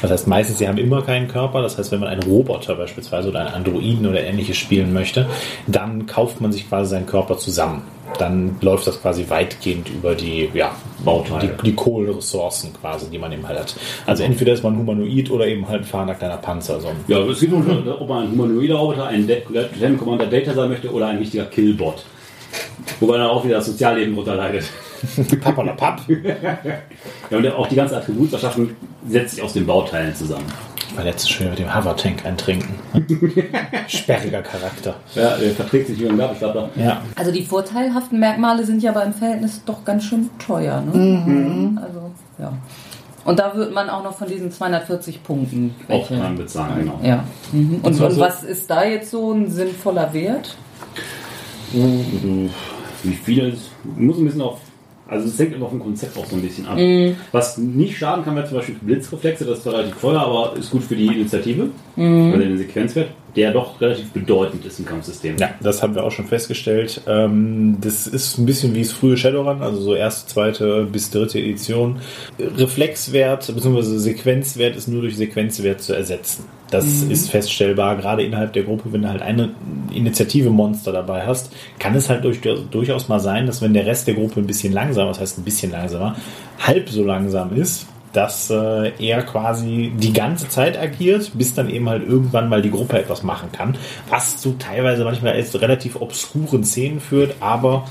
Das 0.00 0.10
heißt, 0.10 0.26
meistens 0.26 0.58
sie 0.58 0.68
haben 0.68 0.78
immer 0.78 1.02
keinen 1.02 1.28
Körper. 1.28 1.62
Das 1.62 1.76
heißt, 1.76 1.92
wenn 1.92 2.00
man 2.00 2.08
einen 2.08 2.22
Roboter 2.22 2.76
beispielsweise 2.76 3.28
oder 3.28 3.40
einen 3.40 3.54
Androiden 3.54 4.06
oder 4.06 4.22
ähnliches 4.22 4.56
spielen 4.56 4.92
möchte, 4.92 5.26
dann 5.66 6.06
kauft 6.06 6.40
man 6.40 6.52
sich 6.52 6.68
quasi 6.68 6.90
seinen 6.90 7.06
Körper 7.06 7.36
zusammen. 7.36 7.82
Dann 8.18 8.56
läuft 8.60 8.86
das 8.86 9.00
quasi 9.00 9.24
weitgehend 9.28 9.88
über 9.88 10.14
die, 10.14 10.48
ja, 10.52 10.74
Bauteile. 11.04 11.56
die, 11.56 11.70
die 11.70 11.74
Kohlenressourcen 11.74 12.72
quasi, 12.74 13.06
die 13.10 13.18
man 13.18 13.32
eben 13.32 13.46
halt 13.46 13.60
hat. 13.60 13.76
Also 14.06 14.22
entweder 14.22 14.52
ist 14.52 14.62
man 14.62 14.76
Humanoid 14.76 15.30
oder 15.30 15.46
eben 15.46 15.66
halt 15.68 15.82
ein 15.82 15.84
fahrender 15.84 16.14
kleiner 16.14 16.36
Panzer. 16.36 16.80
So 16.80 16.88
Ja, 17.06 17.18
es 17.20 17.40
gibt 17.40 17.52
noch, 17.52 18.00
ob 18.00 18.08
man 18.08 18.24
ein 18.24 18.32
humanoider 18.32 18.74
Roboter, 18.74 19.06
ein 19.06 19.26
Lieutenant 19.26 19.98
Commander 19.98 20.26
Data 20.26 20.52
sein 20.52 20.68
möchte 20.68 20.90
oder 20.90 21.06
ein 21.08 21.18
richtiger 21.18 21.44
Killbot. 21.46 22.04
Wobei 23.00 23.18
dann 23.18 23.28
auch 23.28 23.44
wieder 23.44 23.56
das 23.56 23.66
Sozialleben 23.66 24.14
drunter 24.14 24.34
leidet. 24.34 24.64
Papp 25.40 25.58
oder 25.58 25.72
Papp. 25.72 26.02
Ja, 27.30 27.38
und 27.38 27.46
auch 27.52 27.66
die 27.68 27.76
ganze 27.76 27.96
Attributsverschaffung 27.96 28.70
setzt 29.08 29.34
sich 29.36 29.44
aus 29.44 29.52
den 29.52 29.66
Bauteilen 29.66 30.14
zusammen. 30.14 30.44
Ich 30.90 30.96
war 30.96 31.04
letztens 31.04 31.30
schön 31.30 31.50
mit 31.50 31.58
dem 31.58 31.72
Hover-Tank 31.74 32.26
eintrinken. 32.26 32.74
Sperriger 33.86 34.42
Charakter. 34.42 34.96
Ja, 35.14 35.36
der 35.36 35.52
verträgt 35.52 35.86
sich 35.86 36.00
wie 36.00 36.08
ein 36.08 36.18
Gabelstapler. 36.18 36.68
Ja. 36.76 37.00
Also 37.16 37.30
die 37.30 37.44
vorteilhaften 37.44 38.18
Merkmale 38.18 38.64
sind 38.66 38.82
ja 38.82 38.90
aber 38.90 39.04
im 39.04 39.12
Verhältnis 39.14 39.62
doch 39.64 39.84
ganz 39.84 40.04
schön 40.04 40.28
teuer. 40.44 40.80
Ne? 40.80 41.80
Also, 41.80 42.10
ja. 42.38 42.52
Und 43.24 43.38
da 43.38 43.54
wird 43.54 43.72
man 43.72 43.88
auch 43.88 44.02
noch 44.02 44.16
von 44.18 44.26
diesen 44.28 44.50
240 44.50 45.22
Punkten 45.22 45.74
Auch 45.88 46.08
dran 46.08 46.36
bezahlen, 46.36 46.80
genau. 46.80 46.98
Ja. 47.02 47.22
Mhm. 47.52 47.80
Und, 47.82 47.86
Also- 48.00 48.06
und 48.06 48.18
was 48.18 48.42
ist 48.42 48.68
da 48.68 48.84
jetzt 48.84 49.10
so 49.10 49.32
ein 49.32 49.50
sinnvoller 49.50 50.12
Wert? 50.12 50.56
Wie 51.72 53.14
viel 53.14 53.56
muss 53.96 54.18
ein 54.18 54.24
bisschen 54.24 54.40
auf. 54.42 54.58
Also 55.10 55.26
es 55.26 55.38
hängt 55.40 55.54
immer 55.54 55.68
vom 55.68 55.80
Konzept 55.80 56.16
auch 56.16 56.24
so 56.24 56.36
ein 56.36 56.42
bisschen 56.42 56.66
ab. 56.66 56.78
Was 57.32 57.58
nicht 57.58 57.98
schaden 57.98 58.24
kann, 58.24 58.36
wäre 58.36 58.46
zum 58.46 58.58
Beispiel 58.58 58.76
Blitzreflexe, 58.80 59.44
das 59.44 59.58
ist 59.58 59.64
zwar 59.64 59.74
relativ 59.74 60.00
teuer, 60.00 60.20
aber 60.20 60.54
ist 60.56 60.70
gut 60.70 60.84
für 60.84 60.94
die 60.94 61.06
Initiative, 61.06 61.68
weil 61.96 62.38
der 62.38 62.48
den 62.48 62.58
Sequenzwert, 62.58 63.08
der 63.36 63.52
doch 63.52 63.80
relativ 63.80 64.10
bedeutend 64.10 64.64
ist 64.64 64.78
im 64.78 64.86
Kampfsystem. 64.86 65.36
Ja, 65.38 65.50
das 65.60 65.82
haben 65.82 65.94
wir 65.94 66.04
auch 66.04 66.10
schon 66.10 66.26
festgestellt. 66.26 67.02
Ähm, 67.06 67.78
das 67.80 68.06
ist 68.06 68.38
ein 68.38 68.46
bisschen 68.46 68.74
wie 68.74 68.82
das 68.82 68.92
frühe 68.92 69.16
Shadowrun, 69.16 69.62
also 69.62 69.80
so 69.80 69.94
erste, 69.94 70.28
zweite 70.28 70.84
bis 70.84 71.10
dritte 71.10 71.38
Edition. 71.38 72.00
Reflexwert 72.38 73.46
bzw. 73.54 73.82
Sequenzwert 73.82 74.76
ist 74.76 74.88
nur 74.88 75.02
durch 75.02 75.16
Sequenzwert 75.16 75.80
zu 75.82 75.94
ersetzen. 75.94 76.44
Das 76.70 77.02
ist 77.02 77.30
feststellbar, 77.30 77.96
gerade 77.96 78.22
innerhalb 78.22 78.52
der 78.52 78.62
Gruppe, 78.62 78.92
wenn 78.92 79.02
du 79.02 79.08
halt 79.08 79.22
eine 79.22 79.50
Initiative-Monster 79.92 80.92
dabei 80.92 81.26
hast, 81.26 81.52
kann 81.80 81.96
es 81.96 82.08
halt 82.08 82.24
durch, 82.24 82.40
durchaus 82.40 83.08
mal 83.08 83.18
sein, 83.18 83.46
dass 83.46 83.60
wenn 83.60 83.74
der 83.74 83.86
Rest 83.86 84.06
der 84.06 84.14
Gruppe 84.14 84.38
ein 84.38 84.46
bisschen 84.46 84.72
langsamer, 84.72 85.08
das 85.08 85.18
heißt 85.18 85.38
ein 85.38 85.42
bisschen 85.42 85.72
langsamer, 85.72 86.14
halb 86.60 86.88
so 86.88 87.02
langsam 87.02 87.56
ist, 87.56 87.86
dass 88.12 88.50
äh, 88.50 88.92
er 88.98 89.22
quasi 89.22 89.92
die 89.96 90.12
ganze 90.12 90.48
Zeit 90.48 90.78
agiert, 90.78 91.32
bis 91.34 91.54
dann 91.54 91.70
eben 91.70 91.88
halt 91.88 92.06
irgendwann 92.06 92.48
mal 92.48 92.62
die 92.62 92.70
Gruppe 92.70 92.98
etwas 92.98 93.22
machen 93.22 93.52
kann, 93.52 93.76
was 94.08 94.38
zu 94.38 94.56
teilweise 94.58 95.04
manchmal 95.04 95.34
als 95.34 95.60
relativ 95.60 95.96
obskuren 96.00 96.64
Szenen 96.64 97.00
führt, 97.00 97.36
aber 97.40 97.86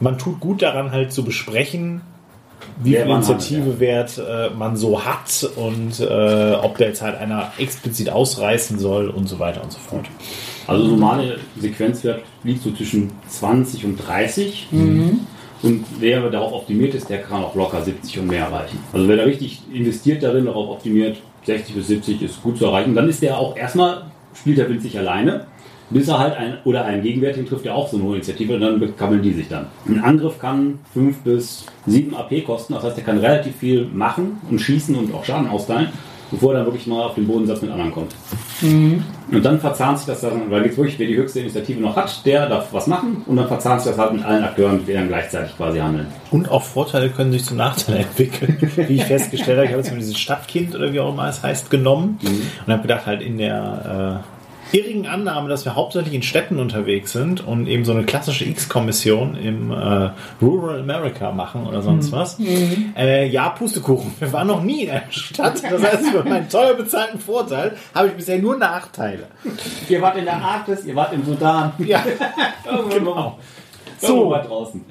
man 0.00 0.18
tut 0.18 0.40
gut 0.40 0.62
daran 0.62 0.90
halt 0.90 1.12
zu 1.12 1.24
besprechen, 1.24 2.02
wie 2.82 2.96
viel 2.96 3.00
Initiativewert 3.00 4.18
äh, 4.18 4.50
man 4.50 4.76
so 4.76 5.04
hat 5.04 5.48
und 5.56 6.00
äh, 6.00 6.54
ob 6.54 6.78
da 6.78 6.84
jetzt 6.84 7.02
halt 7.02 7.16
einer 7.18 7.52
explizit 7.58 8.10
ausreißen 8.10 8.78
soll 8.78 9.08
und 9.08 9.28
so 9.28 9.38
weiter 9.38 9.62
und 9.62 9.72
so 9.72 9.78
fort. 9.78 10.06
Also 10.66 10.86
normale 10.86 11.38
Sequenzwert 11.58 12.22
liegt 12.44 12.62
so 12.62 12.72
zwischen 12.72 13.10
20 13.28 13.84
und 13.84 13.96
30. 13.96 14.68
Und 15.62 15.84
wer 16.00 16.28
darauf 16.28 16.52
optimiert 16.52 16.94
ist, 16.94 17.08
der 17.08 17.22
kann 17.22 17.42
auch 17.42 17.54
locker 17.54 17.82
70 17.82 18.18
und 18.18 18.26
mehr 18.26 18.46
erreichen. 18.46 18.78
Also 18.92 19.06
wer 19.06 19.16
da 19.16 19.22
richtig 19.24 19.62
investiert 19.72 20.22
darin, 20.22 20.46
darauf 20.46 20.70
optimiert, 20.70 21.18
60 21.44 21.74
bis 21.74 21.86
70 21.88 22.22
ist 22.22 22.42
gut 22.42 22.58
zu 22.58 22.66
erreichen. 22.66 22.94
Dann 22.94 23.08
ist 23.08 23.22
der 23.22 23.38
auch 23.38 23.56
erstmal, 23.56 24.04
spielt 24.34 24.58
der 24.58 24.68
Wind 24.68 24.82
sich 24.82 24.98
alleine, 24.98 25.46
bis 25.90 26.08
er 26.08 26.18
halt 26.18 26.36
ein, 26.36 26.58
oder 26.64 26.84
einen 26.84 27.02
Gegenwärtigen 27.02 27.46
trifft, 27.46 27.64
der 27.64 27.74
auch 27.74 27.88
so 27.88 27.96
eine 27.96 28.06
hohe 28.06 28.14
Initiative, 28.16 28.58
dann 28.58 28.80
bekammeln 28.80 29.22
die 29.22 29.32
sich 29.32 29.48
dann. 29.48 29.66
Ein 29.86 30.00
Angriff 30.00 30.38
kann 30.38 30.78
5 30.94 31.18
bis 31.18 31.66
7 31.86 32.14
AP 32.14 32.44
kosten, 32.44 32.74
das 32.74 32.84
heißt, 32.84 32.98
er 32.98 33.04
kann 33.04 33.18
relativ 33.18 33.56
viel 33.56 33.86
machen 33.92 34.40
und 34.50 34.60
schießen 34.60 34.94
und 34.96 35.14
auch 35.14 35.24
Schaden 35.24 35.48
austeilen, 35.48 35.88
bevor 36.32 36.52
er 36.52 36.58
dann 36.58 36.66
wirklich 36.66 36.86
mal 36.88 37.04
auf 37.04 37.14
den 37.14 37.26
Bodensatz 37.28 37.62
mit 37.62 37.70
anderen 37.70 37.92
kommt. 37.92 38.12
Und 39.30 39.44
dann 39.44 39.60
verzahnt 39.60 39.98
sich 39.98 40.06
das 40.06 40.22
dann, 40.22 40.50
weil 40.50 40.64
jetzt 40.64 40.76
wirklich, 40.76 40.98
wer 40.98 41.06
die 41.06 41.16
höchste 41.16 41.40
Initiative 41.40 41.80
noch 41.80 41.94
hat, 41.94 42.24
der 42.26 42.48
darf 42.48 42.72
was 42.72 42.86
machen 42.86 43.22
und 43.26 43.36
dann 43.36 43.46
verzahnt 43.46 43.82
sich 43.82 43.90
das 43.90 43.98
halt 43.98 44.12
mit 44.14 44.24
allen 44.24 44.42
Akteuren, 44.42 44.84
die 44.84 44.92
dann 44.92 45.08
gleichzeitig 45.08 45.56
quasi 45.56 45.78
handeln. 45.78 46.06
Und 46.30 46.50
auch 46.50 46.62
Vorteile 46.62 47.10
können 47.10 47.32
sich 47.32 47.44
zu 47.44 47.54
Nachteilen 47.54 48.02
entwickeln, 48.08 48.58
wie 48.60 48.96
ich 48.96 49.04
festgestellt 49.04 49.58
habe. 49.58 49.66
Ich 49.66 49.72
habe 49.72 49.82
jetzt 49.82 49.90
mal 49.90 49.98
dieses 49.98 50.18
Stadtkind 50.18 50.74
oder 50.74 50.92
wie 50.92 51.00
auch 51.00 51.12
immer 51.12 51.28
es 51.28 51.42
heißt 51.42 51.70
genommen 51.70 52.18
und 52.66 52.72
habe 52.72 52.82
gedacht, 52.82 53.06
halt 53.06 53.22
in 53.22 53.38
der 53.38 54.22
äh, 54.24 54.31
irrigen 54.70 55.06
Annahme, 55.06 55.48
dass 55.48 55.64
wir 55.64 55.74
hauptsächlich 55.74 56.14
in 56.14 56.22
Städten 56.22 56.58
unterwegs 56.60 57.12
sind 57.12 57.46
und 57.46 57.66
eben 57.66 57.84
so 57.84 57.92
eine 57.92 58.04
klassische 58.04 58.44
X-Kommission 58.44 59.36
im 59.36 59.70
äh, 59.70 60.10
Rural 60.40 60.80
America 60.80 61.32
machen 61.32 61.66
oder 61.66 61.82
sonst 61.82 62.12
was. 62.12 62.38
Äh, 62.96 63.28
ja, 63.28 63.50
Pustekuchen. 63.50 64.14
Wir 64.18 64.32
waren 64.32 64.46
noch 64.46 64.62
nie 64.62 64.84
in 64.84 64.90
einer 64.90 65.02
Stadt. 65.10 65.62
Das 65.62 65.82
heißt, 65.82 66.06
für 66.10 66.24
meinen 66.24 66.48
teuer 66.48 66.74
bezahlten 66.74 67.18
Vorteil 67.18 67.76
habe 67.94 68.08
ich 68.08 68.14
bisher 68.14 68.38
nur 68.38 68.56
Nachteile. 68.56 69.24
Ihr 69.88 70.00
wart 70.00 70.16
in 70.16 70.24
der 70.24 70.36
Arktis, 70.36 70.84
ihr 70.84 70.94
wart 70.94 71.12
im 71.12 71.24
Sudan. 71.24 71.72
Ja, 71.78 72.02
Genau. 72.90 73.38
So. 73.98 74.30
weit 74.30 74.48
draußen. 74.48 74.84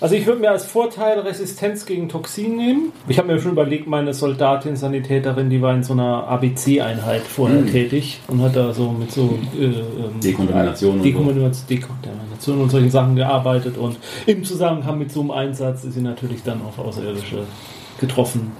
Also 0.00 0.14
ich 0.14 0.26
würde 0.26 0.40
mir 0.40 0.50
als 0.50 0.64
Vorteil 0.64 1.18
Resistenz 1.20 1.84
gegen 1.84 2.08
Toxin 2.08 2.56
nehmen. 2.56 2.92
Ich 3.08 3.18
habe 3.18 3.32
mir 3.32 3.40
schon 3.40 3.52
überlegt, 3.52 3.88
meine 3.88 4.14
Soldatin, 4.14 4.76
Sanitäterin, 4.76 5.50
die 5.50 5.60
war 5.60 5.74
in 5.74 5.82
so 5.82 5.92
einer 5.92 6.28
ABC-Einheit 6.28 7.22
vorher 7.22 7.66
tätig 7.66 8.20
und 8.28 8.40
hat 8.40 8.54
da 8.54 8.72
so 8.72 8.92
mit 8.92 9.10
so 9.10 9.38
äh, 9.58 9.64
ähm, 9.64 10.20
Dekontamination. 10.22 11.02
Dekontamination, 11.02 11.66
Dekontamination 11.68 12.60
und 12.60 12.70
solchen 12.70 12.90
Sachen 12.90 13.16
gearbeitet 13.16 13.76
und 13.76 13.98
im 14.26 14.44
Zusammenhang 14.44 14.98
mit 14.98 15.10
so 15.10 15.20
einem 15.20 15.32
Einsatz 15.32 15.82
ist 15.82 15.94
sie 15.94 16.00
natürlich 16.00 16.44
dann 16.44 16.62
auf 16.62 16.78
Außerirdische 16.78 17.38
getroffen. 17.98 18.52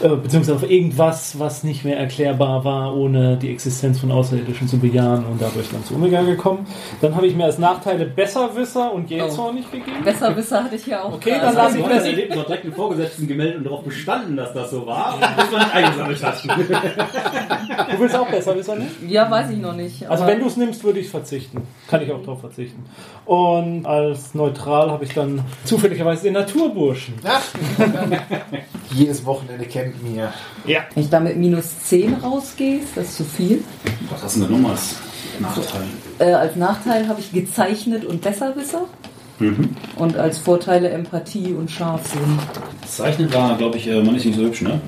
Äh, 0.00 0.08
beziehungsweise 0.08 0.54
auf 0.56 0.70
irgendwas, 0.70 1.38
was 1.38 1.64
nicht 1.64 1.84
mehr 1.84 1.98
erklärbar 1.98 2.64
war, 2.64 2.96
ohne 2.96 3.36
die 3.36 3.50
Existenz 3.50 3.98
von 3.98 4.12
Außerirdischen 4.12 4.68
zu 4.68 4.78
bejahen 4.78 5.24
und 5.24 5.42
dadurch 5.42 5.68
dann 5.70 5.84
zu 5.84 5.94
Omega 5.94 6.22
gekommen. 6.22 6.66
Dann 7.00 7.16
habe 7.16 7.26
ich 7.26 7.34
mir 7.34 7.44
als 7.44 7.58
Nachteile 7.58 8.06
Besserwisser 8.06 8.92
und 8.92 9.10
Jähzorn 9.10 9.56
nicht 9.56 9.72
gegeben. 9.72 10.04
Besserwisser 10.04 10.62
hatte 10.62 10.76
ich 10.76 10.86
ja 10.86 11.02
auch. 11.02 11.14
Okay, 11.14 11.30
gerade. 11.30 11.46
dann 11.46 11.54
lass 11.56 11.74
ich 11.74 11.84
das. 11.84 12.04
Erlebnis 12.04 12.38
auch 12.38 12.44
direkt 12.44 12.64
den 12.64 12.72
Vorgesetzten 12.72 13.26
gemeldet 13.26 13.58
und 13.58 13.64
darauf 13.64 13.82
bestanden, 13.82 14.36
dass 14.36 14.52
das 14.52 14.70
so 14.70 14.86
war, 14.86 15.18
bis 15.36 15.50
man 15.50 15.62
es 15.62 15.72
eingesammelt 15.72 16.22
hat. 16.22 16.44
Du 17.92 17.98
willst 17.98 18.16
auch 18.16 18.28
Besserwisser 18.28 18.76
nehmen? 18.76 18.90
Ja, 19.08 19.28
weiß 19.28 19.50
ich 19.50 19.58
noch 19.58 19.74
nicht. 19.74 20.08
Also 20.08 20.26
wenn 20.26 20.38
du 20.38 20.46
es 20.46 20.56
nimmst, 20.56 20.84
würde 20.84 21.00
ich 21.00 21.08
verzichten. 21.08 21.62
Kann 21.88 22.02
ich 22.02 22.12
auch 22.12 22.22
drauf 22.22 22.40
verzichten. 22.40 22.84
Und 23.24 23.84
als 23.84 24.34
neutral 24.34 24.90
habe 24.90 25.04
ich 25.04 25.14
dann 25.14 25.44
zufälligerweise 25.64 26.24
den 26.24 26.34
Naturburschen. 26.34 27.14
Jedes 28.90 29.24
Wochenende 29.24 29.64
kennt 29.64 30.02
mir. 30.02 30.32
Ja. 30.66 30.80
Wenn 30.94 31.02
ich 31.02 31.10
da 31.10 31.20
mit 31.20 31.36
minus 31.36 31.78
10 31.84 32.14
rausgehe, 32.14 32.78
ist 32.78 32.96
das 32.96 33.16
zu 33.16 33.24
viel. 33.24 33.64
Was 34.10 34.22
hast 34.22 34.36
du 34.36 34.40
denn 34.40 34.52
nochmal 34.52 34.72
als 34.72 34.96
Nachteil? 35.38 35.82
Äh, 36.18 36.32
als 36.32 36.56
Nachteil 36.56 37.08
habe 37.08 37.20
ich 37.20 37.32
gezeichnet 37.32 38.04
und 38.04 38.20
Besserwisser. 38.22 38.86
Und 39.96 40.16
als 40.16 40.38
Vorteile 40.38 40.90
Empathie 40.90 41.52
und 41.52 41.70
Scharfsinn. 41.70 42.38
Zeichnen 42.86 43.32
war, 43.32 43.56
glaube 43.56 43.76
ich, 43.76 43.86
äh, 43.86 44.02
man 44.02 44.16
ist 44.16 44.24
nicht 44.24 44.36
so 44.36 44.42
hübsch, 44.42 44.62
ne? 44.62 44.80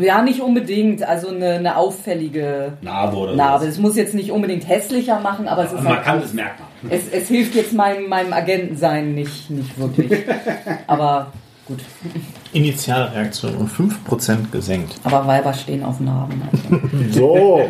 Ja, 0.00 0.22
nicht 0.22 0.40
unbedingt. 0.40 1.04
Also 1.04 1.28
eine, 1.28 1.52
eine 1.52 1.76
auffällige 1.76 2.72
Narbe 2.82 3.16
oder 3.16 3.36
Narbe. 3.36 3.66
Es 3.66 3.78
muss 3.78 3.94
jetzt 3.94 4.14
nicht 4.14 4.32
unbedingt 4.32 4.66
hässlicher 4.66 5.20
machen, 5.20 5.46
aber 5.46 5.66
es 5.66 5.72
ist 5.72 5.82
man 5.82 5.94
halt 5.94 6.04
kann 6.04 6.18
es 6.20 6.32
merken. 6.32 6.64
es, 6.90 7.02
es 7.12 7.28
hilft 7.28 7.54
jetzt 7.54 7.72
meinem, 7.72 8.08
meinem 8.08 8.32
Agentensein 8.32 9.14
nicht, 9.14 9.50
nicht 9.50 9.78
wirklich. 9.78 10.10
Aber 10.88 11.32
gut. 11.66 11.80
Initialreaktion 12.52 13.56
um 13.56 13.66
5% 13.68 14.50
gesenkt. 14.50 14.94
Aber 15.04 15.26
Weiber 15.26 15.52
stehen 15.52 15.82
auf 15.84 16.00
Narben. 16.00 16.42
Also. 16.42 16.80
So. 17.24 17.60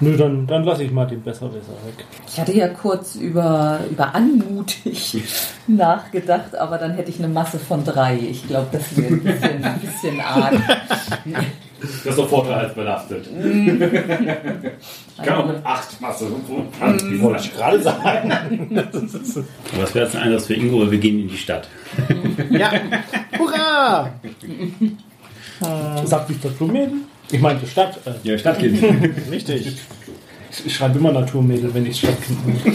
Nö, 0.00 0.16
dann, 0.16 0.46
dann 0.46 0.64
lasse 0.64 0.84
ich 0.84 0.90
mal 0.90 1.06
den 1.06 1.22
Besserwisser 1.22 1.72
weg. 1.84 2.04
Ich 2.26 2.40
hatte 2.40 2.52
ja 2.52 2.68
kurz 2.68 3.14
über, 3.16 3.80
über 3.90 4.14
anmutig 4.14 5.22
nachgedacht, 5.66 6.54
aber 6.56 6.78
dann 6.78 6.94
hätte 6.94 7.10
ich 7.10 7.18
eine 7.18 7.28
Masse 7.28 7.58
von 7.58 7.84
drei. 7.84 8.16
Ich 8.16 8.46
glaube, 8.46 8.68
das 8.72 8.96
wäre 8.96 9.14
ein 9.14 9.22
bisschen, 9.22 9.64
ein 9.64 9.80
bisschen 9.80 10.20
arg. 10.20 10.54
Das 11.82 12.06
ist 12.06 12.18
doch 12.18 12.28
vorteilsbelastet. 12.28 13.26
ich 15.18 15.22
kann 15.24 15.36
auch 15.38 15.46
mit 15.46 15.64
8 15.64 16.00
Masse. 16.00 16.26
Wollte 17.20 17.44
ich 17.44 17.54
gerade 17.54 17.82
sagen. 17.82 18.70
Das 19.78 19.94
wäre 19.94 20.04
jetzt 20.06 20.16
ein 20.16 20.22
Einsatz 20.22 20.46
für 20.46 20.54
Ingo, 20.54 20.80
weil 20.80 20.90
wir 20.90 20.98
gehen 20.98 21.20
in 21.20 21.28
die 21.28 21.36
Stadt. 21.36 21.68
Ja. 22.50 22.70
Hurra! 23.38 24.10
Sagt 26.04 26.30
nicht 26.30 26.44
Naturmädel? 26.44 26.98
Ich 27.30 27.40
meinte 27.40 27.66
Stadt. 27.66 27.98
Äh, 28.06 28.12
Ja, 28.28 28.38
Stadt 28.38 28.58
geht. 28.58 28.82
Richtig. 29.30 29.76
ich, 30.64 30.74
schreibe 30.74 30.98
immer 30.98 31.12
Naturmädel, 31.12 31.72
wenn 31.74 31.86
ich 31.86 31.98
Stadtkind 31.98 32.46
bin. 32.46 32.56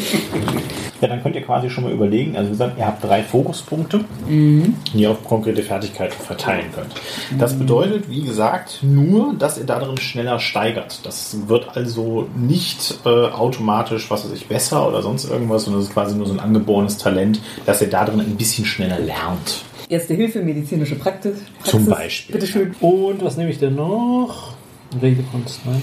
Ja, 0.99 1.07
dann 1.07 1.21
könnt 1.21 1.35
ihr 1.35 1.43
quasi 1.43 1.69
schon 1.69 1.83
mal 1.83 1.93
überlegen, 1.93 2.35
also 2.35 2.47
wie 2.47 2.53
gesagt, 2.53 2.79
ihr 2.79 2.87
habt 2.87 3.03
drei 3.03 3.21
Fokuspunkte, 3.21 4.03
die 4.27 4.73
ihr 4.95 5.11
auf 5.11 5.23
konkrete 5.23 5.61
Fertigkeiten 5.61 6.19
verteilen 6.19 6.71
könnt. 6.73 6.91
Das 7.37 7.53
bedeutet, 7.53 8.09
wie 8.09 8.23
gesagt, 8.23 8.79
nur, 8.81 9.35
dass 9.35 9.59
ihr 9.59 9.65
darin 9.65 9.97
schneller 9.97 10.39
steigert. 10.39 11.05
Das 11.05 11.47
wird 11.47 11.77
also 11.77 12.27
nicht 12.35 12.99
äh, 13.05 13.09
automatisch, 13.09 14.09
was 14.09 14.25
weiß 14.25 14.31
ich, 14.33 14.47
besser 14.47 14.87
oder 14.87 15.03
sonst 15.03 15.29
irgendwas, 15.29 15.65
sondern 15.65 15.83
es 15.83 15.89
ist 15.89 15.93
quasi 15.93 16.15
nur 16.15 16.25
so 16.25 16.33
ein 16.33 16.39
angeborenes 16.39 16.97
Talent, 16.97 17.41
dass 17.67 17.79
ihr 17.79 17.91
darin 17.91 18.19
ein 18.19 18.35
bisschen 18.35 18.65
schneller 18.65 18.99
lernt. 18.99 19.61
Erste 19.89 20.15
Hilfe, 20.15 20.41
medizinische 20.41 20.95
Praxis. 20.95 21.37
Praxis. 21.59 21.71
Zum 21.71 21.85
Beispiel. 21.85 22.33
Bitteschön. 22.33 22.75
Und 22.81 23.23
was 23.23 23.37
nehme 23.37 23.51
ich 23.51 23.59
denn 23.59 23.75
noch? 23.75 24.53
Redekunst, 24.99 25.61
nein. 25.65 25.81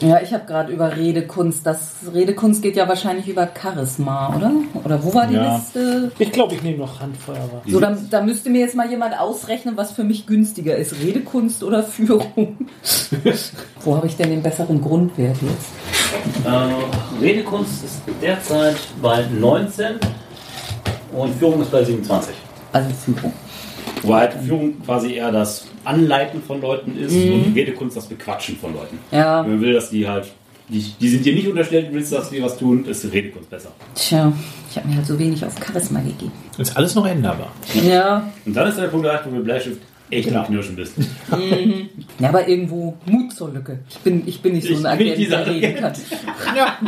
Ja, 0.00 0.20
ich 0.22 0.32
habe 0.32 0.44
gerade 0.46 0.72
über 0.72 0.96
Redekunst. 0.96 1.66
Das 1.66 1.96
Redekunst 2.14 2.62
geht 2.62 2.76
ja 2.76 2.88
wahrscheinlich 2.88 3.26
über 3.26 3.48
Charisma, 3.60 4.32
oder? 4.36 4.52
Oder 4.84 5.02
wo 5.02 5.12
war 5.12 5.26
die 5.26 5.34
Ja. 5.34 5.56
Liste? 5.56 6.12
Ich 6.20 6.30
glaube, 6.30 6.54
ich 6.54 6.62
nehme 6.62 6.78
noch 6.78 7.00
Handfeuerwaffe. 7.00 7.68
So, 7.68 7.80
da, 7.80 7.96
da 8.08 8.22
müsste 8.22 8.48
mir 8.50 8.60
jetzt 8.60 8.76
mal 8.76 8.88
jemand 8.88 9.18
ausrechnen, 9.18 9.76
was 9.76 9.90
für 9.90 10.04
mich 10.04 10.26
günstiger 10.26 10.76
ist. 10.76 10.94
Redekunst 11.02 11.64
oder 11.64 11.82
Führung? 11.82 12.68
wo 13.80 13.96
habe 13.96 14.06
ich 14.06 14.16
denn 14.16 14.30
den 14.30 14.42
besseren 14.42 14.80
Grundwert 14.80 15.36
jetzt? 15.42 16.46
Äh, 16.46 17.20
Redekunst 17.24 17.84
ist 17.84 18.00
derzeit 18.22 18.76
bei 19.02 19.24
19 19.38 19.96
und 21.12 21.34
Führung 21.34 21.60
ist 21.62 21.72
bei 21.72 21.82
27. 21.84 22.34
Also 22.72 22.90
Führung. 22.90 23.32
Wo 24.02 24.14
halt 24.14 24.32
Führung 24.34 24.80
quasi 24.84 25.14
eher 25.14 25.32
das 25.32 25.66
Anleiten 25.84 26.42
von 26.42 26.60
Leuten 26.60 26.96
ist 26.98 27.14
und 27.14 27.52
Redekunst 27.54 27.96
das 27.96 28.06
Bequatschen 28.06 28.56
von 28.56 28.74
Leuten. 28.74 28.98
Ja, 29.10 29.42
Wenn 29.44 29.52
man 29.52 29.60
will, 29.60 29.72
dass 29.72 29.90
die 29.90 30.06
halt, 30.08 30.26
die, 30.68 30.84
die 31.00 31.08
sind 31.08 31.24
dir 31.24 31.34
nicht 31.34 31.48
unterstellt, 31.48 31.88
du 31.90 31.94
willst, 31.94 32.12
dass 32.12 32.30
die 32.30 32.42
was 32.42 32.56
tun, 32.58 32.84
ist 32.84 33.04
Redekunst 33.12 33.48
besser. 33.50 33.70
tja, 33.94 34.32
ich 34.70 34.76
habe 34.76 34.88
mir 34.88 34.96
halt 34.96 35.06
so 35.06 35.18
wenig 35.18 35.44
auf 35.44 35.54
Charisma 35.64 36.00
gegeben. 36.00 36.32
Ist 36.58 36.76
alles 36.76 36.94
noch 36.94 37.06
änderbar. 37.06 37.52
Ja, 37.74 38.30
Und 38.44 38.54
dann 38.54 38.68
ist 38.68 38.78
der 38.78 38.88
Punkt 38.88 39.06
erreicht, 39.06 39.24
wo 39.26 39.30
du 39.30 39.36
mit 39.36 39.44
Bleistift 39.44 39.80
echt 40.10 40.28
Genau. 40.28 40.40
am 40.40 40.46
Knirschen 40.46 40.76
bist. 40.76 40.94
ja, 42.18 42.28
aber 42.28 42.48
irgendwo 42.48 42.96
Mut 43.06 43.32
zur 43.32 43.50
Lücke. 43.52 43.78
Ich 43.90 43.98
bin, 43.98 44.22
ich 44.26 44.40
bin 44.40 44.54
nicht 44.54 44.66
so 44.66 44.72
Ich 44.74 44.86
ein 44.86 44.98
bin 44.98 45.06
Agent, 45.08 45.18
dieser 45.18 45.44
der 45.44 45.54
reden 45.54 45.76
kann. 45.76 45.92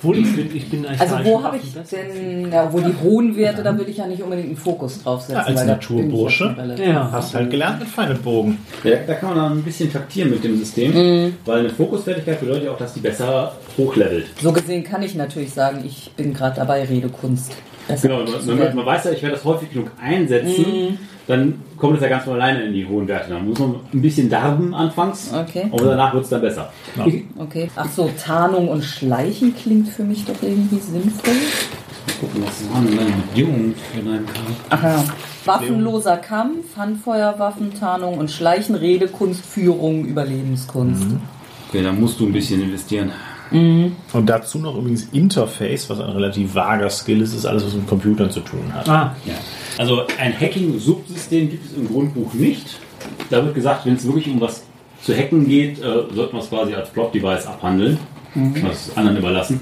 Obwohl 0.00 0.18
ich 0.18 0.36
bin, 0.36 0.54
ich 0.54 0.70
bin 0.70 0.86
eigentlich 0.86 1.00
Also 1.00 1.16
wo 1.24 1.42
habe 1.42 1.56
ich 1.56 1.74
das- 1.74 1.90
denn, 1.90 2.52
ja, 2.52 2.72
wo 2.72 2.78
die 2.78 2.94
hohen 3.02 3.36
Werte, 3.36 3.64
da 3.64 3.76
will 3.76 3.88
ich 3.88 3.96
ja 3.96 4.06
nicht 4.06 4.22
unbedingt 4.22 4.46
einen 4.48 4.56
Fokus 4.56 5.02
draufsetzen. 5.02 5.34
Ja, 5.36 5.42
als 5.42 5.64
Naturbursche. 5.64 6.54
ja. 6.78 7.10
Hast 7.10 7.34
halt 7.34 7.50
gelernt 7.50 7.80
mit 7.80 7.88
Feindebogen. 7.88 8.58
Ja, 8.84 8.96
da 9.06 9.14
kann 9.14 9.30
man 9.30 9.38
dann 9.38 9.58
ein 9.58 9.62
bisschen 9.64 9.92
taktieren 9.92 10.30
mit 10.30 10.44
dem 10.44 10.56
System, 10.56 11.34
weil 11.44 11.60
eine 11.60 11.70
Fokusfertigkeit 11.70 12.38
bedeutet 12.38 12.64
ja 12.64 12.70
auch, 12.72 12.78
dass 12.78 12.94
die 12.94 13.00
besser 13.00 13.56
hochlevelt. 13.76 14.26
So 14.40 14.52
gesehen 14.52 14.84
kann 14.84 15.02
ich 15.02 15.16
natürlich 15.16 15.52
sagen, 15.52 15.82
ich 15.84 16.12
bin 16.16 16.32
gerade 16.32 16.54
dabei, 16.56 16.84
Redekunst. 16.84 17.52
Genau, 18.02 18.24
zu 18.24 18.54
man, 18.54 18.76
man, 18.76 18.86
weiß 18.86 19.04
ja, 19.04 19.12
ich 19.12 19.22
werde 19.22 19.34
das 19.36 19.44
häufig 19.44 19.70
genug 19.72 19.90
einsetzen, 20.00 20.98
dann 21.28 21.60
kommt 21.76 21.96
es 21.96 22.02
ja 22.02 22.08
ganz 22.08 22.24
von 22.24 22.34
alleine 22.34 22.62
in 22.64 22.72
die 22.72 22.84
hohen 22.86 23.06
Werte. 23.06 23.30
Dann 23.30 23.46
muss 23.48 23.58
man 23.58 23.76
ein 23.92 24.02
bisschen 24.02 24.28
darben 24.28 24.74
anfangs, 24.74 25.30
Okay. 25.32 25.68
aber 25.70 25.84
danach 25.84 26.12
wird 26.14 26.24
es 26.24 26.30
dann 26.30 26.40
besser. 26.40 26.72
Okay. 27.38 27.70
Ach 27.76 27.88
so, 27.90 28.10
Tarnung 28.20 28.68
und 28.68 28.82
Schleichen 28.82 29.54
klingt 29.54 29.88
für 29.88 30.02
mich 30.04 30.24
doch 30.24 30.42
irgendwie 30.42 30.78
sinnvoll. 30.78 31.34
Mal 31.34 32.14
gucken, 32.20 32.42
was 32.44 32.72
waren 32.74 32.86
denn 32.86 32.96
deine 32.96 33.10
Bedingungen 33.30 33.74
für 33.92 34.00
deinen 34.00 34.26
Kampf? 34.26 34.56
Ach 34.70 34.82
ja. 34.82 35.04
Waffenloser 35.44 36.16
Kampf, 36.16 36.76
Handfeuerwaffen, 36.76 37.72
Tarnung 37.78 38.18
und 38.18 38.30
Schleichen, 38.30 38.74
Redekunst, 38.74 39.44
Führung, 39.44 40.04
Überlebenskunst. 40.04 41.06
Okay, 41.68 41.82
dann 41.82 42.00
musst 42.00 42.18
du 42.20 42.26
ein 42.26 42.32
bisschen 42.32 42.62
investieren. 42.62 43.12
Und 43.50 44.26
dazu 44.26 44.58
noch 44.58 44.76
übrigens 44.76 45.04
Interface, 45.12 45.88
was 45.88 46.00
ein 46.00 46.10
relativ 46.10 46.54
vager 46.54 46.90
Skill 46.90 47.22
ist, 47.22 47.34
ist 47.34 47.46
alles, 47.46 47.64
was 47.64 47.74
mit 47.74 47.86
Computern 47.86 48.30
zu 48.30 48.40
tun 48.40 48.72
hat. 48.74 48.88
Ah, 48.88 49.16
Ja. 49.24 49.34
Also 49.78 50.02
ein 50.18 50.34
Hacking-Subsystem 50.38 51.50
gibt 51.50 51.66
es 51.66 51.76
im 51.76 51.86
Grundbuch 51.88 52.34
nicht. 52.34 52.78
Da 53.30 53.44
wird 53.44 53.54
gesagt, 53.54 53.86
wenn 53.86 53.94
es 53.94 54.04
wirklich 54.04 54.28
um 54.28 54.40
was 54.40 54.64
zu 55.02 55.14
hacken 55.16 55.46
geht, 55.46 55.78
äh, 55.78 55.82
sollte 56.14 56.32
man 56.32 56.42
es 56.42 56.48
quasi 56.48 56.74
als 56.74 56.90
Plot-Device 56.90 57.46
abhandeln. 57.46 57.98
Das 58.62 58.88
ist 58.88 58.98
anderen 58.98 59.16
überlassen. 59.18 59.60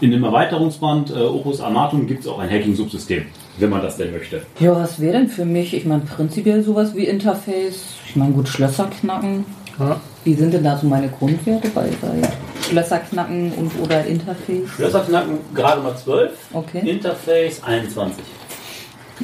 In 0.00 0.10
dem 0.10 0.24
Erweiterungsband 0.24 1.10
äh, 1.10 1.14
Opus 1.20 1.60
Armatum 1.60 2.06
gibt 2.06 2.20
es 2.20 2.26
auch 2.28 2.38
ein 2.38 2.50
Hacking-Subsystem, 2.50 3.22
wenn 3.58 3.70
man 3.70 3.82
das 3.82 3.96
denn 3.96 4.12
möchte. 4.12 4.42
Ja, 4.60 4.74
was 4.74 5.00
wäre 5.00 5.12
denn 5.12 5.28
für 5.28 5.44
mich? 5.44 5.72
Ich 5.74 5.86
meine, 5.86 6.02
prinzipiell 6.02 6.62
sowas 6.62 6.94
wie 6.94 7.04
Interface. 7.04 7.94
Ich 8.08 8.16
meine, 8.16 8.32
gut, 8.32 8.48
Schlösser 8.48 8.90
knacken. 9.00 9.44
Ja. 9.78 10.00
Wie 10.26 10.34
sind 10.34 10.52
denn 10.52 10.64
da 10.64 10.76
so 10.76 10.88
meine 10.88 11.08
Grundwerte 11.08 11.68
bei, 11.68 11.88
bei 12.02 12.20
Schlösser 12.60 12.98
knacken 12.98 13.52
und 13.52 13.70
oder 13.80 14.04
Interface? 14.04 14.68
Schlösserknacken 14.74 15.38
gerade 15.54 15.80
mal 15.80 15.96
12, 15.96 16.32
Okay. 16.52 16.80
Interface 16.90 17.62
21. 17.62 18.24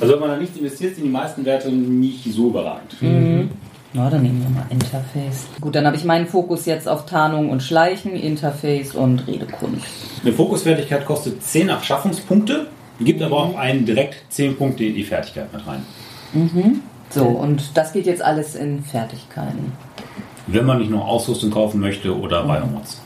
Also 0.01 0.13
wenn 0.13 0.21
man 0.21 0.29
da 0.29 0.37
nichts 0.37 0.57
investiert, 0.57 0.95
sind 0.95 1.03
die 1.05 1.11
meisten 1.11 1.45
Werte 1.45 1.73
nicht 1.73 2.23
so 2.33 2.51
überragend. 2.51 2.95
Na, 3.93 4.09
dann 4.09 4.23
nehmen 4.23 4.43
wir 4.43 4.49
mal 4.51 4.67
Interface. 4.71 5.49
Gut, 5.61 5.75
dann 5.75 5.87
habe 5.87 5.97
ich 5.97 6.05
meinen 6.05 6.29
Fokus 6.29 6.67
jetzt 6.67 6.87
auf 6.87 7.05
Tarnung 7.05 7.51
und 7.51 7.65
Schleichen, 7.65 8.13
Interface 8.13 8.95
und 8.95 9.27
Redekunst. 9.27 9.85
Eine 10.23 10.33
Fokusfertigkeit 10.33 11.05
kostet 11.05 11.43
10 11.43 11.69
Erschaffungspunkte, 11.69 12.69
gibt 13.01 13.23
aber 13.23 13.39
auch 13.39 13.57
einen 13.59 13.85
direkt 13.87 14.19
10 14.29 14.57
Punkte 14.57 14.85
in 14.85 14.95
die 14.95 15.03
Fertigkeit 15.03 15.53
mit 15.53 15.67
rein. 15.67 15.83
So, 17.11 17.25
und 17.25 17.77
das 17.77 17.93
geht 17.93 18.07
jetzt 18.07 18.23
alles 18.23 18.55
in 18.55 18.85
Fertigkeiten. 18.85 19.73
Wenn 20.53 20.67
man 20.67 20.79
nicht 20.79 20.91
noch 20.91 21.07
Ausrüstung 21.07 21.51
kaufen 21.51 21.81
möchte 21.81 22.15
oder 22.15 22.43
Biomods. 22.45 23.01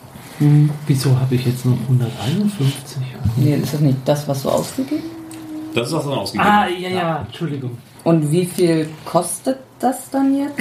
wieso 0.87 1.19
habe 1.19 1.37
ich 1.37 1.47
jetzt 1.47 1.65
noch 1.65 1.79
151? 1.89 2.99
Nee, 3.37 3.55
ist 3.55 3.73
das 3.73 3.81
nicht 3.81 3.99
das, 4.05 4.27
was 4.27 4.43
du 4.43 4.51
ausgegeben 4.51 5.05
Das 5.73 5.89
ist 5.89 5.95
was 5.95 6.05
dann 6.05 6.15
ausgegeben. 6.15 6.51
Ah, 6.51 6.67
ja, 6.69 6.89
ja, 6.89 7.23
Entschuldigung. 7.25 7.79
Und 8.03 8.31
wie 8.33 8.47
viel 8.47 8.89
kostet 9.05 9.59
das 9.79 10.11
dann 10.11 10.37
jetzt 10.37 10.57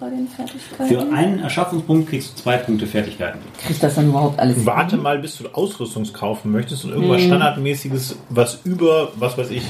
bei 0.00 0.10
den 0.10 0.28
Fertigkeiten? 0.28 0.88
Für 0.88 1.12
einen 1.12 1.40
Erschaffungspunkt 1.40 2.08
kriegst 2.08 2.30
du 2.38 2.42
zwei 2.42 2.56
Punkte 2.58 2.86
Fertigkeiten. 2.86 3.40
Kriegt 3.66 3.82
das 3.82 3.96
dann 3.96 4.08
überhaupt 4.08 4.38
alles 4.38 4.64
Warte 4.64 4.96
mal, 4.96 5.18
bis 5.18 5.38
du 5.38 5.48
Ausrüstungs 5.48 6.12
kaufen 6.12 6.52
möchtest 6.52 6.84
und 6.84 6.92
irgendwas 6.92 7.22
Standardmäßiges, 7.22 8.16
was 8.30 8.60
über, 8.64 9.10
was 9.16 9.36
weiß 9.36 9.50
ich, 9.50 9.62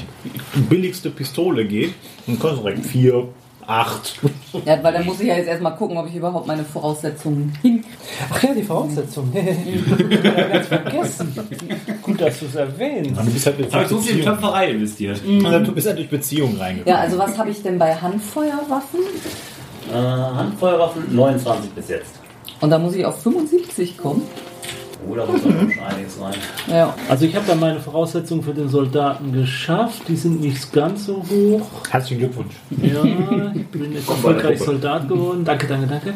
die 0.55 0.61
billigste 0.61 1.09
Pistole 1.09 1.65
geht, 1.65 1.93
und 2.27 2.39
kostet 2.39 2.63
direkt 2.63 2.85
4, 2.85 3.27
8. 3.69 4.19
Ja, 4.65 4.83
weil 4.83 4.93
dann 4.93 5.05
muss 5.05 5.19
ich 5.19 5.27
ja 5.27 5.35
jetzt 5.35 5.47
erstmal 5.47 5.75
gucken, 5.75 5.95
ob 5.97 6.07
ich 6.07 6.15
überhaupt 6.15 6.47
meine 6.47 6.63
Voraussetzungen 6.65 7.53
hinkriege. 7.61 7.87
Ach 8.31 8.43
ja, 8.43 8.53
die 8.53 8.63
Voraussetzung. 8.63 9.31
Ich 9.35 10.31
hab 10.31 10.51
ganz 10.51 10.67
vergessen. 10.67 11.35
Gut, 12.01 12.19
dass 12.19 12.39
du 12.39 12.45
es 12.47 12.55
erwähnst. 12.55 13.11
Du 13.19 13.25
bist 13.25 13.45
halt, 13.45 13.73
Hast 13.73 13.91
du 13.91 13.99
viel 13.99 14.19
in 14.19 14.25
Töpferei 14.25 14.71
investiert? 14.71 15.21
also 15.45 15.59
du 15.65 15.71
bist 15.73 15.87
halt 15.87 15.97
durch 15.99 16.09
Beziehung 16.09 16.57
reingekommen. 16.57 16.87
Ja, 16.95 17.01
also 17.01 17.17
was 17.17 17.37
habe 17.37 17.51
ich 17.51 17.61
denn 17.61 17.77
bei 17.77 17.93
Handfeuerwaffen? 17.93 19.01
Äh, 19.91 19.95
Handfeuerwaffen 19.95 21.15
29 21.15 21.71
bis 21.71 21.89
jetzt. 21.89 22.11
Und 22.61 22.71
da 22.71 22.79
muss 22.79 22.95
ich 22.95 23.05
auf 23.05 23.21
75 23.21 23.97
kommen. 23.97 24.23
Oh, 25.07 25.15
da 25.15 25.25
muss 25.25 25.41
auch 25.41 25.43
schon 25.43 25.71
einiges 25.79 26.19
rein. 26.21 26.33
Ja. 26.67 26.93
Also 27.07 27.25
ich 27.25 27.35
habe 27.35 27.45
da 27.47 27.55
meine 27.55 27.79
Voraussetzungen 27.79 28.43
für 28.43 28.53
den 28.53 28.67
Soldaten 28.67 29.31
geschafft. 29.31 30.01
Die 30.07 30.15
sind 30.15 30.41
nicht 30.41 30.73
ganz 30.73 31.05
so 31.05 31.23
hoch. 31.29 31.67
Herzlichen 31.89 32.19
Glückwunsch. 32.19 32.55
Ja, 32.69 33.03
ich 33.53 33.67
bin 33.67 33.93
jetzt 33.93 34.09
erfolgreich 34.09 34.59
Soldat 34.59 35.07
geworden. 35.07 35.45
Danke, 35.45 35.67
danke, 35.67 35.87
danke. 35.87 36.13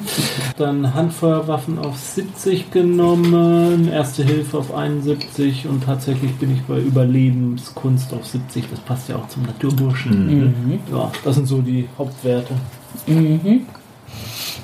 Dann 0.57 0.93
Handfeuerwaffen 0.93 1.79
auf 1.79 1.97
70 1.97 2.71
genommen, 2.71 3.89
Erste 3.91 4.23
Hilfe 4.23 4.57
auf 4.57 4.73
71 4.73 5.67
und 5.67 5.85
tatsächlich 5.85 6.33
bin 6.35 6.53
ich 6.53 6.61
bei 6.63 6.77
Überlebenskunst 6.79 8.13
auf 8.13 8.25
70. 8.25 8.65
Das 8.69 8.79
passt 8.81 9.07
ja 9.07 9.15
auch 9.15 9.27
zum 9.29 9.43
Naturburschen. 9.43 10.81
Ja, 10.91 11.11
das 11.23 11.35
sind 11.35 11.47
so 11.47 11.61
die 11.61 11.87
Hauptwerte. 11.97 12.53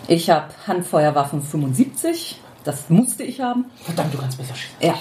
Ich 0.07 0.29
habe 0.29 0.45
Handfeuerwaffen 0.67 1.41
75. 1.41 2.41
Das 2.69 2.87
musste 2.87 3.23
ich 3.23 3.41
haben. 3.41 3.65
Verdammt, 3.83 4.13
du 4.13 4.19
kannst 4.19 4.37
besser 4.37 4.53
schießen. 4.53 4.77
Ja. 4.79 4.93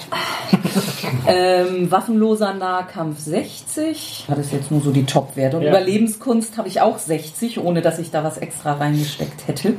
ähm, 1.27 1.91
waffenloser 1.91 2.55
Nahkampf 2.55 3.19
60. 3.19 4.23
War 4.27 4.35
das 4.35 4.51
jetzt 4.51 4.71
nur 4.71 4.81
so 4.81 4.89
die 4.89 5.05
Top-Werte. 5.05 5.57
Und 5.57 5.61
Ja. 5.63 5.69
Überlebenskunst 5.69 6.57
habe 6.57 6.67
ich 6.67 6.81
auch 6.81 6.97
60, 6.97 7.59
ohne 7.59 7.83
dass 7.83 7.99
ich 7.99 8.09
da 8.09 8.23
was 8.23 8.39
extra 8.39 8.73
reingesteckt 8.73 9.47
hätte. 9.47 9.73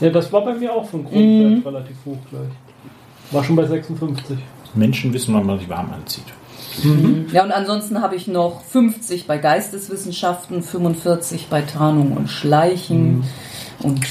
Ja, 0.00 0.08
das 0.08 0.32
war 0.32 0.46
bei 0.46 0.54
mir 0.54 0.72
auch 0.72 0.88
von 0.88 1.04
Grundwert 1.04 1.66
relativ 1.66 1.96
hoch 2.06 2.16
gleich. 2.30 2.48
War 3.32 3.44
schon 3.44 3.56
bei 3.56 3.66
56. 3.66 4.38
Menschen 4.72 5.12
wissen, 5.12 5.34
wann 5.34 5.44
man 5.44 5.58
sich 5.58 5.68
warm 5.68 5.92
anzieht. 5.92 6.24
Ja, 7.32 7.44
und 7.44 7.52
ansonsten 7.52 8.00
habe 8.00 8.16
ich 8.16 8.28
noch 8.28 8.62
50 8.62 9.26
bei 9.26 9.36
Geisteswissenschaften, 9.36 10.62
45 10.62 11.48
bei 11.48 11.60
Tarnung 11.60 12.12
und 12.12 12.30
Schleichen, 12.30 13.24
Und 13.82 14.06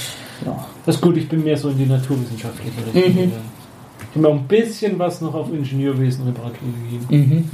ja. 0.45 0.68
Das 0.90 0.96
ist 0.96 1.02
gut, 1.04 1.18
ich 1.18 1.30
bin 1.30 1.44
mehr 1.44 1.56
so 1.56 1.70
in 1.70 1.78
die 1.78 1.86
naturwissenschaftliche 1.86 2.72
Richtung 2.84 3.04
gegangen. 3.04 3.32
Ich 4.00 4.08
habe 4.16 4.20
mir 4.22 4.28
auch 4.30 4.34
ein 4.34 4.48
bisschen 4.48 4.98
was 4.98 5.22
noch 5.22 5.36
auf 5.36 5.54
Ingenieurwesen 5.54 6.26
Reparatur 6.26 6.68
gegeben. 7.08 7.48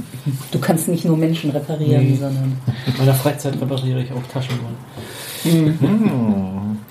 Du 0.50 0.58
kannst 0.58 0.88
nicht 0.88 1.04
nur 1.04 1.18
Menschen 1.18 1.50
reparieren, 1.50 2.02
Nee. 2.12 2.16
sondern. 2.16 2.56
In 2.86 2.96
meiner 2.96 3.12
Freizeit 3.12 3.60
repariere 3.60 4.00
ich 4.00 4.10
auch 4.10 4.22
Taschenuhren. 4.32 4.74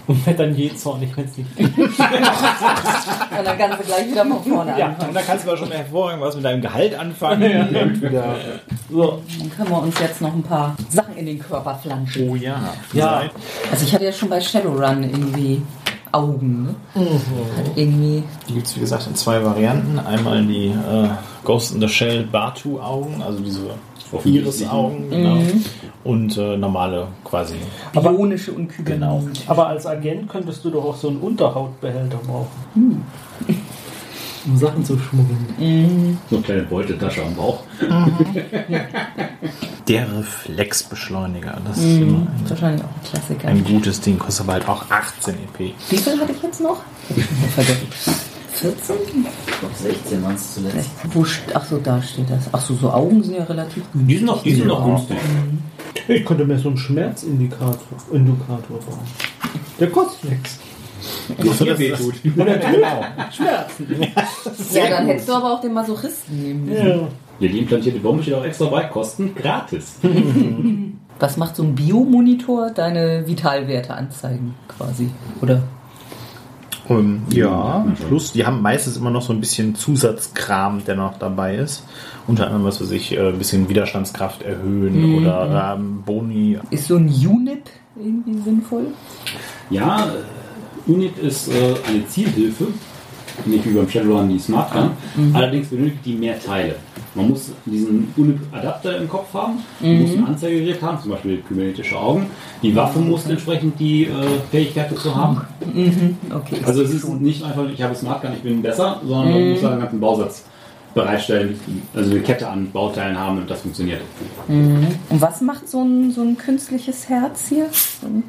Und 0.05 0.23
werde 0.27 0.45
dann 0.45 0.55
je 0.55 0.71
zornig, 0.75 1.17
wenn 1.17 1.25
es 1.25 1.35
nicht 1.35 1.55
geht. 1.57 1.75
Und 1.79 1.97
dann 1.99 3.57
kannst 3.57 3.79
du 3.79 3.83
gleich 3.87 4.07
wieder 4.11 4.23
von 4.23 4.43
vorne 4.43 4.77
Ja, 4.77 4.85
anfangen. 4.89 5.09
und 5.09 5.15
da 5.15 5.21
kannst 5.23 5.45
du 5.45 5.49
aber 5.49 5.57
schon 5.57 5.71
hervorragend 5.71 6.21
was 6.21 6.35
mit 6.35 6.45
deinem 6.45 6.61
Gehalt 6.61 6.93
anfangen. 6.93 7.75
Und 7.75 8.01
wieder, 8.03 8.35
So. 8.91 9.19
Dann 9.39 9.49
können 9.49 9.69
wir 9.71 9.81
uns 9.81 9.99
jetzt 9.99 10.21
noch 10.21 10.31
ein 10.35 10.43
paar 10.43 10.75
Sachen 10.89 11.17
in 11.17 11.25
den 11.25 11.39
Körper 11.39 11.73
flanschen. 11.81 12.29
oh 12.29 12.35
ja. 12.35 12.71
Ja. 12.93 13.23
Also 13.71 13.83
ich 13.83 13.91
hatte 13.95 14.05
ja 14.05 14.11
schon 14.11 14.29
bei 14.29 14.39
Shadowrun 14.39 15.01
irgendwie 15.03 15.63
Augen. 16.15 16.63
Ne? 16.63 17.01
Hat 17.57 17.71
irgendwie. 17.75 18.23
Die 18.47 18.53
gibt 18.53 18.67
es, 18.67 18.75
wie 18.75 18.79
gesagt, 18.79 19.07
in 19.07 19.15
zwei 19.15 19.43
Varianten. 19.43 19.99
Einmal 19.99 20.45
die 20.45 20.67
äh, 20.67 21.09
Ghost 21.43 21.73
in 21.73 21.81
the 21.81 21.87
Shell 21.87 22.23
Batu-Augen, 22.31 23.21
also 23.21 23.39
diese 23.39 23.69
Iris-Augen, 24.23 25.09
genau. 25.09 25.37
Und 26.03 26.37
äh, 26.37 26.55
normale 26.57 27.07
quasi. 27.23 27.55
Bionische 27.93 28.51
und 28.51 28.67
Kybernetik. 28.67 28.95
Genau. 28.95 29.23
Aber 29.47 29.67
als 29.67 29.85
Agent 29.85 30.29
könntest 30.29 30.63
du 30.63 30.69
doch 30.69 30.85
auch 30.85 30.95
so 30.95 31.09
einen 31.09 31.17
Unterhautbehälter 31.17 32.17
brauchen. 32.25 33.03
Um 34.47 34.57
Sachen 34.57 34.85
zu 34.85 34.97
schmuggeln. 34.99 36.17
So 36.29 36.35
eine 36.37 36.45
kleine 36.45 36.61
Beutetasche 36.63 37.23
am 37.23 37.35
Bauch. 37.35 37.63
Der 39.87 40.17
Reflexbeschleuniger, 40.17 41.59
das 41.65 41.77
ist 41.77 41.97
immer 41.97 42.19
ein, 42.19 42.49
Wahrscheinlich 42.49 42.83
auch 42.83 42.87
ein 42.87 43.09
Klassiker. 43.09 43.47
ein 43.47 43.63
gutes 43.63 44.01
Ding, 44.01 44.17
kostet 44.17 44.45
aber 44.45 44.53
halt 44.53 44.67
auch 44.67 44.89
18 44.89 45.35
EP. 45.35 45.73
Wie 45.89 45.97
viel 45.97 46.19
hatte 46.19 46.31
ich 46.31 46.41
jetzt 46.41 46.61
noch? 46.61 46.81
Vergessen. 47.55 48.13
14? 48.53 48.95
Ich 49.47 49.59
glaube 49.59 49.75
16 49.75 50.23
waren 50.23 50.35
es 50.35 50.53
zuletzt. 50.55 50.89
Wo 51.11 51.25
Ach 51.53 51.65
so, 51.65 51.77
da 51.77 52.01
steht 52.01 52.29
das. 52.29 52.45
Ach 52.51 52.61
so, 52.61 52.73
so 52.75 52.89
Augen 52.89 53.21
sind 53.21 53.35
ja 53.35 53.43
relativ 53.43 53.83
günstig. 53.91 54.07
Die 54.07 54.17
sind 54.17 54.25
noch, 54.25 54.43
die 54.43 54.55
sind 54.55 54.67
noch 54.67 54.85
günstig. 54.85 55.17
Ich 56.07 56.25
könnte 56.25 56.45
mir 56.45 56.57
so 56.57 56.69
einen 56.69 56.77
Schmerzindikator 56.77 57.77
Indikator 58.11 58.79
bauen. 58.79 58.99
Der 59.79 59.89
kostet 59.89 60.31
nichts. 60.31 60.57
Das 61.37 61.61
ist, 61.61 62.23
Genau. 62.23 63.05
Schmerzen. 63.31 63.87
Ja, 64.73 64.89
dann 64.89 65.07
hättest 65.07 65.29
du 65.29 65.33
aber 65.33 65.53
auch 65.53 65.61
den 65.61 65.73
Masochisten 65.73 66.41
nehmen 66.41 66.65
müssen. 66.65 66.87
Ja. 66.87 67.07
Ja, 67.39 67.49
die 67.49 67.59
implantierte 67.59 67.99
Bombe 67.99 68.23
steht 68.23 68.33
auch 68.33 68.45
extra 68.45 68.65
bei, 68.67 68.83
kosten 68.85 69.35
gratis. 69.35 69.99
Was 71.19 71.37
macht 71.37 71.55
so 71.55 71.63
ein 71.63 71.75
Biomonitor? 71.75 72.71
Deine 72.71 73.27
Vitalwerte 73.27 73.93
anzeigen 73.93 74.55
quasi, 74.67 75.09
oder? 75.41 75.61
ähm, 76.89 77.23
ja, 77.31 77.85
plus 78.07 78.31
die 78.33 78.45
haben 78.45 78.61
meistens 78.61 78.97
immer 78.97 79.09
noch 79.09 79.21
so 79.21 79.33
ein 79.33 79.39
bisschen 79.39 79.75
Zusatzkram, 79.75 80.83
der 80.85 80.95
noch 80.95 81.17
dabei 81.17 81.55
ist. 81.55 81.83
Unter 82.27 82.45
anderem, 82.45 82.65
was 82.65 82.81
weiß 82.81 82.91
ich, 82.91 83.13
äh, 83.17 83.29
ein 83.29 83.37
bisschen 83.37 83.69
Widerstandskraft 83.69 84.43
erhöhen 84.43 85.15
oder 85.17 85.75
ähm, 85.77 86.03
Boni. 86.05 86.59
Ist 86.69 86.87
so 86.87 86.95
ein 86.97 87.07
UNIP 87.07 87.69
irgendwie 87.97 88.37
sinnvoll? 88.39 88.87
Ja, 89.69 90.07
UNIT 90.87 91.17
ist 91.19 91.47
äh, 91.49 91.75
eine 91.87 92.07
Zielhilfe, 92.07 92.67
nicht 93.45 93.65
wie 93.65 93.71
beim 93.71 93.89
Shadowrun 93.89 94.29
die 94.29 94.39
Smart 94.39 94.71
Gun. 94.71 94.91
Allerdings 95.33 95.67
benötigt 95.67 96.05
die 96.05 96.13
mehr 96.13 96.39
Teile. 96.39 96.75
Man 97.15 97.29
muss 97.29 97.51
diesen 97.65 98.13
UNIP-Adapter 98.15 98.97
im 98.97 99.09
Kopf 99.09 99.33
haben, 99.33 99.59
man 99.79 100.01
muss 100.01 100.11
ein 100.11 100.25
Anzeigegerät 100.25 100.81
haben, 100.81 101.01
zum 101.01 101.11
Beispiel 101.11 101.41
kybernetische 101.47 101.97
Augen. 101.97 102.27
Die 102.61 102.75
Waffe 102.75 102.99
muss 102.99 103.25
entsprechend 103.25 103.79
die 103.79 104.05
äh, 104.05 104.09
Fähigkeit 104.51 104.91
dazu 104.91 105.15
haben. 105.15 105.41
Okay. 106.33 106.61
Also 106.65 106.81
es 106.81 106.93
ist 106.93 107.07
nicht 107.07 107.43
einfach, 107.43 107.69
ich 107.69 107.81
habe 107.81 107.95
Smart 107.95 108.21
Gun, 108.21 108.31
ich 108.33 108.41
bin 108.41 108.61
besser, 108.61 109.01
sondern 109.05 109.33
man 109.33 109.49
muss 109.51 109.63
einen 109.63 109.79
ganzen 109.79 109.99
Bausatz 109.99 110.45
bereitstellen, 110.93 111.59
also 111.93 112.11
eine 112.11 112.21
Kette 112.21 112.47
an 112.47 112.71
Bauteilen 112.71 113.19
haben 113.19 113.39
und 113.39 113.49
das 113.49 113.61
funktioniert. 113.61 114.01
Und 114.47 115.21
was 115.21 115.41
macht 115.41 115.69
so 115.69 115.83
ein, 115.83 116.11
so 116.11 116.21
ein 116.21 116.37
künstliches 116.37 117.09
Herz 117.09 117.49
hier? 117.49 117.67
So 118.01 118.07
ein 118.07 118.23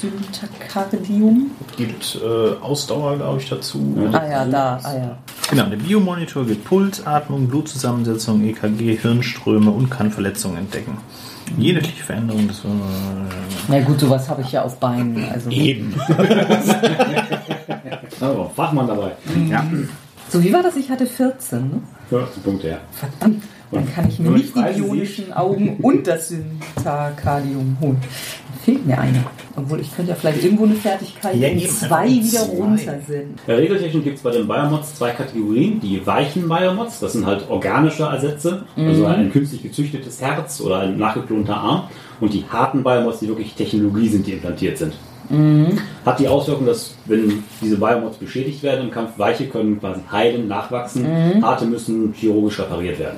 Syntakardium? 0.00 1.50
Gibt 1.76 2.18
äh, 2.22 2.62
Ausdauer, 2.62 3.16
glaube 3.16 3.40
ich, 3.40 3.48
dazu. 3.48 3.96
Ja. 3.96 4.18
Ah 4.18 4.28
ja, 4.30 4.44
da, 4.44 4.80
ah 4.82 4.94
ja. 4.96 5.18
Genau, 5.50 5.64
der 5.66 5.76
Biomonitor 5.76 6.44
gibt 6.46 6.64
Puls, 6.64 7.06
Atmung, 7.06 7.48
Blutzusammensetzung, 7.48 8.44
EKG, 8.44 8.96
Hirnströme 8.96 9.70
und 9.70 9.90
kann 9.90 10.10
Verletzungen 10.10 10.58
entdecken. 10.58 10.98
Jegliche 11.56 12.04
Veränderung 12.04 12.46
des. 12.46 12.58
Äh, 12.58 12.68
Na 13.68 13.80
gut, 13.80 13.98
sowas 14.00 14.28
habe 14.28 14.42
ich 14.42 14.52
ja 14.52 14.62
auf 14.62 14.78
Beinen. 14.78 15.24
Also. 15.32 15.50
eben. 15.50 15.94
Also, 18.20 18.50
Fachmann 18.54 18.86
dabei. 18.86 19.12
Ja. 19.48 19.64
So, 20.28 20.42
wie 20.42 20.52
war 20.52 20.62
das? 20.62 20.76
Ich 20.76 20.90
hatte 20.90 21.06
14, 21.06 21.70
ne? 21.70 21.82
15 22.10 22.42
Punkte 22.42 22.68
her. 22.68 22.80
Verdammt. 22.92 23.42
Dann 23.70 23.94
kann 23.94 24.08
ich 24.08 24.18
mir 24.18 24.30
nicht 24.30 24.56
die 24.56 24.60
Preise 24.60 24.82
bionischen 24.82 25.32
Augen 25.32 25.76
und 25.82 26.06
das 26.06 26.28
Syntakardium 26.28 27.76
holen. 27.80 28.00
Fehlt 28.68 28.84
mir 28.84 28.98
eine. 28.98 29.24
Obwohl 29.56 29.80
ich 29.80 29.96
könnte 29.96 30.10
ja 30.10 30.14
vielleicht 30.14 30.44
irgendwo 30.44 30.64
eine 30.64 30.74
Fertigkeit, 30.74 31.34
Ja, 31.36 31.48
eben, 31.48 31.60
zwei 31.60 32.06
wieder 32.06 32.40
zwei. 32.40 32.54
runter 32.54 32.98
sind. 33.06 33.46
Bei 33.46 33.54
Regeltechnik 33.54 34.04
gibt 34.04 34.18
es 34.18 34.22
bei 34.22 34.30
den 34.30 34.46
Biomods 34.46 34.94
zwei 34.96 35.12
Kategorien. 35.12 35.80
Die 35.80 36.06
weichen 36.06 36.46
Biomods, 36.46 37.00
das 37.00 37.14
sind 37.14 37.24
halt 37.24 37.48
organische 37.48 38.02
Ersätze, 38.02 38.64
also 38.76 39.06
ein 39.06 39.32
künstlich 39.32 39.62
gezüchtetes 39.62 40.20
Herz 40.20 40.60
oder 40.60 40.80
ein 40.80 40.98
nachgeklonter 40.98 41.56
Arm. 41.56 41.84
Und 42.20 42.34
die 42.34 42.44
harten 42.46 42.84
Biomods, 42.84 43.20
die 43.20 43.28
wirklich 43.28 43.54
Technologie 43.54 44.10
sind, 44.10 44.26
die 44.26 44.32
implantiert 44.32 44.76
sind. 44.76 44.92
Hat 46.04 46.20
die 46.20 46.28
Auswirkung, 46.28 46.66
dass 46.66 46.94
wenn 47.06 47.42
diese 47.62 47.78
Biomods 47.78 48.18
beschädigt 48.18 48.62
werden 48.62 48.88
im 48.88 48.90
Kampf, 48.90 49.12
weiche 49.16 49.46
können 49.46 49.80
quasi 49.80 50.02
heilen, 50.12 50.46
nachwachsen, 50.46 51.06
harte 51.42 51.64
müssen 51.64 52.12
chirurgisch 52.12 52.58
repariert 52.60 52.98
werden. 52.98 53.16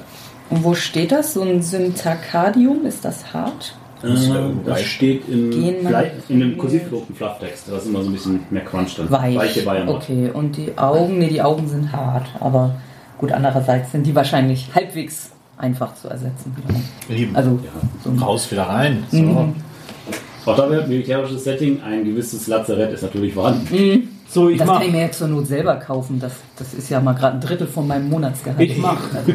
Und 0.48 0.62
wo 0.62 0.74
steht 0.74 1.10
das? 1.10 1.34
So 1.34 1.42
ein 1.42 1.60
Syntakardium? 1.60 2.86
Ist 2.86 3.04
das 3.04 3.34
hart? 3.34 3.74
Äh, 4.02 4.08
das 4.64 4.82
steht 4.82 5.22
Glei- 5.28 6.12
in 6.28 6.40
dem 6.40 6.58
kursiv 6.58 6.84
gedruckten 6.84 7.14
Flufftext. 7.14 7.68
Da 7.70 7.76
ist 7.76 7.86
immer 7.86 8.02
so 8.02 8.08
ein 8.08 8.12
bisschen 8.12 8.40
mehr 8.50 8.64
Crunch 8.64 8.96
drin. 8.96 9.10
Weich. 9.10 9.36
Weiche 9.36 9.62
Biomods. 9.62 10.04
Okay, 10.08 10.30
und 10.32 10.56
die 10.56 10.76
Augen? 10.76 11.18
Ne, 11.18 11.28
die 11.28 11.42
Augen 11.42 11.68
sind 11.68 11.92
hart. 11.92 12.26
Aber 12.40 12.76
gut, 13.18 13.32
andererseits 13.32 13.92
sind 13.92 14.06
die 14.06 14.14
wahrscheinlich 14.14 14.68
halbwegs 14.74 15.30
einfach 15.58 15.94
zu 15.94 16.08
ersetzen. 16.08 16.54
Eben. 17.10 17.36
Also, 17.36 17.58
so 18.02 18.10
ein 18.10 18.18
raus 18.18 18.50
wieder 18.50 18.62
rein. 18.62 19.04
So. 19.10 19.52
Auch 20.46 20.56
da 20.56 20.70
wird 20.70 20.88
militärisches 20.88 21.44
Setting, 21.44 21.82
ein 21.82 22.04
gewisses 22.04 22.46
Lazarett 22.46 22.92
ist 22.92 23.02
natürlich 23.02 23.34
vorhanden. 23.34 24.08
So, 24.26 24.48
ich 24.48 24.56
Das 24.58 24.66
mach. 24.66 24.78
kann 24.78 24.86
ich 24.86 24.92
mir 24.92 25.00
jetzt 25.02 25.18
zur 25.18 25.28
Not 25.28 25.46
selber 25.48 25.74
kaufen. 25.76 26.18
Das, 26.18 26.32
das 26.56 26.72
ist 26.72 26.88
ja 26.88 27.00
mal 27.00 27.12
gerade 27.12 27.36
ein 27.36 27.40
Drittel 27.40 27.66
von 27.66 27.86
meinem 27.86 28.08
Monatsgehalt. 28.08 28.60
Ich 28.60 28.78
mach. 28.78 29.02
Also, 29.14 29.32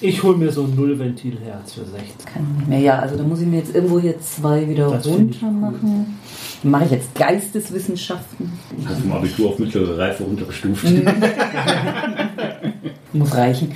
Ich 0.00 0.22
hol 0.22 0.36
mir 0.36 0.50
so 0.52 0.62
ein 0.64 0.74
Nullventilherz 0.76 1.72
für 1.74 1.84
60. 1.84 2.24
kann 2.26 2.42
ich 2.52 2.58
nicht 2.58 2.68
mehr. 2.68 2.78
Ja, 2.80 2.98
also 2.98 3.16
da 3.16 3.22
muss 3.24 3.40
ich 3.40 3.46
mir 3.46 3.58
jetzt 3.58 3.74
irgendwo 3.74 3.98
hier 4.00 4.20
zwei 4.20 4.68
wieder 4.68 4.90
Das 4.90 5.06
ich 5.06 5.12
runter 5.12 5.50
machen. 5.50 6.18
Dann 6.62 6.70
mache 6.72 6.84
ich 6.86 6.90
jetzt 6.92 7.14
Geisteswissenschaften. 7.14 8.52
Hast 8.86 9.00
du 9.00 9.04
im 9.04 9.12
Abitur 9.12 9.50
auf 9.50 9.58
mittlere 9.58 9.98
Reife 9.98 10.24
runtergestuft. 10.24 10.84
Muss 13.12 13.34
reichen. 13.34 13.72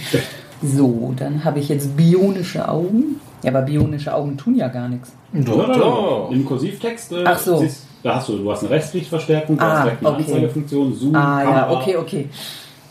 So, 0.62 1.14
dann 1.16 1.44
habe 1.44 1.58
ich 1.60 1.68
jetzt 1.68 1.96
bionische 1.96 2.68
Augen. 2.68 3.16
Ja, 3.42 3.50
aber 3.52 3.62
bionische 3.62 4.12
Augen 4.14 4.36
tun 4.36 4.54
ja 4.54 4.68
gar 4.68 4.88
nichts. 4.88 5.12
Ja, 5.32 5.40
ja, 5.40 5.76
ja. 5.78 6.28
Im 6.30 6.44
Kursivtext, 6.44 7.12
äh, 7.12 7.24
Ach 7.24 7.38
so. 7.38 7.56
siehst, 7.58 7.86
da 8.02 8.16
hast 8.16 8.28
du, 8.28 8.36
du 8.38 8.50
hast 8.50 8.60
eine 8.60 8.70
Restlichtverstärkung, 8.70 9.56
du 9.56 9.64
Ah, 9.64 9.70
hast 9.78 9.84
direkt 9.84 10.04
eine 10.06 10.14
okay. 10.16 10.24
Anzeigefunktion, 10.24 10.94
Zoom, 10.94 11.14
Ah 11.14 11.42
Kamera. 11.42 11.56
ja, 11.56 11.70
okay, 11.80 11.96
okay. 11.96 12.28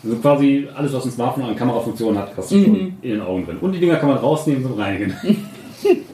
Also 0.04 0.16
quasi 0.18 0.68
alles, 0.76 0.94
was 0.94 1.06
ein 1.06 1.12
Smartphone 1.12 1.46
an 1.46 1.56
Kamerafunktion 1.56 2.18
hat, 2.18 2.32
hast 2.38 2.52
du 2.52 2.56
Mhm. 2.56 2.66
schon 2.66 2.76
in 3.02 3.10
den 3.12 3.22
Augen 3.22 3.46
drin. 3.46 3.58
Und 3.60 3.74
die 3.74 3.80
Dinger 3.80 3.96
kann 3.98 4.10
man 4.10 4.18
rausnehmen 4.18 4.64
zum 4.64 4.74
Reinigen. 4.80 5.14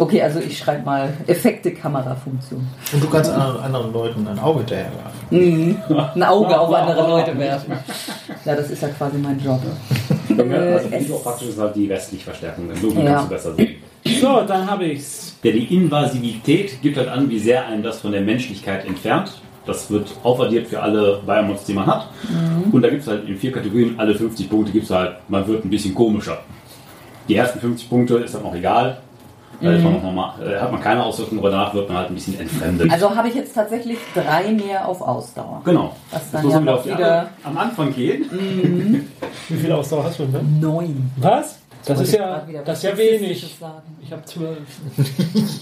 Okay, 0.00 0.22
also 0.22 0.38
ich 0.38 0.56
schreibe 0.56 0.84
mal 0.84 1.12
Effekte 1.26 1.72
Kamerafunktion. 1.72 2.64
Und 2.92 3.02
du 3.02 3.08
kannst 3.10 3.32
anderen, 3.32 3.60
anderen 3.64 3.92
Leuten 3.92 4.28
ein 4.28 4.38
Auge 4.38 4.60
hinterherwerfen. 4.60 5.76
Ein 6.14 6.22
Auge 6.22 6.56
auf 6.60 6.72
andere 6.72 7.08
Leute 7.08 7.36
werfen. 7.36 7.72
Ja, 8.44 8.54
das 8.54 8.70
ist 8.70 8.80
ja 8.80 8.88
quasi 8.90 9.18
mein 9.18 9.40
Job. 9.40 9.60
also 10.30 10.42
Äh, 10.44 10.96
es- 10.98 11.10
auch 11.10 11.24
praktisch 11.24 11.48
ist 11.48 11.58
halt 11.58 11.74
die 11.74 11.88
Restlichtverstärkung. 11.88 12.70
So 12.80 12.90
viel 12.92 13.02
Ja. 13.02 13.14
kannst 13.14 13.24
du 13.24 13.28
besser 13.34 13.54
sehen. 13.56 13.74
So, 14.20 14.40
dann 14.46 14.70
habe 14.70 14.84
ich's. 14.86 15.34
Ja, 15.42 15.50
die 15.50 15.74
Invasivität 15.74 16.80
gibt 16.80 16.96
halt 16.96 17.08
an, 17.08 17.28
wie 17.28 17.38
sehr 17.40 17.66
einem 17.66 17.82
das 17.82 17.98
von 18.00 18.12
der 18.12 18.20
Menschlichkeit 18.20 18.86
entfernt. 18.86 19.32
Das 19.68 19.90
wird 19.90 20.10
aufaddiert 20.22 20.66
für 20.66 20.80
alle 20.80 21.20
Biomods, 21.26 21.64
die 21.64 21.74
man 21.74 21.86
hat. 21.86 22.08
Und 22.72 22.82
da 22.82 22.88
gibt 22.88 23.02
es 23.02 23.08
halt 23.08 23.28
in 23.28 23.36
vier 23.36 23.52
Kategorien, 23.52 23.94
alle 24.00 24.14
50 24.14 24.48
Punkte 24.48 24.72
gibt 24.72 24.84
es 24.86 24.90
halt, 24.90 25.16
man 25.28 25.46
wird 25.46 25.64
ein 25.64 25.70
bisschen 25.70 25.94
komischer. 25.94 26.38
Die 27.28 27.36
ersten 27.36 27.60
50 27.60 27.90
Punkte 27.90 28.14
ist 28.16 28.34
dann 28.34 28.44
auch 28.44 28.54
egal. 28.54 28.98
Da 29.60 29.72
ist 29.72 29.82
man 29.82 30.14
mal, 30.14 30.34
äh, 30.40 30.58
hat 30.58 30.70
man 30.70 30.80
keine 30.80 31.02
Auswirkungen, 31.02 31.40
aber 31.40 31.50
danach 31.50 31.74
wird 31.74 31.88
man 31.88 31.98
halt 31.98 32.08
ein 32.08 32.14
bisschen 32.14 32.38
entfremdet. 32.38 32.92
Also 32.92 33.14
habe 33.14 33.28
ich 33.28 33.34
jetzt 33.34 33.54
tatsächlich 33.54 33.98
drei 34.14 34.52
mehr 34.52 34.86
auf 34.86 35.00
Ausdauer. 35.02 35.62
genau. 35.64 35.96
Was 36.10 36.20
Das 36.22 36.30
dann 36.30 36.42
muss 36.44 36.52
ja 36.54 36.60
man 36.60 36.84
wieder 36.84 36.96
wieder 36.96 37.28
am 37.42 37.58
Anfang 37.58 37.92
gehen. 37.92 39.04
Wie 39.48 39.56
viel 39.56 39.72
Ausdauer 39.72 40.04
hast 40.04 40.18
du 40.20 40.26
denn? 40.26 40.60
neun. 40.60 41.10
Was? 41.16 41.58
Das 41.84 42.00
ist 42.00 42.12
ja, 42.12 42.42
das 42.64 42.78
ist 42.78 42.84
ja 42.84 42.96
wenig. 42.98 43.56
Ich 44.02 44.12
habe 44.12 44.24
zwölf. 44.24 44.58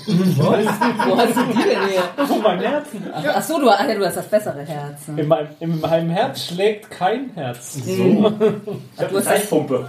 Wo 0.06 1.16
hast 1.16 1.36
du 1.36 1.40
die 1.52 1.68
denn 1.68 1.88
her? 1.88 2.26
Von 2.26 2.42
meinem 2.42 2.60
Herzen. 2.60 3.02
Ach 3.12 3.42
so, 3.42 3.60
du, 3.60 3.68
ach 3.70 3.86
ja, 3.88 3.94
du 3.94 4.04
hast 4.04 4.16
das 4.16 4.26
bessere 4.26 4.62
Herz. 4.64 5.08
ne? 5.08 5.20
In 5.22 5.28
meinem, 5.28 5.48
in 5.60 5.80
meinem 5.80 6.10
Herz 6.10 6.46
schlägt 6.46 6.90
kein 6.90 7.30
Herz. 7.34 7.76
Ich 7.86 7.98
habe 7.98 8.00
Du 8.00 8.26
eine 8.26 8.34
hast 8.98 9.12
das- 9.12 9.24
Zeitpumpe. 9.24 9.86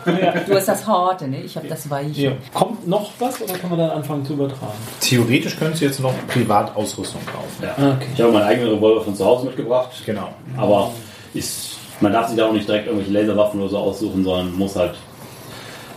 Du 0.47 0.55
hast 0.55 0.67
das 0.67 0.85
Harte, 0.85 1.27
ne? 1.27 1.41
Ich 1.41 1.55
habe 1.55 1.67
das 1.67 1.89
Weiche. 1.89 2.21
Ja. 2.21 2.31
Kommt 2.53 2.87
noch 2.87 3.09
was 3.19 3.41
oder 3.41 3.53
kann 3.53 3.69
man 3.69 3.79
dann 3.79 3.89
anfangen 3.91 4.25
zu 4.25 4.33
übertragen? 4.33 4.73
Theoretisch 4.99 5.57
könntest 5.57 5.81
du 5.81 5.85
jetzt 5.85 5.99
noch 5.99 6.13
Privatausrüstung 6.27 7.21
kaufen. 7.25 7.63
Ja. 7.63 7.93
Okay. 7.93 8.07
Ich 8.15 8.21
habe 8.21 8.31
meinen 8.31 8.43
eigenen 8.47 8.73
Revolver 8.75 9.01
von 9.01 9.15
zu 9.15 9.25
Hause 9.25 9.45
mitgebracht. 9.47 9.89
Genau. 10.05 10.29
Aber 10.57 10.91
ist, 11.33 11.77
man 11.99 12.11
darf 12.13 12.27
sich 12.27 12.37
da 12.37 12.47
auch 12.47 12.53
nicht 12.53 12.67
direkt 12.67 12.87
irgendwelche 12.87 13.13
Laserwaffen 13.13 13.59
oder 13.61 13.69
so 13.69 13.77
aussuchen, 13.77 14.23
sondern 14.23 14.53
muss 14.55 14.75
halt 14.75 14.95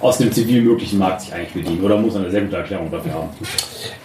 aus 0.01 0.18
dem 0.18 0.32
zivil 0.32 0.62
möglichen 0.62 0.98
Markt 0.98 1.22
sich 1.22 1.34
eigentlich 1.34 1.53
bedienen. 1.53 1.84
Oder 1.84 1.96
muss 1.96 2.16
eine 2.16 2.30
sehr 2.30 2.42
gute 2.42 2.57
Erklärung 2.57 2.90
dafür 2.90 3.14
haben. 3.14 3.28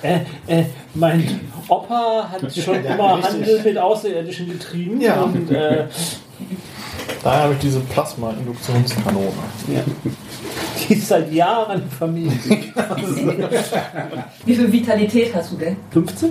Äh, 0.02 0.20
äh, 0.48 0.66
mein 0.94 1.40
Opa 1.68 2.30
hat 2.32 2.56
schon 2.56 2.84
immer 2.84 3.18
richtig. 3.18 3.34
Handel 3.34 3.62
mit 3.64 3.78
Außerirdischen 3.78 4.48
getrieben. 4.50 5.02
Ja. 5.02 5.22
Und, 5.24 5.52
äh, 5.52 5.86
Daher 7.24 7.44
habe 7.44 7.54
ich 7.54 7.60
diese 7.60 7.80
Plasma-Induktionskanone. 7.80 9.32
die 10.88 10.94
ist 10.94 11.08
seit 11.08 11.34
Jahren 11.34 11.82
in 11.82 11.90
Familie. 11.90 12.38
Wie 14.46 14.56
viel 14.56 14.72
Vitalität 14.72 15.34
hast 15.34 15.54
du 15.54 15.58
denn? 15.58 15.78
50? 15.92 16.30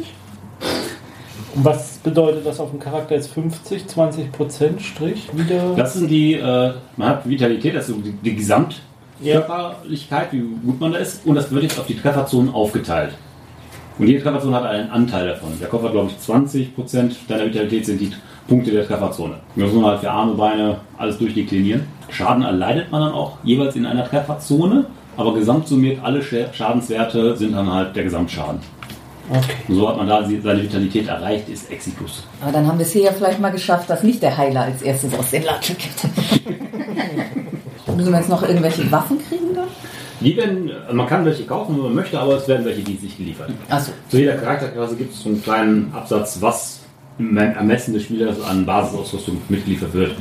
Und 1.57 1.65
was 1.65 1.99
bedeutet 1.99 2.47
das 2.47 2.61
auf 2.61 2.71
dem 2.71 2.81
Charakter 2.81 3.15
jetzt 3.15 3.33
50, 3.33 3.87
20 3.89 4.33
Prozent 4.33 4.83
Strich? 4.83 5.29
Wieder? 5.33 5.75
Das 5.77 5.95
sind 5.95 6.09
die, 6.09 6.35
äh, 6.35 6.73
man 6.97 7.09
hat 7.09 7.29
Vitalität, 7.29 7.77
also 7.77 7.95
die, 7.95 8.13
die 8.13 8.35
Ja. 8.35 8.77
Gesamtkörperlichkeit, 9.23 10.33
wie 10.33 10.41
gut 10.65 10.81
man 10.81 10.93
da 10.93 10.99
ist. 10.99 11.25
Und 11.27 11.35
das 11.35 11.51
wird 11.51 11.63
jetzt 11.65 11.79
auf 11.79 11.87
die 11.87 11.97
Trefferzonen 11.99 12.53
aufgeteilt. 12.53 13.15
Und 13.99 14.09
jede 14.09 14.23
Trefferzone 14.23 14.57
hat 14.57 14.65
einen 14.65 14.91
Anteil 14.91 15.29
davon. 15.29 15.51
Der 15.61 15.69
Kopf 15.69 15.85
hat, 15.85 15.93
glaube 15.93 16.11
ich, 16.11 16.29
20% 16.29 17.13
deiner 17.29 17.47
Vitalität 17.47 17.87
sind 17.87 18.01
die 18.01 18.13
Punkte 18.49 18.73
der 18.73 18.87
Trefferzone. 18.87 19.35
Muss 19.55 19.73
man 19.73 19.85
halt 19.85 20.01
für 20.01 20.11
Arme, 20.11 20.35
Beine 20.35 20.77
alles 20.99 21.17
durchdeklinieren. 21.19 21.87
Schaden 22.11 22.43
erleidet 22.43 22.91
man 22.91 23.01
dann 23.03 23.13
auch 23.13 23.39
jeweils 23.45 23.77
in 23.77 23.87
einer 23.87 24.05
Trefferzone, 24.05 24.87
aber 25.17 25.33
gesamtsummiert 25.35 26.01
alle 26.03 26.21
Scha- 26.21 26.53
Schadenswerte 26.53 27.37
sind 27.37 27.53
dann 27.53 27.73
halt 27.73 27.95
der 27.95 28.03
Gesamtschaden. 28.05 28.61
Okay. 29.31 29.55
Und 29.69 29.77
so 29.77 29.89
hat 29.89 29.97
man 29.97 30.07
da 30.09 30.23
seine 30.43 30.63
Vitalität 30.63 31.09
erreicht, 31.09 31.49
ist 31.49 31.71
Exitus. 31.71 32.25
Aber 32.43 32.53
dann 32.53 32.67
haben 32.67 32.79
wir 32.79 32.85
es 32.85 32.93
hier 32.93 33.05
ja 33.05 33.13
vielleicht 33.13 33.41
mal 33.41 33.51
geschafft, 33.51 33.89
dass 33.89 34.03
nicht 34.03 34.23
der 34.23 34.37
Heiler 34.37 34.63
als 34.63 34.83
erstes 34.83 35.15
aus 35.19 35.31
den 35.31 35.45
Latschen 35.45 35.77
geht. 35.79 36.45
Müssen 37.97 38.13
wir 38.13 38.19
jetzt 38.19 38.29
noch 38.29 38.43
irgendwelche 38.43 38.91
Waffen 38.91 39.19
kriegen 39.19 39.55
dann? 39.55 39.69
Die 40.21 40.37
werden, 40.37 40.71
man 40.93 41.07
kann 41.07 41.25
welche 41.25 41.45
kaufen, 41.45 41.77
wenn 41.77 41.85
man 41.85 41.95
möchte, 41.95 42.19
aber 42.19 42.37
es 42.37 42.49
werden 42.49 42.65
welche 42.65 42.83
dienstlich 42.83 43.17
geliefert. 43.17 43.51
Achso. 43.69 43.93
Zu 44.09 44.19
jeder 44.19 44.35
Charakterklasse 44.35 44.97
gibt 44.97 45.13
es 45.13 45.23
so 45.23 45.29
einen 45.29 45.43
kleinen 45.43 45.93
Absatz, 45.93 46.39
was 46.41 46.81
im 47.19 47.37
Ermessen 47.37 47.95
des 47.95 48.05
Spielers 48.05 48.41
an 48.43 48.65
Basisausrüstung 48.65 49.39
mitgeliefert 49.49 49.93
wird. 49.93 50.13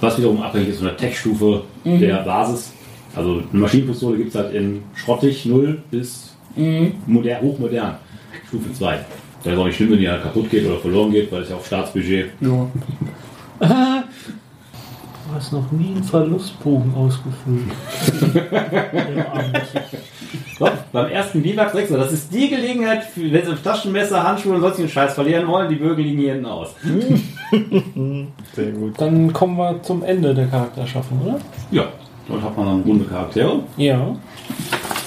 Was 0.00 0.18
wiederum 0.18 0.42
abhängig 0.42 0.70
ist 0.70 0.78
von 0.78 0.88
der 0.88 0.96
Tech-Stufe 0.96 1.62
der 1.84 2.16
Basis. 2.24 2.72
Also 3.14 3.42
eine 3.52 3.60
Maschinenpistole 3.60 4.16
gibt 4.16 4.30
es 4.30 4.34
halt 4.34 4.52
in 4.54 4.82
schrottig 4.94 5.46
0 5.46 5.82
bis 5.90 6.34
moder, 7.06 7.40
hochmodern. 7.40 7.96
Stufe 8.48 8.72
2. 8.72 8.98
Da 9.44 9.52
ist 9.52 9.58
auch 9.58 9.66
nicht 9.66 9.76
schlimm, 9.76 9.92
wenn 9.92 9.98
die 9.98 10.08
halt 10.08 10.22
kaputt 10.22 10.50
geht 10.50 10.66
oder 10.66 10.78
verloren 10.78 11.12
geht, 11.12 11.30
weil 11.30 11.42
es 11.42 11.50
ja 11.50 11.56
auf 11.56 11.66
Staatsbudget. 11.66 12.30
Ja. 12.40 12.68
Du 15.34 15.40
hast 15.40 15.52
noch 15.52 15.72
nie 15.72 15.88
einen 15.88 16.04
Verlustbogen 16.04 16.94
ausgefüllt. 16.94 17.72
So, 20.56 20.68
beim 20.92 21.08
ersten 21.08 21.42
Biwak-Sechser, 21.42 21.98
das 21.98 22.12
ist 22.12 22.32
die 22.32 22.48
Gelegenheit, 22.48 23.02
für, 23.02 23.32
wenn 23.32 23.44
sie 23.44 23.56
Taschenmesser, 23.56 24.22
Handschuhe 24.22 24.54
und 24.54 24.60
sonstigen 24.60 24.88
Scheiß 24.88 25.14
verlieren 25.14 25.48
wollen, 25.48 25.68
die 25.68 25.74
Bögen 25.74 26.04
liegen 26.04 26.20
hier 26.20 26.34
hinten 26.34 26.46
aus. 26.46 26.76
Sehr 28.54 28.70
gut. 28.70 28.94
Dann 29.00 29.32
kommen 29.32 29.56
wir 29.56 29.82
zum 29.82 30.04
Ende 30.04 30.32
der 30.32 30.46
Charakterschaffung, 30.46 31.20
oder? 31.22 31.40
Ja, 31.72 31.88
dort 32.28 32.42
hat 32.42 32.56
man 32.56 32.66
dann 32.66 32.82
runde 32.82 33.04
Charaktere. 33.04 33.64
Ja. 33.76 34.14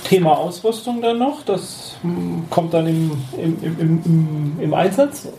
Thema 0.03 0.37
Ausrüstung 0.37 1.01
dann 1.01 1.19
noch, 1.19 1.43
das 1.43 1.95
hm, 2.01 2.43
kommt 2.49 2.73
dann 2.73 2.87
im, 2.87 3.11
im, 3.41 3.57
im, 3.63 4.01
im, 4.03 4.59
im 4.59 4.73
Einsatz. 4.73 5.29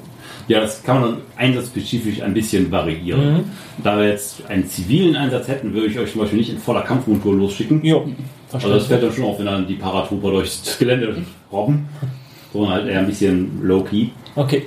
Ja, 0.48 0.60
das 0.60 0.82
kann 0.82 1.00
man 1.00 1.10
dann 1.10 1.20
einsatzspezifisch 1.36 2.22
ein 2.22 2.34
bisschen 2.34 2.70
variieren. 2.72 3.44
Da 3.84 3.98
wir 3.98 4.08
jetzt 4.08 4.46
einen 4.48 4.66
zivilen 4.66 5.14
Einsatz 5.14 5.46
hätten, 5.48 5.72
würde 5.74 5.86
ich 5.88 5.98
euch 5.98 6.10
zum 6.10 6.22
Beispiel 6.22 6.38
nicht 6.38 6.50
in 6.50 6.58
voller 6.58 6.82
Kampfmontur 6.82 7.34
losschicken. 7.34 7.84
Jo, 7.84 8.08
Also 8.52 8.70
das 8.70 8.86
fällt 8.86 9.02
dann 9.02 9.12
schon 9.12 9.24
auf, 9.24 9.38
wenn 9.38 9.46
dann 9.46 9.66
die 9.66 9.74
Paratrooper 9.74 10.30
durchs 10.30 10.78
Gelände 10.78 11.16
robben. 11.52 11.88
Sondern 12.52 12.72
halt 12.72 12.88
eher 12.88 13.00
ein 13.00 13.06
bisschen 13.06 13.60
low-key. 13.62 14.08
Okay. 14.34 14.66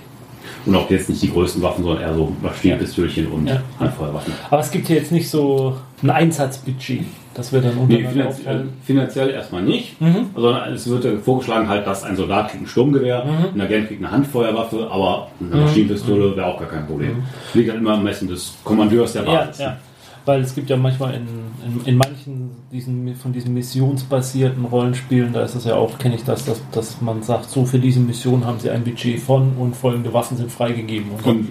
Und 0.66 0.76
auch 0.76 0.90
jetzt 0.92 1.10
nicht 1.10 1.24
die 1.24 1.32
größten 1.32 1.62
Waffen, 1.64 1.84
sondern 1.84 2.04
eher 2.04 2.14
so 2.14 2.32
Maschinenpistölchen 2.42 3.28
und 3.28 3.48
Ja. 3.48 3.64
Handfeuerwaffen. 3.80 4.34
Aber 4.52 4.62
es 4.62 4.70
gibt 4.70 4.86
hier 4.88 4.98
jetzt 4.98 5.12
nicht 5.12 5.28
so 5.28 5.76
ein 6.04 6.12
Einsatzbudget. 6.12 7.06
Das 7.34 7.54
wird 7.54 7.64
dann 7.64 7.76
Nee, 7.76 7.82
untereinander 7.82 8.12
finanziell, 8.12 8.28
aufteilen. 8.56 8.70
finanziell 8.84 9.30
erstmal 9.30 9.62
nicht, 9.64 9.96
sondern 10.36 10.74
es 10.74 10.90
wird 10.90 11.06
ja 11.06 11.12
vorgeschlagen 11.24 11.70
halt, 11.70 11.88
dass 11.88 12.04
ein 12.04 12.16
Soldat 12.18 12.50
kriegt 12.52 12.64
ein 12.64 12.68
Sturmgewehr, 12.68 13.24
ein 13.54 13.62
Agent 13.62 13.88
kriegt 13.88 14.04
eine 14.04 14.12
Handfeuerwaffe, 14.12 14.88
aber 14.92 15.28
eine 15.40 15.62
Maschinenpistole 15.62 16.36
wäre 16.36 16.46
auch 16.48 16.60
gar 16.60 16.68
kein 16.68 16.86
Problem. 16.86 17.24
Liegt 17.54 17.70
dann 17.70 17.78
immer 17.78 17.94
am 17.94 18.04
Messen 18.04 18.28
des 18.28 18.54
Kommandeurs 18.66 19.14
der 19.14 19.24
Ja, 19.24 19.46
Basis. 19.46 19.60
ja. 19.60 19.78
Weil 20.26 20.42
es 20.42 20.54
gibt 20.56 20.70
ja 20.70 20.78
manchmal 20.78 21.16
in, 21.16 21.28
in, 21.66 21.86
in 21.86 21.98
manchen 21.98 22.52
diesen, 22.72 23.16
von 23.16 23.34
diesen 23.34 23.54
missionsbasierten 23.54 24.66
Rollenspielen, 24.66 25.34
da 25.34 25.44
ist 25.44 25.56
es 25.56 25.66
ja 25.66 25.76
auch, 25.76 25.98
kenne 25.98 26.16
ich 26.16 26.24
das, 26.24 26.46
dass, 26.46 26.62
dass 26.72 27.02
man 27.02 27.22
sagt, 27.22 27.50
so 27.50 27.66
für 27.66 27.80
diese 27.80 28.00
Mission 28.00 28.46
haben 28.46 28.60
sie 28.60 28.70
ein 28.70 28.84
Budget 28.84 29.20
von 29.20 29.54
und 29.58 29.76
folgende 29.76 30.14
Waffen 30.14 30.38
sind 30.38 30.52
freigegeben. 30.52 31.12
Und 31.24 31.50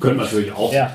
können 0.00 0.18
natürlich 0.18 0.52
auch. 0.52 0.72
Ja. 0.72 0.94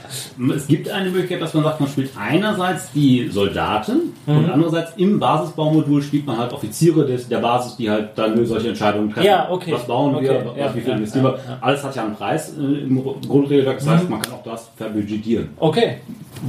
Es 0.56 0.68
gibt 0.68 0.89
eine 0.89 1.10
Möglichkeit, 1.10 1.41
dass 1.41 1.54
man 1.54 1.64
sagt, 1.64 1.80
man 1.82 1.89
spielt 1.89 2.12
einerseits 2.18 2.91
die 2.91 3.28
Soldaten 3.30 4.14
und 4.26 4.50
andererseits 4.50 4.94
im 4.98 5.20
Basisbaumodul 5.20 6.02
spielt 6.02 6.26
man 6.26 6.38
halt 6.38 6.54
Offiziere 6.54 7.06
des, 7.06 7.28
der 7.28 7.39
Basis, 7.39 7.76
die 7.76 7.89
halt 7.89 8.12
dann 8.16 8.46
solche 8.46 8.70
Entscheidungen 8.70 9.12
treffen. 9.12 9.28
Ja, 9.28 9.50
okay. 9.50 9.74
Was 9.74 9.86
bauen 9.86 10.22
wir, 10.22 10.32
Okay, 10.32 10.41
was, 10.46 10.58
ja, 10.58 10.76
wie 10.76 10.82
viel 10.82 10.94
investieren 10.94 11.26
wir. 11.26 11.39
Alles 11.60 11.84
hat 11.84 11.96
ja 11.96 12.06
einen 12.06 12.16
Preis 12.16 12.54
äh, 12.58 12.62
im 12.62 13.04
Grundregelwerk, 13.04 13.80
das 13.80 13.88
heißt, 13.88 14.10
man 14.10 14.22
kann 14.22 14.34
auch 14.34 14.44
das 14.44 14.70
verbudgetieren. 14.76 15.50
Okay. 15.58 15.98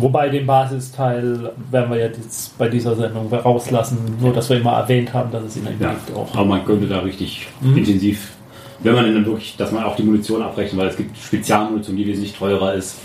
Wobei 0.00 0.28
den 0.28 0.46
Basisteil 0.46 1.52
werden 1.70 1.90
wir 1.90 1.98
jetzt 1.98 2.56
bei 2.58 2.68
dieser 2.68 2.96
Sendung 2.96 3.32
rauslassen, 3.32 3.98
nur 4.20 4.32
dass 4.32 4.48
wir 4.50 4.56
immer 4.56 4.72
erwähnt 4.72 5.12
haben, 5.12 5.30
dass 5.30 5.44
es 5.44 5.56
ihn 5.56 5.68
Ja, 5.78 5.90
gibt 5.90 6.16
auch. 6.16 6.34
aber 6.34 6.44
man 6.44 6.64
könnte 6.64 6.86
da 6.88 6.98
richtig 7.00 7.46
Mhm. 7.60 7.76
intensiv, 7.78 8.32
wenn 8.80 8.94
man 8.94 9.04
dann 9.14 9.24
wirklich, 9.24 9.56
dass 9.56 9.70
man 9.72 9.84
auch 9.84 9.94
die 9.96 10.02
Munition 10.02 10.42
abrechnet, 10.42 10.80
weil 10.80 10.88
es 10.88 10.96
gibt 10.96 11.16
Spezialmunition, 11.16 11.96
die 11.96 12.06
wesentlich 12.06 12.34
teurer 12.34 12.74
ist 12.74 12.96